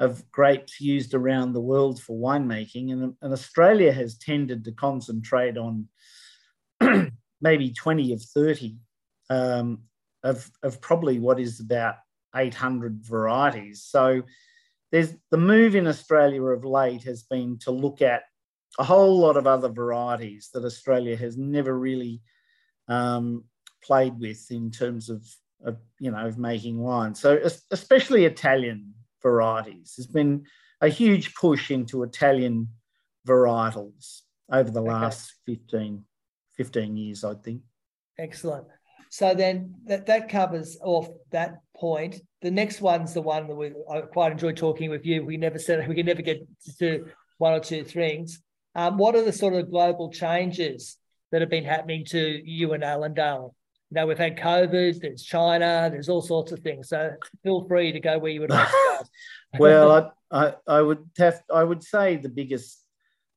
of 0.00 0.28
grapes 0.32 0.80
used 0.80 1.14
around 1.14 1.52
the 1.52 1.60
world 1.60 2.00
for 2.00 2.16
winemaking. 2.16 2.90
And, 2.92 3.14
and 3.20 3.32
Australia 3.32 3.92
has 3.92 4.16
tended 4.16 4.64
to 4.64 4.72
concentrate 4.72 5.56
on 5.58 5.88
maybe 7.40 7.70
20 7.70 8.14
of 8.14 8.22
30 8.22 8.76
um, 9.28 9.82
of, 10.24 10.50
of 10.62 10.80
probably 10.80 11.18
what 11.18 11.38
is 11.38 11.60
about 11.60 11.96
800 12.34 13.04
varieties. 13.04 13.84
So 13.84 14.22
there's 14.90 15.14
the 15.30 15.38
move 15.38 15.76
in 15.76 15.86
Australia 15.86 16.42
of 16.42 16.64
late 16.64 17.04
has 17.04 17.22
been 17.22 17.58
to 17.60 17.70
look 17.70 18.02
at 18.02 18.22
a 18.78 18.84
whole 18.84 19.18
lot 19.18 19.36
of 19.36 19.46
other 19.46 19.68
varieties 19.68 20.50
that 20.54 20.64
Australia 20.64 21.16
has 21.16 21.36
never 21.36 21.76
really 21.76 22.22
um, 22.88 23.44
played 23.82 24.18
with 24.18 24.50
in 24.50 24.70
terms 24.70 25.08
of, 25.08 25.24
of 25.64 25.76
you 25.98 26.10
know 26.10 26.26
of 26.26 26.38
making 26.38 26.78
wine. 26.78 27.14
So 27.14 27.40
especially 27.70 28.24
Italian 28.24 28.94
varieties. 29.22 29.94
There's 29.96 30.06
been 30.06 30.44
a 30.80 30.88
huge 30.88 31.34
push 31.34 31.70
into 31.70 32.02
Italian 32.02 32.68
varietals 33.26 34.22
over 34.50 34.70
the 34.70 34.80
last 34.80 35.34
okay. 35.48 35.56
15, 35.56 36.04
15 36.56 36.96
years, 36.96 37.24
I 37.24 37.34
think. 37.34 37.62
Excellent. 38.18 38.66
So 39.10 39.34
then 39.34 39.74
that, 39.86 40.06
that 40.06 40.28
covers 40.28 40.78
off 40.82 41.08
that 41.32 41.58
point. 41.76 42.20
The 42.42 42.50
next 42.50 42.80
one's 42.80 43.12
the 43.12 43.22
one 43.22 43.48
that 43.48 43.54
we 43.54 43.72
I 43.90 44.02
quite 44.02 44.32
enjoy 44.32 44.52
talking 44.52 44.88
with 44.88 45.04
you. 45.04 45.24
We 45.24 45.36
never 45.36 45.58
said 45.58 45.86
we 45.88 45.94
can 45.94 46.06
never 46.06 46.22
get 46.22 46.46
to 46.78 47.06
one 47.38 47.54
or 47.54 47.60
two 47.60 47.84
things. 47.84 48.40
Um, 48.74 48.98
what 48.98 49.16
are 49.16 49.24
the 49.24 49.32
sort 49.32 49.54
of 49.54 49.70
global 49.70 50.10
changes 50.10 50.96
that 51.32 51.40
have 51.40 51.50
been 51.50 51.64
happening 51.64 52.04
to 52.06 52.20
you 52.20 52.72
and 52.72 52.84
Allandale? 52.84 53.52
You 53.90 53.96
know, 53.96 54.06
we've 54.06 54.18
had 54.18 54.38
COVID, 54.38 55.00
there's 55.00 55.22
China, 55.22 55.88
there's 55.90 56.08
all 56.08 56.22
sorts 56.22 56.52
of 56.52 56.60
things. 56.60 56.88
So 56.88 57.12
feel 57.42 57.66
free 57.66 57.90
to 57.92 58.00
go 58.00 58.18
where 58.18 58.30
you 58.30 58.40
would 58.40 58.50
like 58.50 58.68
to 58.68 58.72
go. 58.72 59.06
well, 59.58 60.14
I, 60.30 60.46
I, 60.46 60.54
I 60.66 60.80
would 60.80 61.10
have 61.18 61.42
I 61.52 61.64
would 61.64 61.82
say 61.82 62.16
the 62.16 62.28
biggest 62.28 62.84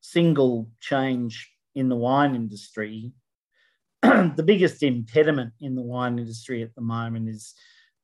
single 0.02 0.70
change 0.80 1.52
in 1.74 1.90
the 1.90 1.96
wine 1.96 2.36
industry, 2.36 3.14
the 4.04 4.44
biggest 4.46 4.84
impediment 4.84 5.54
in 5.60 5.76
the 5.76 5.82
wine 5.82 6.20
industry 6.20 6.62
at 6.62 6.76
the 6.76 6.82
moment 6.82 7.30
is 7.30 7.56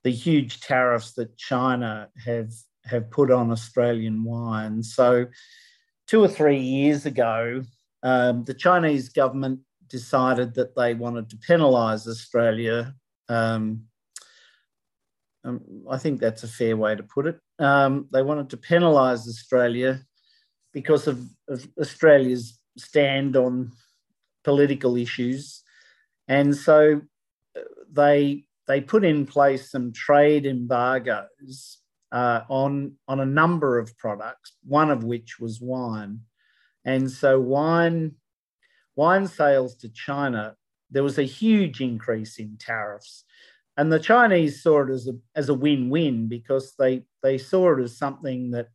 the 0.04 0.10
huge 0.10 0.60
tariffs 0.62 1.14
that 1.14 1.38
China 1.38 2.10
have 2.26 2.52
have 2.86 3.12
put 3.12 3.30
on 3.30 3.52
Australian 3.52 4.24
wine. 4.24 4.82
So, 4.82 5.28
two 6.08 6.24
or 6.24 6.28
three 6.28 6.60
years 6.60 7.06
ago, 7.06 7.64
um, 8.02 8.44
the 8.46 8.54
Chinese 8.54 9.10
government 9.10 9.60
decided 9.90 10.54
that 10.56 10.76
they 10.76 10.94
wanted 10.94 11.30
to 11.30 11.38
penalise 11.38 12.08
Australia. 12.08 12.94
Um, 13.28 13.86
um, 15.44 15.62
I 15.90 15.98
think 15.98 16.20
that's 16.20 16.44
a 16.44 16.48
fair 16.48 16.76
way 16.76 16.96
to 16.96 17.04
put 17.04 17.28
it. 17.28 17.40
Um, 17.60 18.08
they 18.12 18.22
wanted 18.22 18.50
to 18.52 18.58
penalise 18.58 19.28
Australia 19.28 20.02
because 20.74 21.08
of, 21.08 21.22
of, 21.48 21.68
Australia's 21.80 22.60
stand 22.78 23.36
on 23.36 23.72
political 24.44 24.96
issues, 24.98 25.64
and 26.28 26.56
so 26.56 27.02
uh, 27.58 27.62
they 27.92 28.46
they 28.68 28.82
put 28.82 29.04
in 29.04 29.26
place 29.26 29.72
some 29.72 29.92
trade 29.92 30.46
embargoes 30.46 31.80
uh, 32.12 32.42
on 32.50 32.96
on 33.08 33.20
a 33.20 33.26
number 33.26 33.80
of 33.80 33.98
products. 33.98 34.54
One 34.66 34.92
of 34.92 35.04
which 35.04 35.40
was 35.40 35.62
wine, 35.62 36.22
and 36.86 37.10
so 37.10 37.40
wine 37.40 38.16
wine 39.00 39.28
sales 39.28 39.76
to 39.78 39.88
China, 39.88 40.58
there 40.92 41.04
was 41.04 41.18
a 41.18 41.34
huge 41.42 41.80
increase 41.80 42.38
in 42.38 42.58
tariffs. 42.58 43.24
And 43.78 43.90
the 43.90 44.06
Chinese 44.12 44.62
saw 44.62 44.82
it 44.82 44.90
as 44.90 45.08
a, 45.08 45.14
as 45.36 45.48
a 45.48 45.54
win 45.54 45.90
win 45.90 46.28
because 46.28 46.74
they, 46.78 47.06
they 47.24 47.38
saw 47.38 47.78
it 47.78 47.82
as 47.82 47.98
something 47.98 48.52
that 48.52 48.68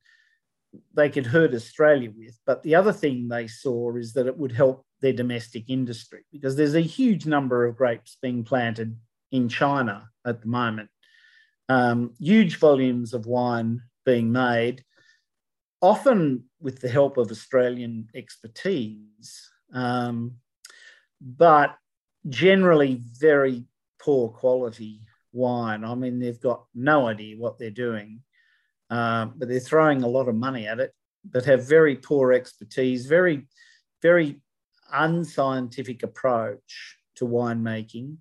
they 0.95 1.11
could 1.11 1.27
hurt 1.27 1.53
Australia 1.53 2.11
with. 2.17 2.39
But 2.47 2.63
the 2.63 2.75
other 2.75 2.93
thing 2.93 3.29
they 3.29 3.47
saw 3.47 3.95
is 3.97 4.15
that 4.15 4.27
it 4.27 4.39
would 4.39 4.53
help 4.53 4.87
their 5.03 5.13
domestic 5.13 5.65
industry 5.69 6.25
because 6.33 6.57
there's 6.57 6.75
a 6.75 6.81
huge 6.99 7.27
number 7.27 7.67
of 7.67 7.77
grapes 7.77 8.17
being 8.23 8.45
planted 8.45 8.97
in 9.31 9.51
China 9.51 10.09
at 10.25 10.41
the 10.41 10.49
moment, 10.49 10.89
um, 11.69 12.15
huge 12.19 12.57
volumes 12.57 13.13
of 13.13 13.27
wine 13.27 13.83
being 14.07 14.33
made, 14.33 14.85
often 15.83 16.45
with 16.63 16.81
the 16.81 16.89
help 16.89 17.19
of 17.19 17.31
Australian 17.31 18.09
expertise 18.15 19.51
um, 19.75 20.37
but 21.21 21.77
generally 22.29 23.01
very 23.19 23.65
poor 23.99 24.29
quality 24.31 25.01
wine. 25.33 25.85
I 25.85 25.95
mean, 25.95 26.21
they've 26.21 26.41
got 26.41 26.65
no 26.75 27.09
idea 27.09 27.37
what 27.37 27.59
they're 27.59 27.71
doing, 27.71 28.21
uh, 28.89 29.27
but 29.27 29.49
they're 29.49 29.61
throwing 29.61 30.03
a 30.03 30.09
lot 30.09 30.29
of 30.29 30.35
money 30.35 30.67
at 30.67 30.81
it, 30.81 30.95
but 31.29 31.45
have 31.45 31.67
very 31.67 31.97
poor 31.97 32.33
expertise, 32.33 33.07
very, 33.07 33.47
very 34.01 34.41
unscientific 34.93 36.03
approach 36.03 36.99
to 37.17 37.27
winemaking. 37.27 38.19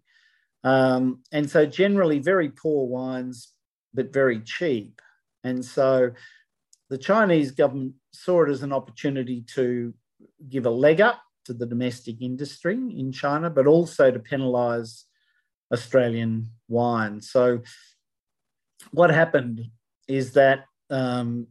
Um, 0.64 1.22
and 1.32 1.49
so, 1.49 1.66
generally, 1.66 2.20
very 2.20 2.49
poor 2.49 2.88
wines, 2.88 3.54
but 3.93 4.14
very 4.14 4.39
cheap. 4.39 5.01
And 5.43 5.64
so, 5.64 6.12
the 6.89 6.97
Chinese 6.97 7.51
government 7.51 7.95
saw 8.14 8.43
it 8.43 8.49
as 8.49 8.64
an 8.64 8.72
opportunity 8.72 9.41
to 9.56 9.93
give 10.49 10.66
a 10.66 10.70
leg 10.70 11.01
up 11.01 11.22
to 11.46 11.54
the 11.54 11.66
domestic 11.66 12.22
industry 12.22 12.76
in 12.76 13.12
China, 13.12 13.50
but 13.50 13.68
also 13.68 14.12
to 14.12 14.20
penalise 14.20 15.04
Australian 15.72 16.50
wine. 16.68 17.22
So, 17.22 17.62
what 18.91 19.10
happened 19.10 19.62
is 20.08 20.34
that 20.34 20.66
um, 20.89 21.48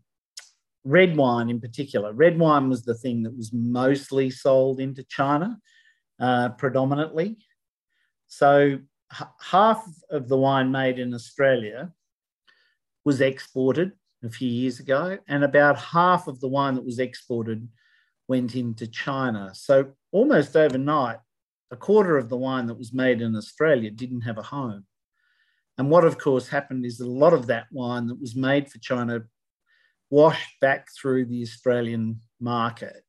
red 0.85 1.17
wine, 1.17 1.51
in 1.51 1.61
particular, 1.61 2.13
red 2.13 2.39
wine 2.39 2.69
was 2.69 2.85
the 2.85 2.95
thing 2.95 3.23
that 3.23 3.37
was 3.37 3.53
mostly 3.53 4.31
sold 4.31 4.81
into 4.81 5.03
China 5.05 5.59
uh, 6.21 6.51
predominantly. 6.51 7.39
So, 8.29 8.79
h- 9.13 9.27
half 9.41 9.85
of 10.11 10.29
the 10.29 10.37
wine 10.37 10.71
made 10.71 10.99
in 10.99 11.15
Australia 11.15 11.93
was 13.05 13.21
exported 13.21 13.93
a 14.25 14.31
few 14.31 14.49
years 14.49 14.79
ago, 14.79 15.19
and 15.27 15.43
about 15.43 15.77
half 15.79 16.29
of 16.29 16.41
the 16.41 16.49
wine 16.49 16.75
that 16.75 16.85
was 16.85 17.01
exported 17.01 17.69
went 18.33 18.57
into 18.57 18.87
China. 18.87 19.51
So 19.53 19.75
almost 20.11 20.57
overnight, 20.57 21.19
a 21.71 21.77
quarter 21.77 22.17
of 22.17 22.31
the 22.31 22.43
wine 22.47 22.67
that 22.69 22.79
was 22.79 22.95
made 22.95 23.21
in 23.21 23.37
Australia 23.37 23.91
didn't 23.91 24.23
have 24.23 24.39
a 24.39 24.49
home. 24.57 24.87
And 25.77 25.91
what, 25.91 26.07
of 26.07 26.17
course, 26.17 26.49
happened 26.49 26.87
is 26.87 26.97
that 26.97 27.09
a 27.09 27.21
lot 27.25 27.35
of 27.35 27.49
that 27.49 27.67
wine 27.71 28.07
that 28.07 28.19
was 28.19 28.35
made 28.35 28.71
for 28.71 28.79
China 28.79 29.25
washed 30.09 30.55
back 30.63 30.89
through 30.97 31.27
the 31.27 31.43
Australian 31.43 32.21
market. 32.41 33.03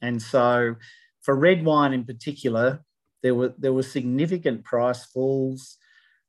And 0.00 0.22
so, 0.22 0.76
for 1.24 1.34
red 1.34 1.64
wine 1.64 1.92
in 1.92 2.04
particular, 2.04 2.84
there 3.24 3.34
were 3.34 3.52
there 3.58 3.76
were 3.78 3.96
significant 3.98 4.64
price 4.72 5.04
falls. 5.14 5.78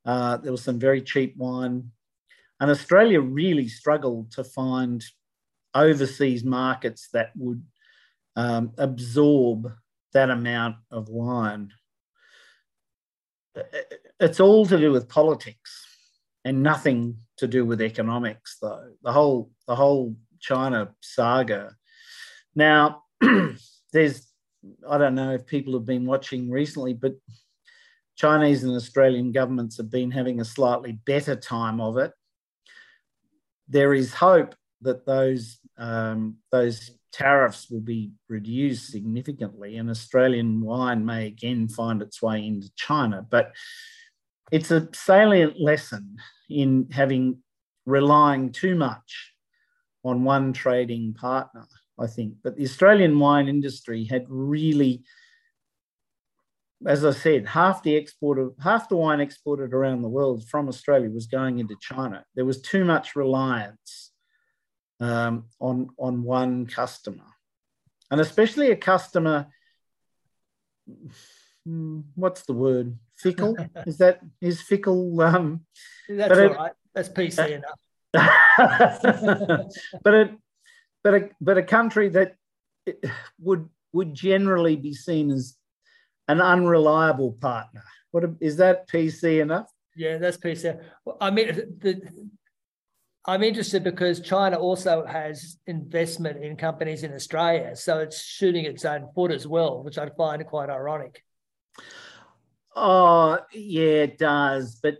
Uh, 0.04 0.38
there 0.38 0.56
was 0.58 0.64
some 0.64 0.80
very 0.80 1.02
cheap 1.12 1.38
wine, 1.38 1.92
and 2.60 2.72
Australia 2.72 3.22
really 3.22 3.68
struggled 3.68 4.32
to 4.32 4.44
find 4.44 5.00
overseas 5.74 6.44
markets 6.44 7.10
that 7.14 7.30
would 7.36 7.62
um, 8.36 8.72
absorb 8.78 9.72
that 10.14 10.30
amount 10.30 10.78
of 10.90 11.10
wine. 11.10 11.72
It's 14.20 14.40
all 14.40 14.66
to 14.66 14.78
do 14.78 14.92
with 14.92 15.10
politics 15.10 15.86
and 16.46 16.64
nothing 16.64 17.18
to 17.38 17.48
do 17.48 17.66
with 17.66 17.82
economics, 17.82 18.58
though. 18.62 18.92
The 19.04 19.12
whole 19.12 19.52
the 19.68 19.76
whole 19.76 20.16
China 20.40 20.94
saga. 21.02 21.76
Now, 22.56 23.04
there's 23.94 24.28
I 24.90 24.98
don't 24.98 25.16
know 25.16 25.32
if 25.32 25.46
people 25.46 25.74
have 25.74 25.86
been 25.86 26.06
watching 26.06 26.50
recently, 26.50 26.94
but 26.94 27.16
Chinese 28.16 28.64
and 28.64 28.76
Australian 28.76 29.32
governments 29.32 29.78
have 29.78 29.90
been 29.90 30.12
having 30.12 30.40
a 30.40 30.46
slightly 30.46 30.94
better 31.06 31.36
time 31.36 31.82
of 31.82 31.98
it 31.98 32.14
there 33.72 33.94
is 33.94 34.14
hope 34.14 34.54
that 34.82 35.06
those 35.06 35.58
um, 35.78 36.38
those 36.52 36.92
tariffs 37.12 37.70
will 37.70 37.82
be 37.82 38.12
reduced 38.30 38.92
significantly, 38.92 39.78
and 39.78 39.90
Australian 39.90 40.62
wine 40.62 41.06
may 41.06 41.28
again 41.28 41.68
find 41.68 42.02
its 42.02 42.22
way 42.22 42.46
into 42.46 42.72
China. 42.76 43.26
But 43.30 43.52
it's 44.52 44.72
a 44.72 44.90
salient 44.94 45.60
lesson 45.60 46.18
in 46.50 46.88
having 46.92 47.40
relying 47.86 48.52
too 48.52 48.76
much 48.76 49.34
on 50.04 50.24
one 50.24 50.54
trading 50.54 51.14
partner, 51.14 51.68
I 52.00 52.08
think. 52.08 52.36
But 52.44 52.58
the 52.58 52.64
Australian 52.64 53.18
wine 53.20 53.48
industry 53.48 54.06
had 54.06 54.26
really, 54.28 55.04
as 56.86 57.06
I 57.06 57.12
said, 57.12 57.48
half 57.48 57.84
the 57.84 57.96
export 57.96 58.40
of 58.40 58.54
half 58.62 58.90
the 58.90 58.96
wine 58.96 59.20
exported 59.20 59.74
around 59.74 60.02
the 60.02 60.10
world 60.10 60.48
from 60.50 60.68
Australia 60.68 61.10
was 61.10 61.28
going 61.28 61.60
into 61.60 61.76
China. 61.82 62.24
There 62.36 62.46
was 62.46 62.62
too 62.62 62.84
much 62.84 63.16
reliance 63.16 64.11
um, 65.02 65.46
on 65.60 65.90
on 65.98 66.24
one 66.24 66.68
customer, 66.68 67.26
and 68.10 68.22
especially 68.22 68.72
a 68.72 68.76
customer. 68.76 69.48
Hmm, 71.66 72.02
what's 72.16 72.44
the 72.44 72.54
word? 72.54 72.98
Fickle? 73.16 73.58
is 73.86 73.98
that 73.98 74.22
is 74.40 74.62
fickle? 74.62 75.20
Um, 75.22 75.66
That's 76.08 76.40
all 76.40 76.54
right. 76.54 76.72
That's 76.94 77.10
PC 77.10 77.52
enough. 77.52 77.80
but 80.04 80.14
a 80.14 80.38
but 81.04 81.14
a 81.14 81.30
but 81.40 81.58
a 81.58 81.64
country 81.64 82.10
that 82.10 82.36
would 83.40 83.70
would 83.94 84.14
generally 84.14 84.76
be 84.76 84.94
seen 84.94 85.32
as 85.32 85.56
an 86.28 86.42
unreliable 86.42 87.34
partner. 87.34 87.84
What 88.12 88.26
is 88.40 88.58
that 88.58 88.90
PC 88.90 89.42
enough? 89.42 89.72
Yeah, 89.96 90.18
that's 90.18 90.38
PC. 90.38 90.82
I 91.20 91.32
mean, 91.32 91.48
the, 91.80 92.02
I'm 93.26 93.44
interested 93.44 93.84
because 93.84 94.20
China 94.20 94.58
also 94.58 95.06
has 95.06 95.58
investment 95.68 96.44
in 96.44 96.56
companies 96.56 97.04
in 97.04 97.14
Australia, 97.14 97.76
so 97.76 98.00
it's 98.00 98.22
shooting 98.22 98.66
its 98.66 98.84
own 98.84 99.10
foot 99.14 99.32
as 99.32 99.46
well, 99.46 99.84
which 99.84 100.00
I 100.00 100.10
find 100.10 100.46
quite 100.48 100.70
ironic. 100.70 101.24
Oh 102.76 103.38
yeah, 103.54 104.04
it 104.04 104.18
does, 104.18 104.80
but 104.82 104.98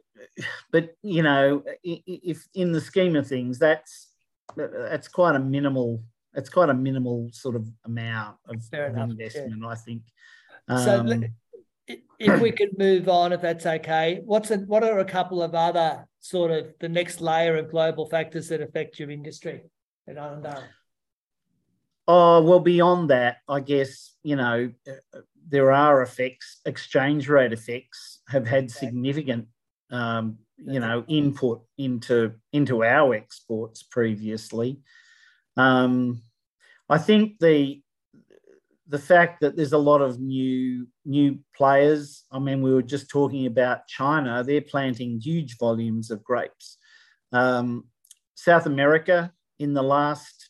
but 0.72 0.96
you 1.02 1.24
know, 1.24 1.64
if 1.84 2.46
in 2.54 2.72
the 2.72 2.82
scheme 2.82 3.16
of 3.16 3.28
things, 3.28 3.58
that's 3.58 4.10
that's 4.56 5.08
quite 5.08 5.36
a 5.36 5.40
minimal. 5.40 6.04
It's 6.34 6.50
quite 6.50 6.70
a 6.70 6.74
minimal 6.74 7.30
sort 7.34 7.56
of 7.56 7.68
amount 7.86 8.38
of, 8.48 8.62
of 8.72 8.98
investment, 8.98 9.62
yeah. 9.62 9.68
I 9.68 9.76
think. 9.76 10.04
Um, 10.68 11.08
so, 11.10 11.98
if 12.20 12.40
we 12.40 12.52
could 12.52 12.78
move 12.78 13.10
on, 13.10 13.34
if 13.34 13.42
that's 13.42 13.66
okay, 13.66 14.22
what's 14.24 14.52
a, 14.52 14.58
what 14.58 14.84
are 14.84 15.00
a 15.00 15.06
couple 15.06 15.42
of 15.42 15.56
other 15.56 16.06
sort 16.22 16.52
of 16.52 16.74
the 16.80 16.90
next 16.90 17.20
layer 17.20 17.58
of 17.58 17.70
global 17.70 18.08
factors 18.08 18.48
that 18.48 18.62
affect 18.62 19.00
your 19.00 19.12
industry 19.12 19.64
at 20.08 20.16
Allandale? 20.16 20.64
Oh 22.08 22.42
well, 22.42 22.60
beyond 22.60 23.10
that, 23.10 23.38
I 23.48 23.60
guess 23.60 24.14
you 24.24 24.36
know 24.36 24.72
there 25.48 25.72
are 25.72 26.02
effects. 26.02 26.62
Exchange 26.66 27.28
rate 27.28 27.54
effects 27.54 28.22
have 28.30 28.48
had 28.48 28.66
okay. 28.66 28.74
significant 28.74 29.48
um, 29.92 30.38
you 30.58 30.80
know, 30.80 31.04
input 31.08 31.64
into 31.78 32.34
into 32.54 32.84
our 32.84 33.14
exports 33.14 33.84
previously. 33.84 34.80
Um, 35.58 36.22
I 36.90 36.98
think 36.98 37.40
the 37.40 37.82
the 38.88 39.00
fact 39.00 39.42
that 39.42 39.56
there's 39.56 39.74
a 39.74 39.78
lot 39.78 40.02
of 40.02 40.20
new 40.20 40.88
new 41.06 41.40
players. 41.56 42.26
I 42.32 42.40
mean, 42.40 42.62
we 42.62 42.74
were 42.74 42.82
just 42.82 43.10
talking 43.10 43.46
about 43.46 43.88
China. 43.88 44.44
They're 44.44 44.62
planting 44.62 45.20
huge 45.20 45.58
volumes 45.58 46.12
of 46.12 46.24
grapes. 46.24 46.78
Um, 47.32 47.86
South 48.36 48.66
America 48.66 49.32
in 49.60 49.74
the 49.74 49.84
last 49.84 50.50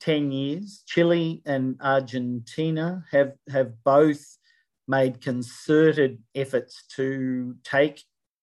10 0.00 0.30
years, 0.32 0.82
Chile 0.86 1.42
and 1.44 1.76
Argentina 1.80 3.04
have, 3.10 3.32
have 3.50 3.72
both 3.84 4.38
made 4.86 5.20
concerted 5.20 6.22
efforts 6.34 6.84
to 6.96 7.56
take 7.64 8.02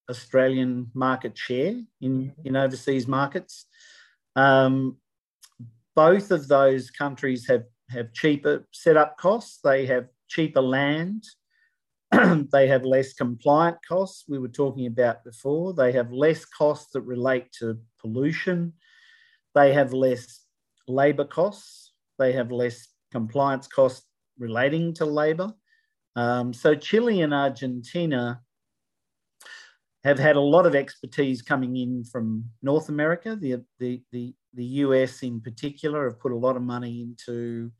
Australian 0.09 0.91
market 0.93 1.37
share 1.37 1.81
in, 2.01 2.27
mm-hmm. 2.27 2.47
in 2.47 2.55
overseas 2.55 3.07
markets. 3.07 3.65
Um, 4.35 4.97
both 5.95 6.29
of 6.31 6.47
those 6.47 6.91
countries 6.91 7.47
have, 7.47 7.63
have 7.89 8.13
cheaper 8.13 8.67
setup 8.71 9.17
costs, 9.17 9.59
they 9.63 9.85
have 9.85 10.07
cheaper 10.27 10.61
land, 10.61 11.23
they 12.51 12.67
have 12.67 12.83
less 12.83 13.13
compliant 13.13 13.77
costs, 13.87 14.25
we 14.27 14.37
were 14.37 14.47
talking 14.47 14.85
about 14.87 15.23
before, 15.23 15.73
they 15.73 15.91
have 15.91 16.11
less 16.11 16.45
costs 16.45 16.91
that 16.93 17.01
relate 17.01 17.51
to 17.59 17.77
pollution, 17.99 18.73
they 19.53 19.73
have 19.73 19.93
less 19.93 20.41
labour 20.87 21.25
costs, 21.25 21.93
they 22.19 22.31
have 22.33 22.51
less 22.51 22.87
compliance 23.11 23.67
costs 23.67 24.05
relating 24.37 24.93
to 24.93 25.05
labour. 25.05 25.53
Um, 26.15 26.53
so 26.53 26.75
Chile 26.75 27.21
and 27.21 27.33
Argentina 27.33 28.41
have 30.03 30.19
had 30.19 30.35
a 30.35 30.41
lot 30.41 30.65
of 30.65 30.75
expertise 30.75 31.41
coming 31.41 31.77
in 31.77 32.03
from 32.03 32.45
North 32.61 32.89
America. 32.89 33.35
The, 33.35 33.63
the, 33.79 34.01
the, 34.11 34.35
the 34.53 34.65
US 34.65 35.23
in 35.23 35.41
particular 35.41 36.05
have 36.07 36.19
put 36.19 36.31
a 36.31 36.37
lot 36.37 36.55
of 36.55 36.61
money 36.61 37.01
into, 37.01 37.71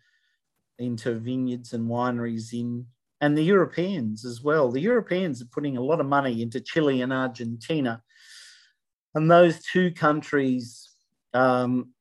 into 0.79 1.15
vineyards 1.15 1.73
and 1.73 1.89
wineries 1.89 2.53
in, 2.53 2.85
and 3.21 3.37
the 3.37 3.43
Europeans 3.43 4.25
as 4.25 4.41
well. 4.41 4.71
The 4.71 4.81
Europeans 4.81 5.41
are 5.41 5.47
putting 5.51 5.77
a 5.77 5.81
lot 5.81 5.99
of 5.99 6.05
money 6.05 6.41
into 6.41 6.59
Chile 6.59 7.01
and 7.01 7.13
Argentina. 7.13 8.01
And 9.13 9.31
those 9.31 9.61
two 9.63 9.91
countries 9.91 10.89
um, 11.33 11.91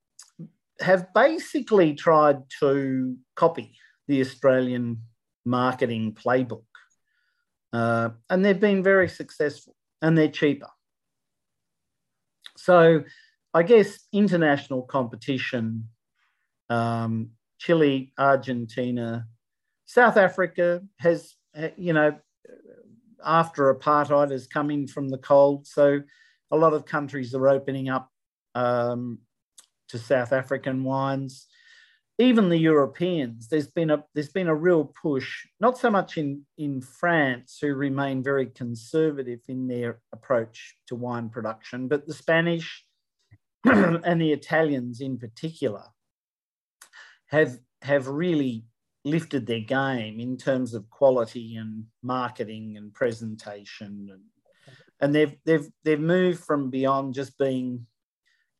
have 0.80 1.12
basically 1.14 1.94
tried 1.94 2.42
to 2.60 3.16
copy 3.36 3.76
the 4.08 4.20
Australian 4.20 5.02
marketing 5.44 6.14
playbook. 6.14 6.64
Uh, 7.72 8.10
and 8.30 8.44
they've 8.44 8.60
been 8.60 8.82
very 8.82 9.08
successful 9.08 9.74
and 10.02 10.16
they're 10.16 10.28
cheaper. 10.28 10.68
So, 12.56 13.04
I 13.52 13.62
guess 13.62 14.00
international 14.12 14.82
competition, 14.82 15.88
um, 16.68 17.30
Chile, 17.64 18.12
Argentina, 18.18 19.26
South 19.86 20.16
Africa 20.16 20.82
has, 20.98 21.34
you 21.76 21.92
know, 21.92 22.16
after 23.24 23.74
apartheid 23.74 24.30
has 24.30 24.46
come 24.46 24.70
in 24.70 24.86
from 24.86 25.08
the 25.08 25.18
cold. 25.18 25.66
So, 25.66 26.00
a 26.50 26.56
lot 26.56 26.74
of 26.74 26.84
countries 26.84 27.34
are 27.34 27.48
opening 27.48 27.88
up 27.88 28.10
um, 28.54 29.18
to 29.88 29.98
South 29.98 30.32
African 30.32 30.84
wines 30.84 31.46
even 32.18 32.48
the 32.48 32.58
Europeans, 32.58 33.48
there's 33.48 33.66
been 33.66 33.90
a 33.90 34.04
there's 34.14 34.28
been 34.28 34.46
a 34.46 34.54
real 34.54 34.84
push, 34.84 35.46
not 35.58 35.76
so 35.76 35.90
much 35.90 36.16
in, 36.16 36.42
in 36.56 36.80
France, 36.80 37.58
who 37.60 37.74
remain 37.74 38.22
very 38.22 38.46
conservative 38.46 39.40
in 39.48 39.66
their 39.66 40.00
approach 40.12 40.76
to 40.86 40.94
wine 40.94 41.28
production, 41.28 41.88
but 41.88 42.06
the 42.06 42.14
Spanish 42.14 42.84
and 43.64 44.20
the 44.20 44.32
Italians 44.32 45.00
in 45.00 45.18
particular 45.18 45.82
have 47.34 47.58
have 47.82 48.06
really 48.08 48.64
lifted 49.04 49.46
their 49.46 49.60
game 49.60 50.18
in 50.18 50.36
terms 50.36 50.72
of 50.72 50.88
quality 50.88 51.56
and 51.56 51.84
marketing 52.02 52.76
and 52.78 52.94
presentation 52.94 54.08
and 54.10 54.22
and 55.00 55.14
they've 55.14 55.36
they've 55.44 55.68
they've 55.84 56.00
moved 56.00 56.42
from 56.42 56.70
beyond 56.70 57.12
just 57.12 57.36
being 57.38 57.86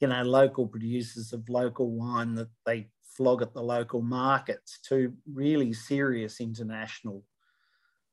you 0.00 0.08
know 0.08 0.22
local 0.22 0.66
producers 0.66 1.32
of 1.32 1.48
local 1.48 1.90
wine 1.90 2.34
that 2.34 2.48
they 2.66 2.88
flog 3.16 3.40
at 3.40 3.54
the 3.54 3.62
local 3.62 4.02
markets 4.02 4.80
to 4.88 5.14
really 5.32 5.72
serious 5.72 6.40
international 6.40 7.22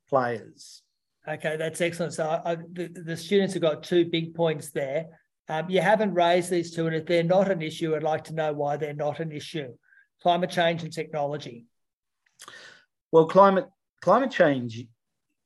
players. 0.07 0.84
Okay, 1.28 1.55
that's 1.57 1.82
excellent. 1.82 2.14
So 2.14 2.41
I, 2.45 2.55
the, 2.55 2.88
the, 2.88 3.18
students 3.18 3.53
have 3.53 3.62
got 3.62 3.84
two 3.84 4.05
big 4.05 4.34
points 4.34 4.72
there. 4.72 5.05
Um, 5.49 5.70
you 5.70 5.82
haven't 5.82 6.14
raised 6.14 6.49
these 6.49 6.74
two, 6.74 6.88
and 6.88 6.95
if 6.95 7.05
they're 7.05 7.24
not 7.24 7.51
an 7.51 7.62
issue, 7.62 7.95
I'd 7.95 8.03
like 8.03 8.24
to 8.26 8.34
know 8.34 8.53
why 8.53 8.78
they're 8.78 8.93
not 8.93 9.20
an 9.20 9.32
issue. 9.32 9.74
Climate 10.22 10.49
change 10.49 10.84
and 10.84 10.93
technology. 10.93 11.65
Well, 13.11 13.26
climate 13.26 13.67
climate 14.01 14.32
change 14.32 14.86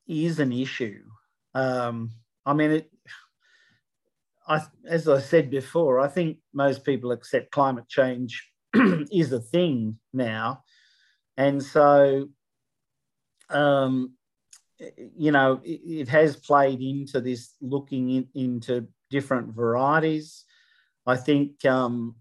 is 0.07 0.39
an 0.39 0.51
issue. 0.51 1.03
Um, 1.53 2.11
I 2.45 2.53
mean, 2.53 2.71
it, 2.71 2.91
I, 4.47 4.61
as 4.87 5.07
I 5.07 5.19
said 5.19 5.49
before, 5.49 5.99
I 5.99 6.07
think 6.07 6.37
most 6.53 6.83
people 6.83 7.11
accept 7.11 7.51
climate 7.51 7.87
change 7.87 8.51
is 9.11 9.31
a 9.31 9.39
thing 9.39 9.97
now. 10.13 10.63
And 11.37 11.61
so, 11.61 12.29
um, 13.49 14.13
you 15.17 15.31
know, 15.31 15.61
it, 15.63 15.81
it, 15.85 16.07
has 16.09 16.35
played 16.35 16.81
into 16.81 17.21
this 17.21 17.55
looking 17.61 18.09
in, 18.09 18.27
into 18.35 18.87
different 19.09 19.53
varieties. 19.53 20.43
I 21.05 21.15
think 21.17 21.63
um, 21.65 22.15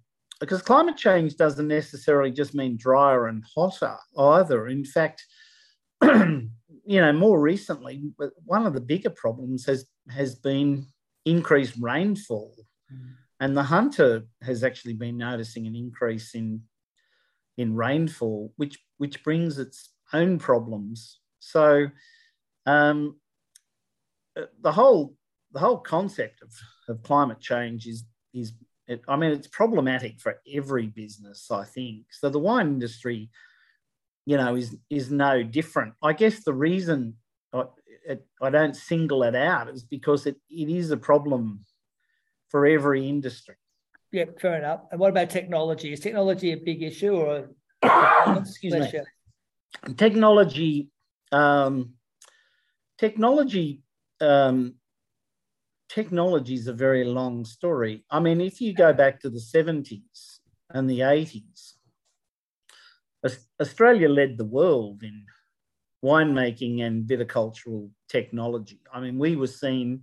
because 0.45 0.63
climate 0.63 0.97
change 0.97 1.37
doesn't 1.37 1.69
necessarily 1.69 2.31
just 2.31 2.55
mean 2.55 2.77
drier 2.77 3.29
and 3.29 3.43
hotter 3.55 3.97
either. 4.19 4.69
In 4.69 4.85
fact, 4.85 5.25
you 6.03 6.51
know, 6.87 7.13
more 7.13 7.41
recently, 7.41 8.03
one 8.45 8.67
of 8.67 8.75
the 8.75 8.81
bigger 8.81 9.11
problems 9.11 9.65
has 9.67 9.87
has 10.11 10.35
been 10.35 10.87
increased 11.25 11.77
rainfall. 11.81 12.55
Mm. 12.93 13.15
and 13.41 13.57
the 13.57 13.63
hunter 13.63 14.25
has 14.43 14.63
actually 14.63 14.93
been 14.93 15.17
noticing 15.17 15.67
an 15.67 15.75
increase 15.75 16.35
in 16.35 16.61
in 17.57 17.75
rainfall, 17.75 18.53
which 18.57 18.79
which 18.99 19.25
brings 19.25 19.59
its 19.59 19.91
own 20.13 20.39
problems. 20.39 21.21
So 21.41 21.87
um, 22.67 23.17
the 24.61 24.73
whole 24.73 25.17
the 25.53 25.61
whole 25.61 25.79
concept 25.79 26.43
of, 26.43 26.53
of 26.89 27.03
climate 27.03 27.41
change 27.41 27.87
is 27.87 28.05
is 28.35 28.53
it, 28.87 29.03
I 29.09 29.17
mean 29.17 29.33
it's 29.33 29.47
problematic 29.47 30.21
for 30.21 30.41
every 30.53 30.87
business 30.87 31.51
I 31.51 31.65
think. 31.65 32.07
So 32.11 32.29
the 32.29 32.39
wine 32.39 32.69
industry 32.69 33.31
you 34.27 34.37
know 34.37 34.57
is 34.57 34.77
is 34.91 35.11
no 35.11 35.43
different. 35.43 35.95
I 36.03 36.13
guess 36.13 36.45
the 36.45 36.55
reason 36.55 37.17
I, 37.53 37.65
it, 38.07 38.27
I 38.43 38.51
don't 38.51 38.77
single 38.77 39.23
it 39.23 39.35
out 39.35 39.69
is 39.69 39.83
because 39.83 40.27
it, 40.27 40.37
it 40.51 40.69
is 40.69 40.91
a 40.91 40.97
problem 40.97 41.65
for 42.49 42.67
every 42.67 43.09
industry. 43.09 43.57
Yeah 44.13 44.27
fair 44.41 44.59
enough. 44.59 44.81
And 44.91 45.01
what 45.01 45.11
about 45.11 45.31
technology? 45.31 45.93
Is 45.93 46.01
technology 46.01 46.53
a 46.53 46.57
big 46.57 46.83
issue 46.83 47.15
or 47.15 47.51
excuse 48.39 48.75
me. 48.75 49.01
technology 49.97 50.89
um, 51.33 51.95
technology 52.99 53.83
um, 54.21 54.75
technology 55.95 56.55
is 56.55 56.67
a 56.67 56.73
very 56.73 57.05
long 57.05 57.45
story. 57.45 58.05
I 58.11 58.19
mean, 58.19 58.41
if 58.41 58.61
you 58.61 58.75
go 58.75 58.93
back 58.93 59.21
to 59.21 59.31
the 59.31 59.39
70s 59.39 60.41
and 60.71 60.91
the 60.91 61.01
80s, 61.01 61.75
Australia 63.61 64.09
led 64.09 64.37
the 64.37 64.45
world 64.45 65.05
in 65.05 65.25
winemaking 66.05 66.83
and 66.83 67.09
viticultural 67.09 67.89
technology. 68.09 68.81
I 68.93 69.01
mean, 69.01 69.19
we 69.19 69.37
were 69.37 69.47
seen 69.47 70.03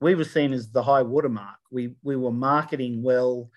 we 0.00 0.14
were 0.14 0.24
seen 0.24 0.52
as 0.52 0.70
the 0.70 0.82
high 0.82 1.02
watermark. 1.02 1.60
We 1.70 1.94
we 2.02 2.16
were 2.16 2.32
marketing 2.32 3.02
well, 3.02 3.50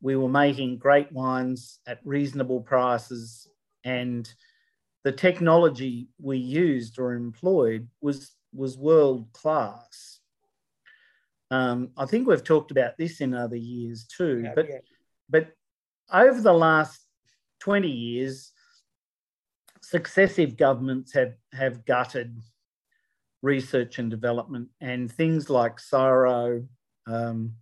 we 0.00 0.16
were 0.16 0.28
making 0.28 0.78
great 0.78 1.12
wines 1.12 1.78
at 1.86 2.00
reasonable 2.04 2.60
prices, 2.60 3.48
and 3.84 4.28
the 5.04 5.12
technology 5.12 6.08
we 6.18 6.38
used 6.38 6.98
or 6.98 7.12
employed 7.12 7.88
was 8.00 8.32
was 8.52 8.76
world 8.76 9.32
class. 9.32 10.15
Um, 11.50 11.90
I 11.96 12.06
think 12.06 12.26
we've 12.26 12.42
talked 12.42 12.70
about 12.70 12.98
this 12.98 13.20
in 13.20 13.34
other 13.34 13.56
years 13.56 14.04
too, 14.04 14.42
yeah, 14.44 14.52
but 14.54 14.68
yeah. 14.68 14.78
but 15.28 15.52
over 16.12 16.40
the 16.40 16.52
last 16.52 17.00
20 17.60 17.88
years, 17.88 18.52
successive 19.82 20.56
governments 20.56 21.12
have, 21.12 21.34
have 21.52 21.84
gutted 21.84 22.40
research 23.42 23.98
and 23.98 24.10
development 24.10 24.68
and 24.80 25.10
things 25.10 25.48
like 25.48 25.78
CSIRO, 25.78 26.66
um, 27.06 27.54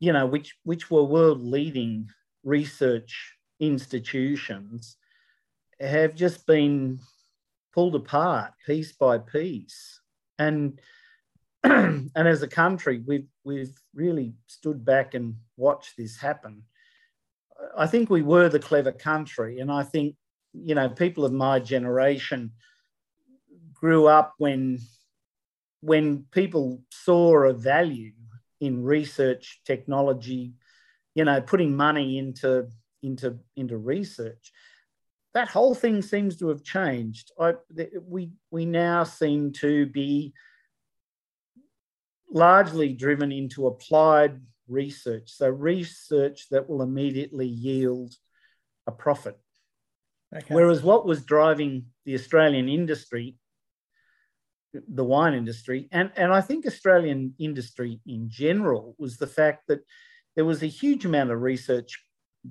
you 0.00 0.12
know, 0.12 0.26
which, 0.26 0.56
which 0.64 0.90
were 0.90 1.02
world 1.04 1.42
leading 1.42 2.08
research 2.44 3.34
institutions, 3.60 4.96
have 5.80 6.14
just 6.14 6.46
been 6.46 7.00
pulled 7.74 7.94
apart 7.94 8.52
piece 8.66 8.92
by 8.92 9.18
piece. 9.18 10.00
And 10.38 10.80
and 11.64 12.10
as 12.16 12.42
a 12.42 12.48
country, 12.48 13.02
we've 13.06 13.28
we've 13.44 13.76
really 13.94 14.34
stood 14.46 14.84
back 14.84 15.14
and 15.14 15.34
watched 15.56 15.96
this 15.96 16.16
happen. 16.16 16.62
I 17.76 17.86
think 17.86 18.08
we 18.08 18.22
were 18.22 18.48
the 18.48 18.60
clever 18.60 18.92
country, 18.92 19.58
and 19.58 19.70
I 19.70 19.82
think 19.82 20.14
you 20.52 20.74
know 20.74 20.88
people 20.88 21.24
of 21.24 21.32
my 21.32 21.60
generation 21.60 22.52
grew 23.74 24.06
up 24.06 24.34
when 24.38 24.78
when 25.80 26.24
people 26.32 26.82
saw 26.90 27.44
a 27.44 27.52
value 27.52 28.12
in 28.60 28.82
research 28.82 29.60
technology 29.64 30.52
you 31.14 31.24
know 31.24 31.40
putting 31.40 31.76
money 31.76 32.18
into 32.18 32.66
into 33.02 33.38
into 33.56 33.76
research 33.76 34.52
that 35.34 35.48
whole 35.48 35.74
thing 35.74 36.02
seems 36.02 36.36
to 36.36 36.48
have 36.48 36.64
changed 36.64 37.30
I, 37.38 37.54
we 38.02 38.32
we 38.50 38.64
now 38.64 39.04
seem 39.04 39.52
to 39.54 39.86
be 39.86 40.32
largely 42.30 42.92
driven 42.92 43.32
into 43.32 43.66
applied 43.66 44.40
research. 44.68 45.30
So, 45.30 45.48
research 45.48 46.48
that 46.50 46.68
will 46.68 46.82
immediately 46.82 47.46
yield 47.46 48.14
a 48.86 48.92
profit. 48.92 49.38
Okay. 50.34 50.54
Whereas 50.54 50.82
what 50.82 51.06
was 51.06 51.24
driving 51.24 51.86
the 52.04 52.14
Australian 52.14 52.68
industry, 52.68 53.36
the 54.72 55.04
wine 55.04 55.34
industry, 55.34 55.88
and, 55.90 56.10
and 56.16 56.32
I 56.32 56.42
think 56.42 56.66
Australian 56.66 57.34
industry 57.38 58.00
in 58.06 58.28
general, 58.28 58.94
was 58.98 59.16
the 59.16 59.26
fact 59.26 59.68
that 59.68 59.80
there 60.36 60.44
was 60.44 60.62
a 60.62 60.66
huge 60.66 61.04
amount 61.04 61.30
of 61.30 61.40
research 61.40 61.98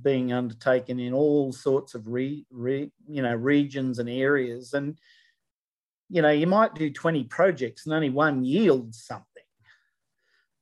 being 0.01 0.33
undertaken 0.33 0.99
in 0.99 1.13
all 1.13 1.53
sorts 1.53 1.95
of 1.95 2.07
re, 2.07 2.45
re, 2.51 2.91
you 3.07 3.21
know 3.21 3.33
regions 3.33 3.99
and 3.99 4.09
areas 4.09 4.73
and 4.73 4.97
you 6.09 6.21
know 6.21 6.29
you 6.29 6.47
might 6.47 6.75
do 6.75 6.91
20 6.91 7.23
projects 7.25 7.85
and 7.85 7.95
only 7.95 8.09
one 8.09 8.43
yields 8.43 9.03
something 9.03 9.36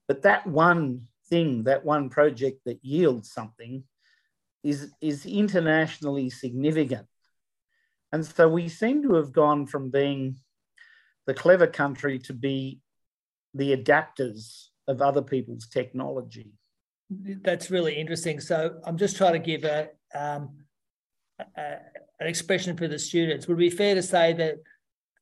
but 0.07 0.21
that 0.23 0.45
one 0.45 1.07
thing, 1.29 1.63
that 1.63 1.83
one 1.83 2.09
project 2.09 2.61
that 2.65 2.83
yields 2.83 3.31
something 3.31 3.83
is, 4.63 4.91
is 5.01 5.25
internationally 5.25 6.29
significant. 6.29 7.07
And 8.11 8.25
so 8.25 8.47
we 8.47 8.69
seem 8.69 9.03
to 9.03 9.15
have 9.15 9.31
gone 9.31 9.65
from 9.67 9.89
being 9.89 10.37
the 11.25 11.33
clever 11.33 11.67
country 11.67 12.19
to 12.19 12.33
be 12.33 12.79
the 13.53 13.75
adapters 13.75 14.67
of 14.87 15.01
other 15.01 15.21
people's 15.21 15.67
technology. 15.67 16.51
That's 17.09 17.69
really 17.69 17.95
interesting. 17.95 18.39
So 18.39 18.79
I'm 18.85 18.97
just 18.97 19.17
trying 19.17 19.33
to 19.33 19.39
give 19.39 19.63
a, 19.63 19.89
um, 20.13 20.57
a, 21.57 21.77
an 22.19 22.27
expression 22.27 22.77
for 22.77 22.87
the 22.87 22.99
students. 22.99 23.47
Would 23.47 23.55
it 23.55 23.57
be 23.57 23.69
fair 23.69 23.95
to 23.95 24.03
say 24.03 24.33
that 24.33 24.57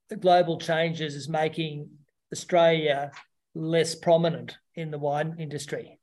the 0.10 0.16
global 0.16 0.60
changes 0.60 1.16
is 1.16 1.28
making 1.28 1.90
Australia 2.32 3.12
less 3.56 3.95
prominent 3.95 4.58
in 4.76 4.91
the 4.91 4.97
wine 4.97 5.36
industry? 5.39 5.99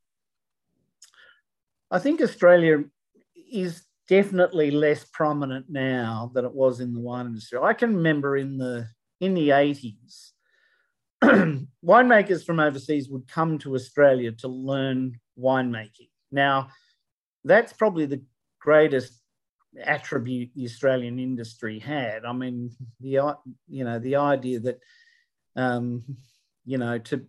I 1.90 1.98
think 1.98 2.20
Australia 2.20 2.84
is 3.52 3.84
definitely 4.08 4.70
less 4.70 5.04
prominent 5.04 5.66
now 5.68 6.30
than 6.34 6.44
it 6.44 6.52
was 6.52 6.80
in 6.80 6.94
the 6.94 7.00
wine 7.00 7.26
industry. 7.26 7.58
I 7.62 7.74
can 7.74 7.96
remember 7.96 8.36
in 8.36 8.58
the 8.58 8.88
in 9.20 9.34
the 9.34 9.50
80s, 9.50 10.30
winemakers 11.84 12.44
from 12.44 12.58
overseas 12.58 13.08
would 13.08 13.28
come 13.28 13.58
to 13.58 13.74
Australia 13.74 14.32
to 14.32 14.48
learn 14.48 15.20
winemaking. 15.38 16.08
Now, 16.32 16.68
that's 17.44 17.72
probably 17.72 18.06
the 18.06 18.22
greatest 18.60 19.20
attribute 19.82 20.50
the 20.54 20.64
Australian 20.64 21.18
industry 21.18 21.78
had. 21.78 22.24
I 22.24 22.32
mean, 22.32 22.70
the 23.00 23.36
you 23.68 23.84
know 23.84 23.98
the 23.98 24.16
idea 24.16 24.60
that 24.60 24.78
um, 25.56 26.02
you 26.64 26.78
know 26.78 26.98
to 26.98 27.26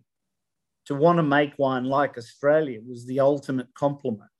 to 0.86 0.94
want 0.94 1.18
to 1.18 1.22
make 1.22 1.58
wine 1.58 1.84
like 1.84 2.18
Australia 2.18 2.80
was 2.86 3.06
the 3.06 3.20
ultimate 3.20 3.72
compliment. 3.74 4.30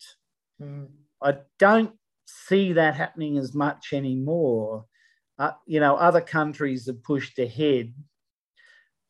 Mm. 0.60 0.88
I 1.22 1.36
don't 1.58 1.94
see 2.26 2.72
that 2.72 2.94
happening 2.94 3.38
as 3.38 3.54
much 3.54 3.92
anymore. 3.92 4.86
Uh, 5.38 5.52
you 5.66 5.80
know, 5.80 5.96
other 5.96 6.20
countries 6.20 6.86
have 6.86 7.02
pushed 7.02 7.38
ahead. 7.38 7.94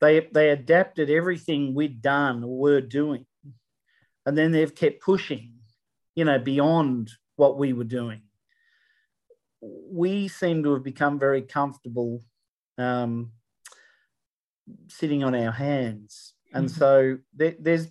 They, 0.01 0.29
they 0.33 0.51
adapted 0.51 1.11
everything 1.11 1.75
we'd 1.75 2.03
done 2.03 2.43
or 2.45 2.59
were 2.59 2.81
doing, 2.81 3.27
and 4.27 4.37
then 4.37 4.53
they've 4.53 4.75
kept 4.75 5.01
pushing, 5.01 5.55
you 6.15 6.25
know, 6.25 6.39
beyond 6.39 7.11
what 7.37 7.57
we 7.57 7.73
were 7.73 7.85
doing. 7.85 8.23
We 9.61 10.29
seem 10.29 10.65
to 10.65 10.75
have 10.75 10.83
become 10.83 11.19
very 11.21 11.43
comfortable 11.43 12.21
um, 12.79 13.31
sitting 14.89 15.23
on 15.23 15.35
our 15.37 15.53
hands 15.53 16.35
and 16.55 16.69
mm-hmm. 16.69 16.79
so 16.79 17.19
there, 17.35 17.55
there's 17.59 17.89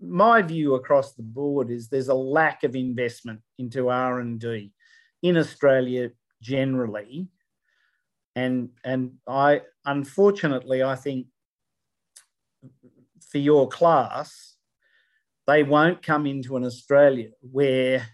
my 0.00 0.42
view 0.42 0.74
across 0.74 1.14
the 1.14 1.22
board 1.22 1.70
is 1.70 1.88
there's 1.88 2.08
a 2.08 2.14
lack 2.14 2.62
of 2.62 2.76
investment 2.76 3.40
into 3.58 3.88
R&D 3.88 4.72
in 5.22 5.36
Australia 5.36 6.10
generally. 6.40 7.28
And 8.36 8.70
and 8.84 9.14
I 9.28 9.62
unfortunately 9.84 10.82
I 10.82 10.96
think 10.96 11.26
for 13.30 13.38
your 13.38 13.68
class, 13.68 14.56
they 15.46 15.62
won't 15.62 16.02
come 16.02 16.26
into 16.26 16.56
an 16.56 16.64
Australia 16.64 17.30
where 17.40 18.06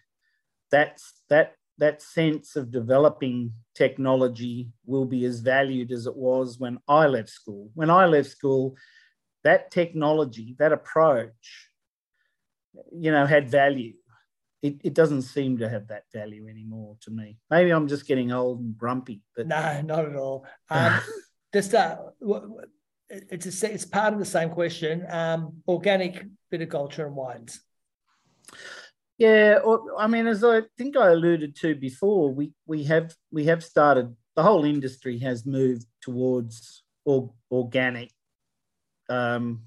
that's 0.70 1.22
that 1.28 1.54
that 1.78 2.02
sense 2.02 2.56
of 2.56 2.70
developing 2.70 3.52
technology 3.74 4.68
will 4.84 5.06
be 5.06 5.24
as 5.24 5.40
valued 5.40 5.90
as 5.90 6.06
it 6.06 6.16
was 6.16 6.58
when 6.58 6.78
I 6.86 7.06
left 7.06 7.30
school. 7.30 7.70
When 7.74 7.88
I 7.88 8.04
left 8.04 8.28
school, 8.28 8.76
that 9.44 9.70
technology, 9.70 10.56
that 10.58 10.72
approach, 10.72 11.68
you 12.92 13.10
know, 13.10 13.26
had 13.26 13.50
value. 13.50 13.94
It, 14.62 14.80
it 14.84 14.94
doesn't 14.94 15.22
seem 15.22 15.58
to 15.58 15.68
have 15.68 15.88
that 15.88 16.04
value 16.12 16.46
anymore 16.46 16.96
to 17.02 17.10
me. 17.10 17.38
Maybe 17.50 17.70
I'm 17.70 17.88
just 17.88 18.06
getting 18.06 18.30
old 18.30 18.60
and 18.60 18.76
grumpy, 18.76 19.22
but 19.34 19.46
no, 19.46 19.80
not 19.82 20.04
at 20.04 20.16
all. 20.16 20.46
Um, 20.70 21.00
just 21.52 21.74
uh, 21.74 21.96
it's 23.08 23.62
a, 23.62 23.72
it's 23.72 23.84
part 23.84 24.12
of 24.12 24.18
the 24.18 24.24
same 24.24 24.50
question. 24.50 25.04
Um, 25.08 25.62
organic 25.66 26.24
viticulture 26.52 27.06
and 27.06 27.16
wines. 27.16 27.60
Yeah, 29.18 29.58
I 29.98 30.06
mean, 30.06 30.26
as 30.26 30.44
I 30.44 30.62
think 30.78 30.96
I 30.96 31.10
alluded 31.10 31.56
to 31.56 31.74
before, 31.74 32.32
we 32.32 32.52
we 32.66 32.84
have 32.84 33.14
we 33.30 33.46
have 33.46 33.64
started. 33.64 34.16
The 34.36 34.42
whole 34.42 34.64
industry 34.64 35.18
has 35.18 35.44
moved 35.44 35.86
towards 36.00 36.84
or, 37.04 37.32
organic 37.50 38.12
um, 39.10 39.62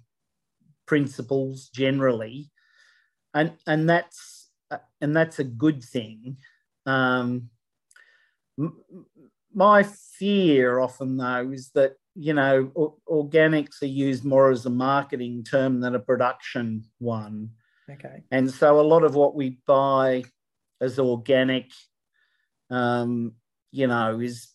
principles 0.86 1.70
generally, 1.70 2.50
and 3.34 3.54
and 3.68 3.90
that's 3.90 4.50
and 5.02 5.16
that's 5.16 5.40
a 5.40 5.44
good 5.44 5.84
thing. 5.84 6.38
Um, 6.86 7.50
my 9.54 9.84
fear 9.84 10.80
often 10.80 11.18
though 11.18 11.52
is 11.52 11.72
that 11.76 11.96
you 12.16 12.34
know 12.34 12.96
organics 13.10 13.82
are 13.82 13.88
used 13.88 14.24
more 14.24 14.52
as 14.52 14.66
a 14.66 14.70
marketing 14.70 15.44
term 15.44 15.82
than 15.82 15.96
a 15.96 16.00
production 16.00 16.86
one. 17.00 17.50
Okay. 17.90 18.24
And 18.32 18.50
so 18.50 18.80
a 18.80 18.82
lot 18.82 19.04
of 19.04 19.16
what 19.16 19.36
we 19.36 19.60
buy 19.68 20.24
as 20.80 21.00
organic 21.00 21.70
um, 22.70 23.34
you 23.72 23.88
know 23.88 24.20
is 24.20 24.50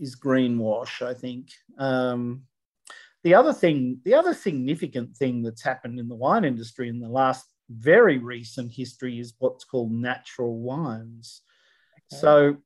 is 0.00 0.16
greenwash 0.16 1.02
i 1.02 1.14
think. 1.14 1.48
Um, 1.78 2.42
the 3.24 3.34
other 3.34 3.52
thing 3.52 4.00
the 4.04 4.14
other 4.14 4.34
significant 4.34 5.16
thing 5.16 5.42
that's 5.42 5.62
happened 5.62 5.98
in 5.98 6.08
the 6.08 6.14
wine 6.14 6.44
industry 6.44 6.88
in 6.88 7.00
the 7.00 7.08
last 7.08 7.46
very 7.70 8.18
recent 8.18 8.70
history 8.72 9.18
is 9.18 9.34
what's 9.38 9.64
called 9.64 9.92
natural 9.92 10.58
wines 10.58 11.42
okay. 12.12 12.20
so 12.20 12.56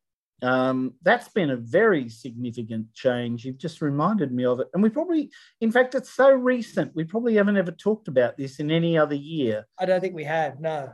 um, 0.42 0.94
that's 1.02 1.28
been 1.28 1.50
a 1.50 1.56
very 1.56 2.08
significant 2.08 2.92
change. 2.94 3.44
You've 3.44 3.58
just 3.58 3.80
reminded 3.80 4.32
me 4.32 4.44
of 4.44 4.60
it. 4.60 4.68
And 4.74 4.82
we 4.82 4.90
probably, 4.90 5.30
in 5.60 5.72
fact, 5.72 5.94
it's 5.94 6.12
so 6.12 6.30
recent, 6.30 6.94
we 6.94 7.04
probably 7.04 7.34
haven't 7.34 7.56
ever 7.56 7.70
talked 7.70 8.08
about 8.08 8.36
this 8.36 8.60
in 8.60 8.70
any 8.70 8.98
other 8.98 9.14
year. 9.14 9.66
I 9.78 9.86
don't 9.86 10.00
think 10.00 10.14
we 10.14 10.24
have, 10.24 10.60
no. 10.60 10.92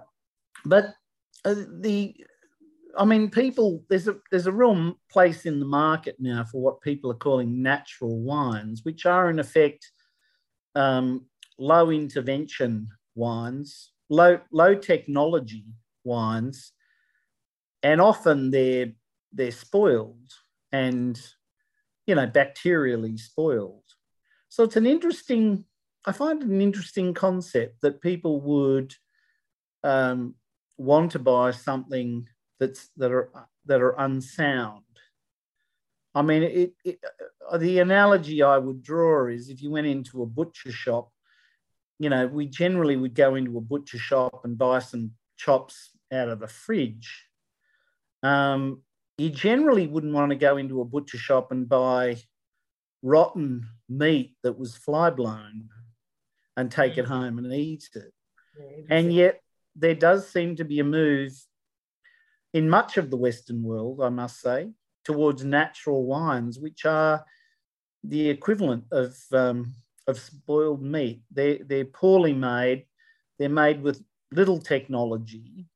But 0.65 0.95
uh, 1.45 1.55
the, 1.81 2.15
I 2.97 3.05
mean, 3.05 3.31
people, 3.31 3.85
there's 3.89 4.09
a 4.09 4.17
there's 4.31 4.47
a 4.47 4.53
real 4.53 4.99
place 5.11 5.47
in 5.47 5.61
the 5.61 5.67
market 5.67 6.17
now 6.19 6.45
for 6.45 6.61
what 6.61 6.81
people 6.81 7.11
are 7.11 7.15
calling 7.15 7.63
natural 7.63 8.21
wines, 8.21 8.85
which 8.85 9.07
are 9.07 9.31
in 9.31 9.39
effect 9.39 9.91
um, 10.75 11.27
low 11.59 11.91
intervention 11.91 12.89
wines, 13.15 13.93
low 14.09 14.41
low 14.51 14.75
technology 14.75 15.65
wines, 16.05 16.73
and 17.83 18.01
often 18.01 18.51
they're 18.51 18.93
they're 19.33 19.51
spoiled 19.51 20.31
and 20.73 21.21
you 22.07 22.15
know 22.15 22.27
bacterially 22.27 23.19
spoiled. 23.19 23.85
So 24.49 24.65
it's 24.65 24.77
an 24.77 24.87
interesting 24.87 25.65
i 26.05 26.13
find 26.13 26.43
it 26.43 26.49
an 26.49 26.61
interesting 26.61 27.15
concept 27.15 27.81
that 27.83 28.01
people 28.01 28.41
would 28.41 28.95
um, 29.85 30.35
want 30.77 31.13
to 31.13 31.19
buy 31.19 31.51
something 31.51 32.27
that's 32.63 32.91
that 32.97 33.11
are 33.11 33.29
that 33.67 33.83
are 33.83 33.99
unsound 33.99 34.85
i 36.15 36.23
mean 36.23 36.45
it, 36.45 36.73
it 36.85 36.99
uh, 37.51 37.59
the 37.59 37.81
analogy 37.81 38.41
i 38.43 38.57
would 38.57 38.83
draw 38.83 39.27
is 39.27 39.49
if 39.49 39.61
you 39.61 39.71
went 39.71 39.87
into 39.87 40.23
a 40.23 40.27
butcher 40.27 40.71
shop 40.71 41.11
you 41.99 42.09
know 42.09 42.27
we 42.29 42.47
generally 42.47 42.97
would 42.97 43.15
go 43.15 43.35
into 43.35 43.59
a 43.59 43.61
butcher 43.61 43.99
shop 43.99 44.45
and 44.45 44.57
buy 44.57 44.79
some 44.79 45.11
chops 45.37 45.91
out 46.13 46.29
of 46.29 46.39
the 46.39 46.47
fridge 46.47 47.27
um, 48.23 48.83
you 49.19 49.31
generally 49.31 49.89
wouldn't 49.89 50.15
want 50.15 50.31
to 50.31 50.37
go 50.37 50.57
into 50.57 50.81
a 50.81 50.85
butcher 50.85 51.19
shop 51.19 51.51
and 51.51 51.69
buy 51.69 52.17
rotten 53.03 53.67
meat 53.89 54.37
that 54.45 54.57
was 54.57 54.77
fly 54.77 55.11
blown 55.11 55.69
and 56.57 56.71
take 56.71 56.99
it 56.99 57.07
mm. 57.07 57.09
home 57.09 57.39
and 57.39 57.53
eat 57.53 57.89
it. 57.95 58.13
Yeah, 58.59 58.97
and 58.97 59.13
yet, 59.13 59.41
there 59.75 59.95
does 59.95 60.29
seem 60.29 60.57
to 60.57 60.65
be 60.65 60.79
a 60.81 60.85
move 60.85 61.33
in 62.53 62.69
much 62.69 62.97
of 62.97 63.11
the 63.11 63.17
Western 63.17 63.63
world, 63.63 64.01
I 64.03 64.09
must 64.09 64.41
say, 64.41 64.71
towards 65.05 65.45
natural 65.45 66.05
wines, 66.05 66.59
which 66.59 66.85
are 66.85 67.25
the 68.05 68.29
equivalent 68.29 68.85
of 68.91 69.17
um, 69.33 69.75
of 70.07 70.19
spoiled 70.19 70.83
meat. 70.83 71.23
They're, 71.31 71.59
they're 71.65 71.85
poorly 71.85 72.33
made. 72.33 72.87
They're 73.39 73.49
made 73.49 73.83
with 73.83 74.05
little 74.33 74.59
technology, 74.59 75.67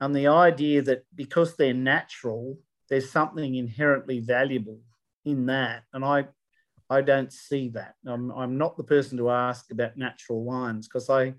and 0.00 0.14
the 0.14 0.28
idea 0.28 0.82
that 0.82 1.04
because 1.14 1.56
they're 1.56 1.74
natural, 1.74 2.58
there's 2.88 3.10
something 3.10 3.54
inherently 3.54 4.20
valuable 4.20 4.80
in 5.24 5.46
that. 5.46 5.84
And 5.92 6.04
I, 6.04 6.26
I 6.88 7.02
don't 7.02 7.32
see 7.32 7.68
that. 7.70 7.94
I'm, 8.06 8.30
I'm 8.32 8.58
not 8.58 8.76
the 8.76 8.84
person 8.84 9.18
to 9.18 9.30
ask 9.30 9.70
about 9.70 9.96
natural 9.96 10.42
wines 10.42 10.88
because 10.88 11.10
I, 11.10 11.34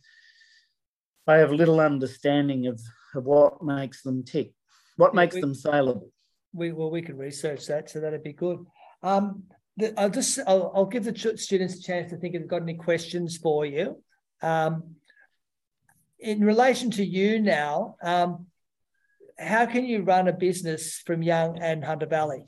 I 1.28 1.38
have 1.38 1.52
little 1.52 1.80
understanding 1.80 2.68
of, 2.68 2.80
of 3.16 3.26
what 3.26 3.64
makes 3.64 4.02
them 4.02 4.24
tick, 4.24 4.54
what 4.98 5.16
makes 5.16 5.36
we, 5.36 5.42
them 5.42 5.54
saleable. 5.54 6.10
We 6.54 6.72
well, 6.72 6.92
we 6.92 7.02
can 7.02 7.18
research 7.18 7.68
that, 7.68 7.90
so 7.90 8.00
that'd 8.00 8.24
be 8.24 8.34
good. 8.34 8.66
Um, 9.04 9.44
the, 9.78 10.00
I'll 10.00 10.10
just 10.10 10.40
I'll, 10.48 10.72
I'll, 10.76 10.86
give 10.86 11.04
the 11.04 11.38
students 11.38 11.76
a 11.76 11.82
chance 11.82 12.12
to 12.12 12.18
think 12.18 12.36
if 12.36 12.42
they've 12.42 12.50
got 12.50 12.62
any 12.62 12.76
questions 12.76 13.38
for 13.38 13.66
you. 13.66 14.02
Um, 14.42 14.96
in 16.20 16.42
relation 16.42 16.92
to 16.92 17.06
you 17.06 17.40
now, 17.40 17.96
um, 18.04 18.48
how 19.40 19.66
can 19.66 19.86
you 19.86 20.04
run 20.04 20.28
a 20.28 20.34
business 20.34 21.02
from 21.06 21.24
Young 21.24 21.58
and 21.60 21.84
Hunter 21.84 22.06
Valley? 22.06 22.46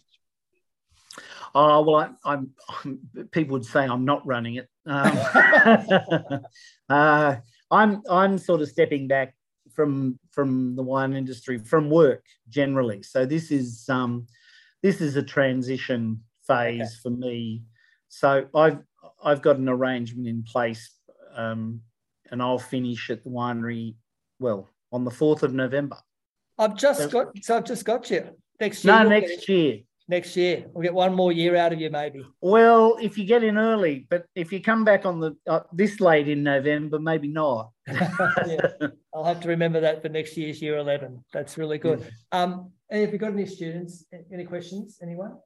Oh 1.55 1.83
well, 1.83 2.15
I, 2.25 2.33
am 2.33 2.51
People 3.31 3.53
would 3.53 3.65
say 3.65 3.81
I'm 3.81 4.05
not 4.05 4.25
running 4.25 4.55
it. 4.55 4.69
Um, 4.85 5.19
uh, 6.89 7.35
I'm 7.69 8.01
I'm 8.09 8.37
sort 8.37 8.61
of 8.61 8.69
stepping 8.69 9.07
back 9.07 9.35
from 9.73 10.19
from 10.31 10.75
the 10.75 10.83
wine 10.83 11.13
industry, 11.13 11.57
from 11.57 11.89
work 11.89 12.23
generally. 12.49 13.03
So 13.03 13.25
this 13.25 13.51
is 13.51 13.87
um, 13.89 14.27
this 14.81 15.01
is 15.01 15.15
a 15.15 15.23
transition 15.23 16.21
phase 16.47 16.81
okay. 16.81 16.91
for 17.01 17.09
me. 17.09 17.63
So 18.09 18.45
I've 18.55 18.79
I've 19.23 19.41
got 19.41 19.57
an 19.57 19.69
arrangement 19.69 20.27
in 20.27 20.43
place, 20.43 20.91
um, 21.35 21.81
and 22.31 22.41
I'll 22.41 22.59
finish 22.59 23.09
at 23.09 23.23
the 23.23 23.29
winery 23.29 23.95
well 24.39 24.69
on 24.91 25.03
the 25.03 25.11
fourth 25.11 25.43
of 25.43 25.53
November. 25.53 25.97
I've 26.59 26.75
just 26.75 27.11
got 27.11 27.27
so 27.41 27.57
I've 27.57 27.65
just 27.65 27.85
got 27.85 28.09
you 28.11 28.29
next 28.59 28.85
year. 28.85 29.03
No, 29.03 29.09
next 29.09 29.49
year. 29.49 29.79
Next 30.09 30.35
year, 30.35 30.65
we'll 30.73 30.83
get 30.83 30.93
one 30.93 31.13
more 31.13 31.31
year 31.31 31.55
out 31.55 31.71
of 31.71 31.79
you, 31.79 31.89
maybe. 31.89 32.25
Well, 32.41 32.97
if 33.01 33.17
you 33.17 33.23
get 33.25 33.41
in 33.41 33.57
early, 33.57 34.05
but 34.09 34.25
if 34.35 34.51
you 34.51 34.61
come 34.61 34.83
back 34.83 35.05
on 35.05 35.21
the 35.21 35.37
uh, 35.47 35.61
this 35.71 36.01
late 36.01 36.27
in 36.27 36.43
November, 36.43 36.99
maybe 36.99 37.29
not. 37.29 37.71
yeah. 37.87 38.87
I'll 39.13 39.23
have 39.23 39.39
to 39.41 39.47
remember 39.47 39.79
that 39.79 40.01
for 40.01 40.09
next 40.09 40.35
year's 40.35 40.61
year 40.61 40.77
eleven. 40.77 41.23
That's 41.31 41.57
really 41.57 41.77
good. 41.77 41.99
Mm. 41.99 42.09
Um, 42.37 42.71
and 42.89 43.01
if 43.01 43.13
you 43.13 43.17
got 43.17 43.31
any 43.31 43.45
students, 43.45 44.05
any 44.31 44.43
questions, 44.43 44.99
anyone? 45.01 45.37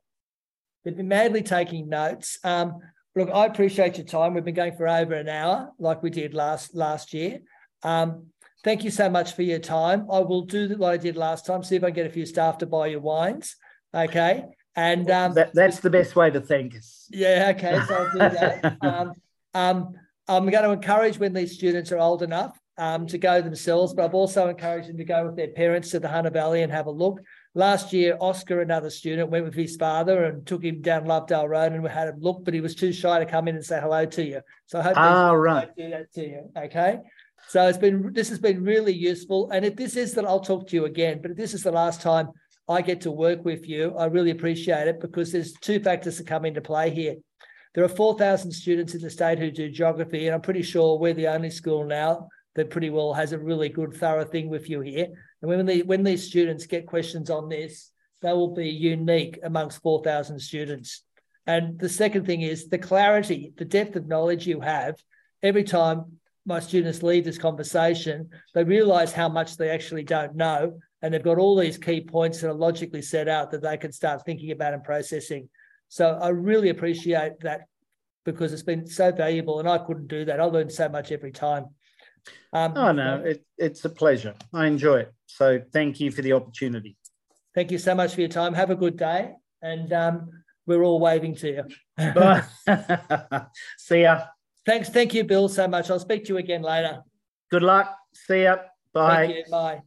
They've 0.83 0.97
been 0.97 1.07
madly 1.07 1.43
taking 1.43 1.87
notes. 1.87 2.39
Um, 2.43 2.79
look, 3.15 3.29
I 3.31 3.45
appreciate 3.45 3.97
your 3.97 4.07
time. 4.07 4.33
We've 4.33 4.43
been 4.43 4.55
going 4.55 4.75
for 4.75 4.87
over 4.87 5.13
an 5.13 5.29
hour, 5.29 5.71
like 5.77 6.01
we 6.01 6.09
did 6.09 6.33
last 6.33 6.73
last 6.73 7.13
year. 7.13 7.41
Um, 7.83 8.27
Thank 8.63 8.83
you 8.83 8.91
so 8.91 9.09
much 9.09 9.33
for 9.33 9.43
your 9.43 9.59
time. 9.59 10.07
I 10.11 10.19
will 10.19 10.41
do 10.41 10.67
what 10.77 10.91
I 10.91 10.97
did 10.97 11.15
last 11.15 11.45
time, 11.45 11.63
see 11.63 11.75
if 11.75 11.83
I 11.83 11.87
can 11.87 11.95
get 11.95 12.05
a 12.07 12.09
few 12.09 12.25
staff 12.25 12.57
to 12.57 12.65
buy 12.65 12.87
your 12.87 12.99
wines. 12.99 13.55
Okay. 13.93 14.43
And 14.75 15.09
um, 15.09 15.33
that, 15.33 15.53
that's 15.53 15.79
the 15.79 15.89
best 15.89 16.15
way 16.15 16.29
to 16.29 16.39
thank 16.39 16.75
us. 16.75 17.07
Yeah. 17.09 17.53
Okay. 17.55 17.79
So 17.87 17.95
I'll 17.95 18.11
do 18.11 18.17
that. 18.19 18.77
um, 18.81 19.13
um, 19.53 19.93
I'm 20.27 20.49
going 20.49 20.63
to 20.63 20.71
encourage 20.71 21.17
when 21.17 21.33
these 21.33 21.53
students 21.53 21.91
are 21.91 21.99
old 21.99 22.21
enough 22.21 22.57
um, 22.77 23.07
to 23.07 23.17
go 23.17 23.41
themselves, 23.41 23.93
but 23.93 24.05
I've 24.05 24.13
also 24.13 24.49
encouraged 24.49 24.89
them 24.89 24.97
to 24.97 25.03
go 25.03 25.25
with 25.25 25.35
their 25.35 25.47
parents 25.47 25.91
to 25.91 25.99
the 25.99 26.07
Hunter 26.07 26.29
Valley 26.29 26.61
and 26.61 26.71
have 26.71 26.85
a 26.85 26.91
look. 26.91 27.21
Last 27.55 27.91
year, 27.91 28.17
Oscar, 28.19 28.61
another 28.61 28.91
student, 28.91 29.31
went 29.31 29.45
with 29.45 29.55
his 29.55 29.77
father 29.77 30.25
and 30.25 30.45
took 30.45 30.63
him 30.63 30.81
down 30.81 31.05
Lovedale 31.05 31.49
Road 31.49 31.71
and 31.71 31.81
we 31.81 31.89
had 31.89 32.09
him 32.09 32.19
look, 32.19 32.45
but 32.45 32.53
he 32.53 32.61
was 32.61 32.75
too 32.75 32.93
shy 32.93 33.17
to 33.17 33.25
come 33.25 33.47
in 33.47 33.55
and 33.55 33.65
say 33.65 33.79
hello 33.79 34.05
to 34.05 34.23
you. 34.23 34.41
So 34.67 34.79
I 34.79 34.83
hope 34.83 34.97
ah, 34.97 35.31
right. 35.31 35.75
do 35.75 35.89
that 35.89 36.13
to 36.13 36.21
you. 36.21 36.51
Okay. 36.55 36.99
So 37.47 37.67
it's 37.67 37.77
been 37.77 38.11
this 38.13 38.29
has 38.29 38.39
been 38.39 38.63
really 38.63 38.93
useful. 38.93 39.49
And 39.51 39.65
if 39.65 39.75
this 39.75 39.95
is 39.95 40.13
that 40.13 40.25
I'll 40.25 40.41
talk 40.41 40.67
to 40.67 40.75
you 40.75 40.85
again, 40.85 41.19
but 41.21 41.31
if 41.31 41.37
this 41.37 41.53
is 41.53 41.63
the 41.63 41.71
last 41.71 42.01
time 42.01 42.29
I 42.67 42.81
get 42.81 43.01
to 43.01 43.11
work 43.11 43.45
with 43.45 43.67
you, 43.67 43.95
I 43.97 44.05
really 44.05 44.31
appreciate 44.31 44.87
it 44.87 44.99
because 44.99 45.31
there's 45.31 45.53
two 45.53 45.79
factors 45.79 46.17
that 46.17 46.27
come 46.27 46.45
into 46.45 46.61
play 46.61 46.89
here. 46.89 47.15
There 47.73 47.83
are 47.83 47.89
4,000 47.89 48.51
students 48.51 48.95
in 48.95 49.01
the 49.01 49.09
state 49.09 49.39
who 49.39 49.51
do 49.51 49.69
geography, 49.69 50.25
and 50.25 50.33
I'm 50.33 50.41
pretty 50.41 50.63
sure 50.63 50.97
we're 50.97 51.13
the 51.13 51.27
only 51.27 51.49
school 51.49 51.85
now 51.85 52.27
that 52.55 52.71
pretty 52.71 52.89
well 52.89 53.13
has 53.13 53.33
a 53.33 53.37
really 53.37 53.69
good, 53.69 53.93
thorough 53.93 54.25
thing 54.25 54.49
with 54.49 54.69
you 54.69 54.81
here. 54.81 55.07
And 55.41 55.67
when, 55.67 55.79
when 55.87 56.03
these 56.03 56.27
students 56.27 56.65
get 56.65 56.87
questions 56.87 57.29
on 57.29 57.49
this, 57.49 57.91
they 58.21 58.33
will 58.33 58.53
be 58.53 58.67
unique 58.67 59.39
amongst 59.43 59.81
4,000 59.83 60.39
students. 60.39 61.03
And 61.45 61.79
the 61.79 61.87
second 61.87 62.25
thing 62.25 62.41
is 62.41 62.67
the 62.67 62.77
clarity, 62.77 63.53
the 63.57 63.65
depth 63.65 63.95
of 63.95 64.07
knowledge 64.07 64.47
you 64.47 64.59
have 64.59 64.95
every 65.43 65.63
time 65.63 66.17
my 66.45 66.59
students 66.59 67.03
leave 67.03 67.25
this 67.25 67.37
conversation, 67.37 68.29
they 68.53 68.63
realize 68.63 69.13
how 69.13 69.29
much 69.29 69.57
they 69.57 69.69
actually 69.69 70.03
don't 70.03 70.35
know. 70.35 70.79
And 71.01 71.13
they've 71.13 71.23
got 71.23 71.37
all 71.37 71.55
these 71.55 71.77
key 71.77 72.01
points 72.01 72.41
that 72.41 72.49
are 72.49 72.53
logically 72.53 73.01
set 73.01 73.27
out 73.27 73.51
that 73.51 73.61
they 73.61 73.77
can 73.77 73.91
start 73.91 74.25
thinking 74.25 74.51
about 74.51 74.73
and 74.73 74.83
processing. 74.83 75.49
So 75.89 76.17
I 76.21 76.29
really 76.29 76.69
appreciate 76.69 77.39
that 77.41 77.61
because 78.25 78.51
it's 78.51 78.63
been 78.63 78.87
so 78.87 79.11
valuable 79.11 79.59
and 79.59 79.69
I 79.69 79.77
couldn't 79.77 80.07
do 80.07 80.25
that. 80.25 80.39
I 80.39 80.43
learned 80.45 80.71
so 80.71 80.89
much 80.89 81.11
every 81.11 81.31
time. 81.31 81.67
Um, 82.51 82.73
Oh 82.75 82.91
no, 82.91 83.21
it, 83.23 83.45
it's 83.57 83.85
a 83.85 83.89
pleasure. 83.89 84.35
I 84.53 84.65
enjoy 84.65 84.99
it. 85.01 85.13
So 85.27 85.61
thank 85.71 85.99
you 85.99 86.11
for 86.11 86.21
the 86.21 86.33
opportunity. 86.33 86.97
Thank 87.55 87.71
you 87.71 87.77
so 87.77 87.95
much 87.95 88.13
for 88.13 88.21
your 88.21 88.29
time. 88.29 88.53
Have 88.53 88.69
a 88.69 88.75
good 88.75 88.97
day. 88.97 89.33
And 89.61 89.91
um, 89.93 90.29
we're 90.65 90.83
all 90.83 90.99
waving 90.99 91.35
to 91.37 91.47
you. 91.47 92.13
Bye. 92.13 92.43
See 93.77 94.01
ya. 94.01 94.25
Thanks. 94.65 94.89
Thank 94.89 95.13
you, 95.13 95.23
Bill, 95.23 95.47
so 95.47 95.67
much. 95.67 95.89
I'll 95.89 95.99
speak 95.99 96.25
to 96.25 96.33
you 96.33 96.37
again 96.37 96.61
later. 96.61 97.01
Good 97.49 97.63
luck. 97.63 97.95
See 98.13 98.43
ya. 98.43 98.57
Bye. 98.93 99.43
Bye. 99.49 99.81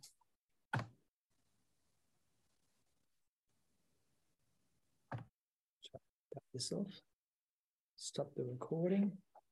Off. 6.60 7.00
Stop 7.96 8.34
the 8.36 8.44
recording. 8.44 9.12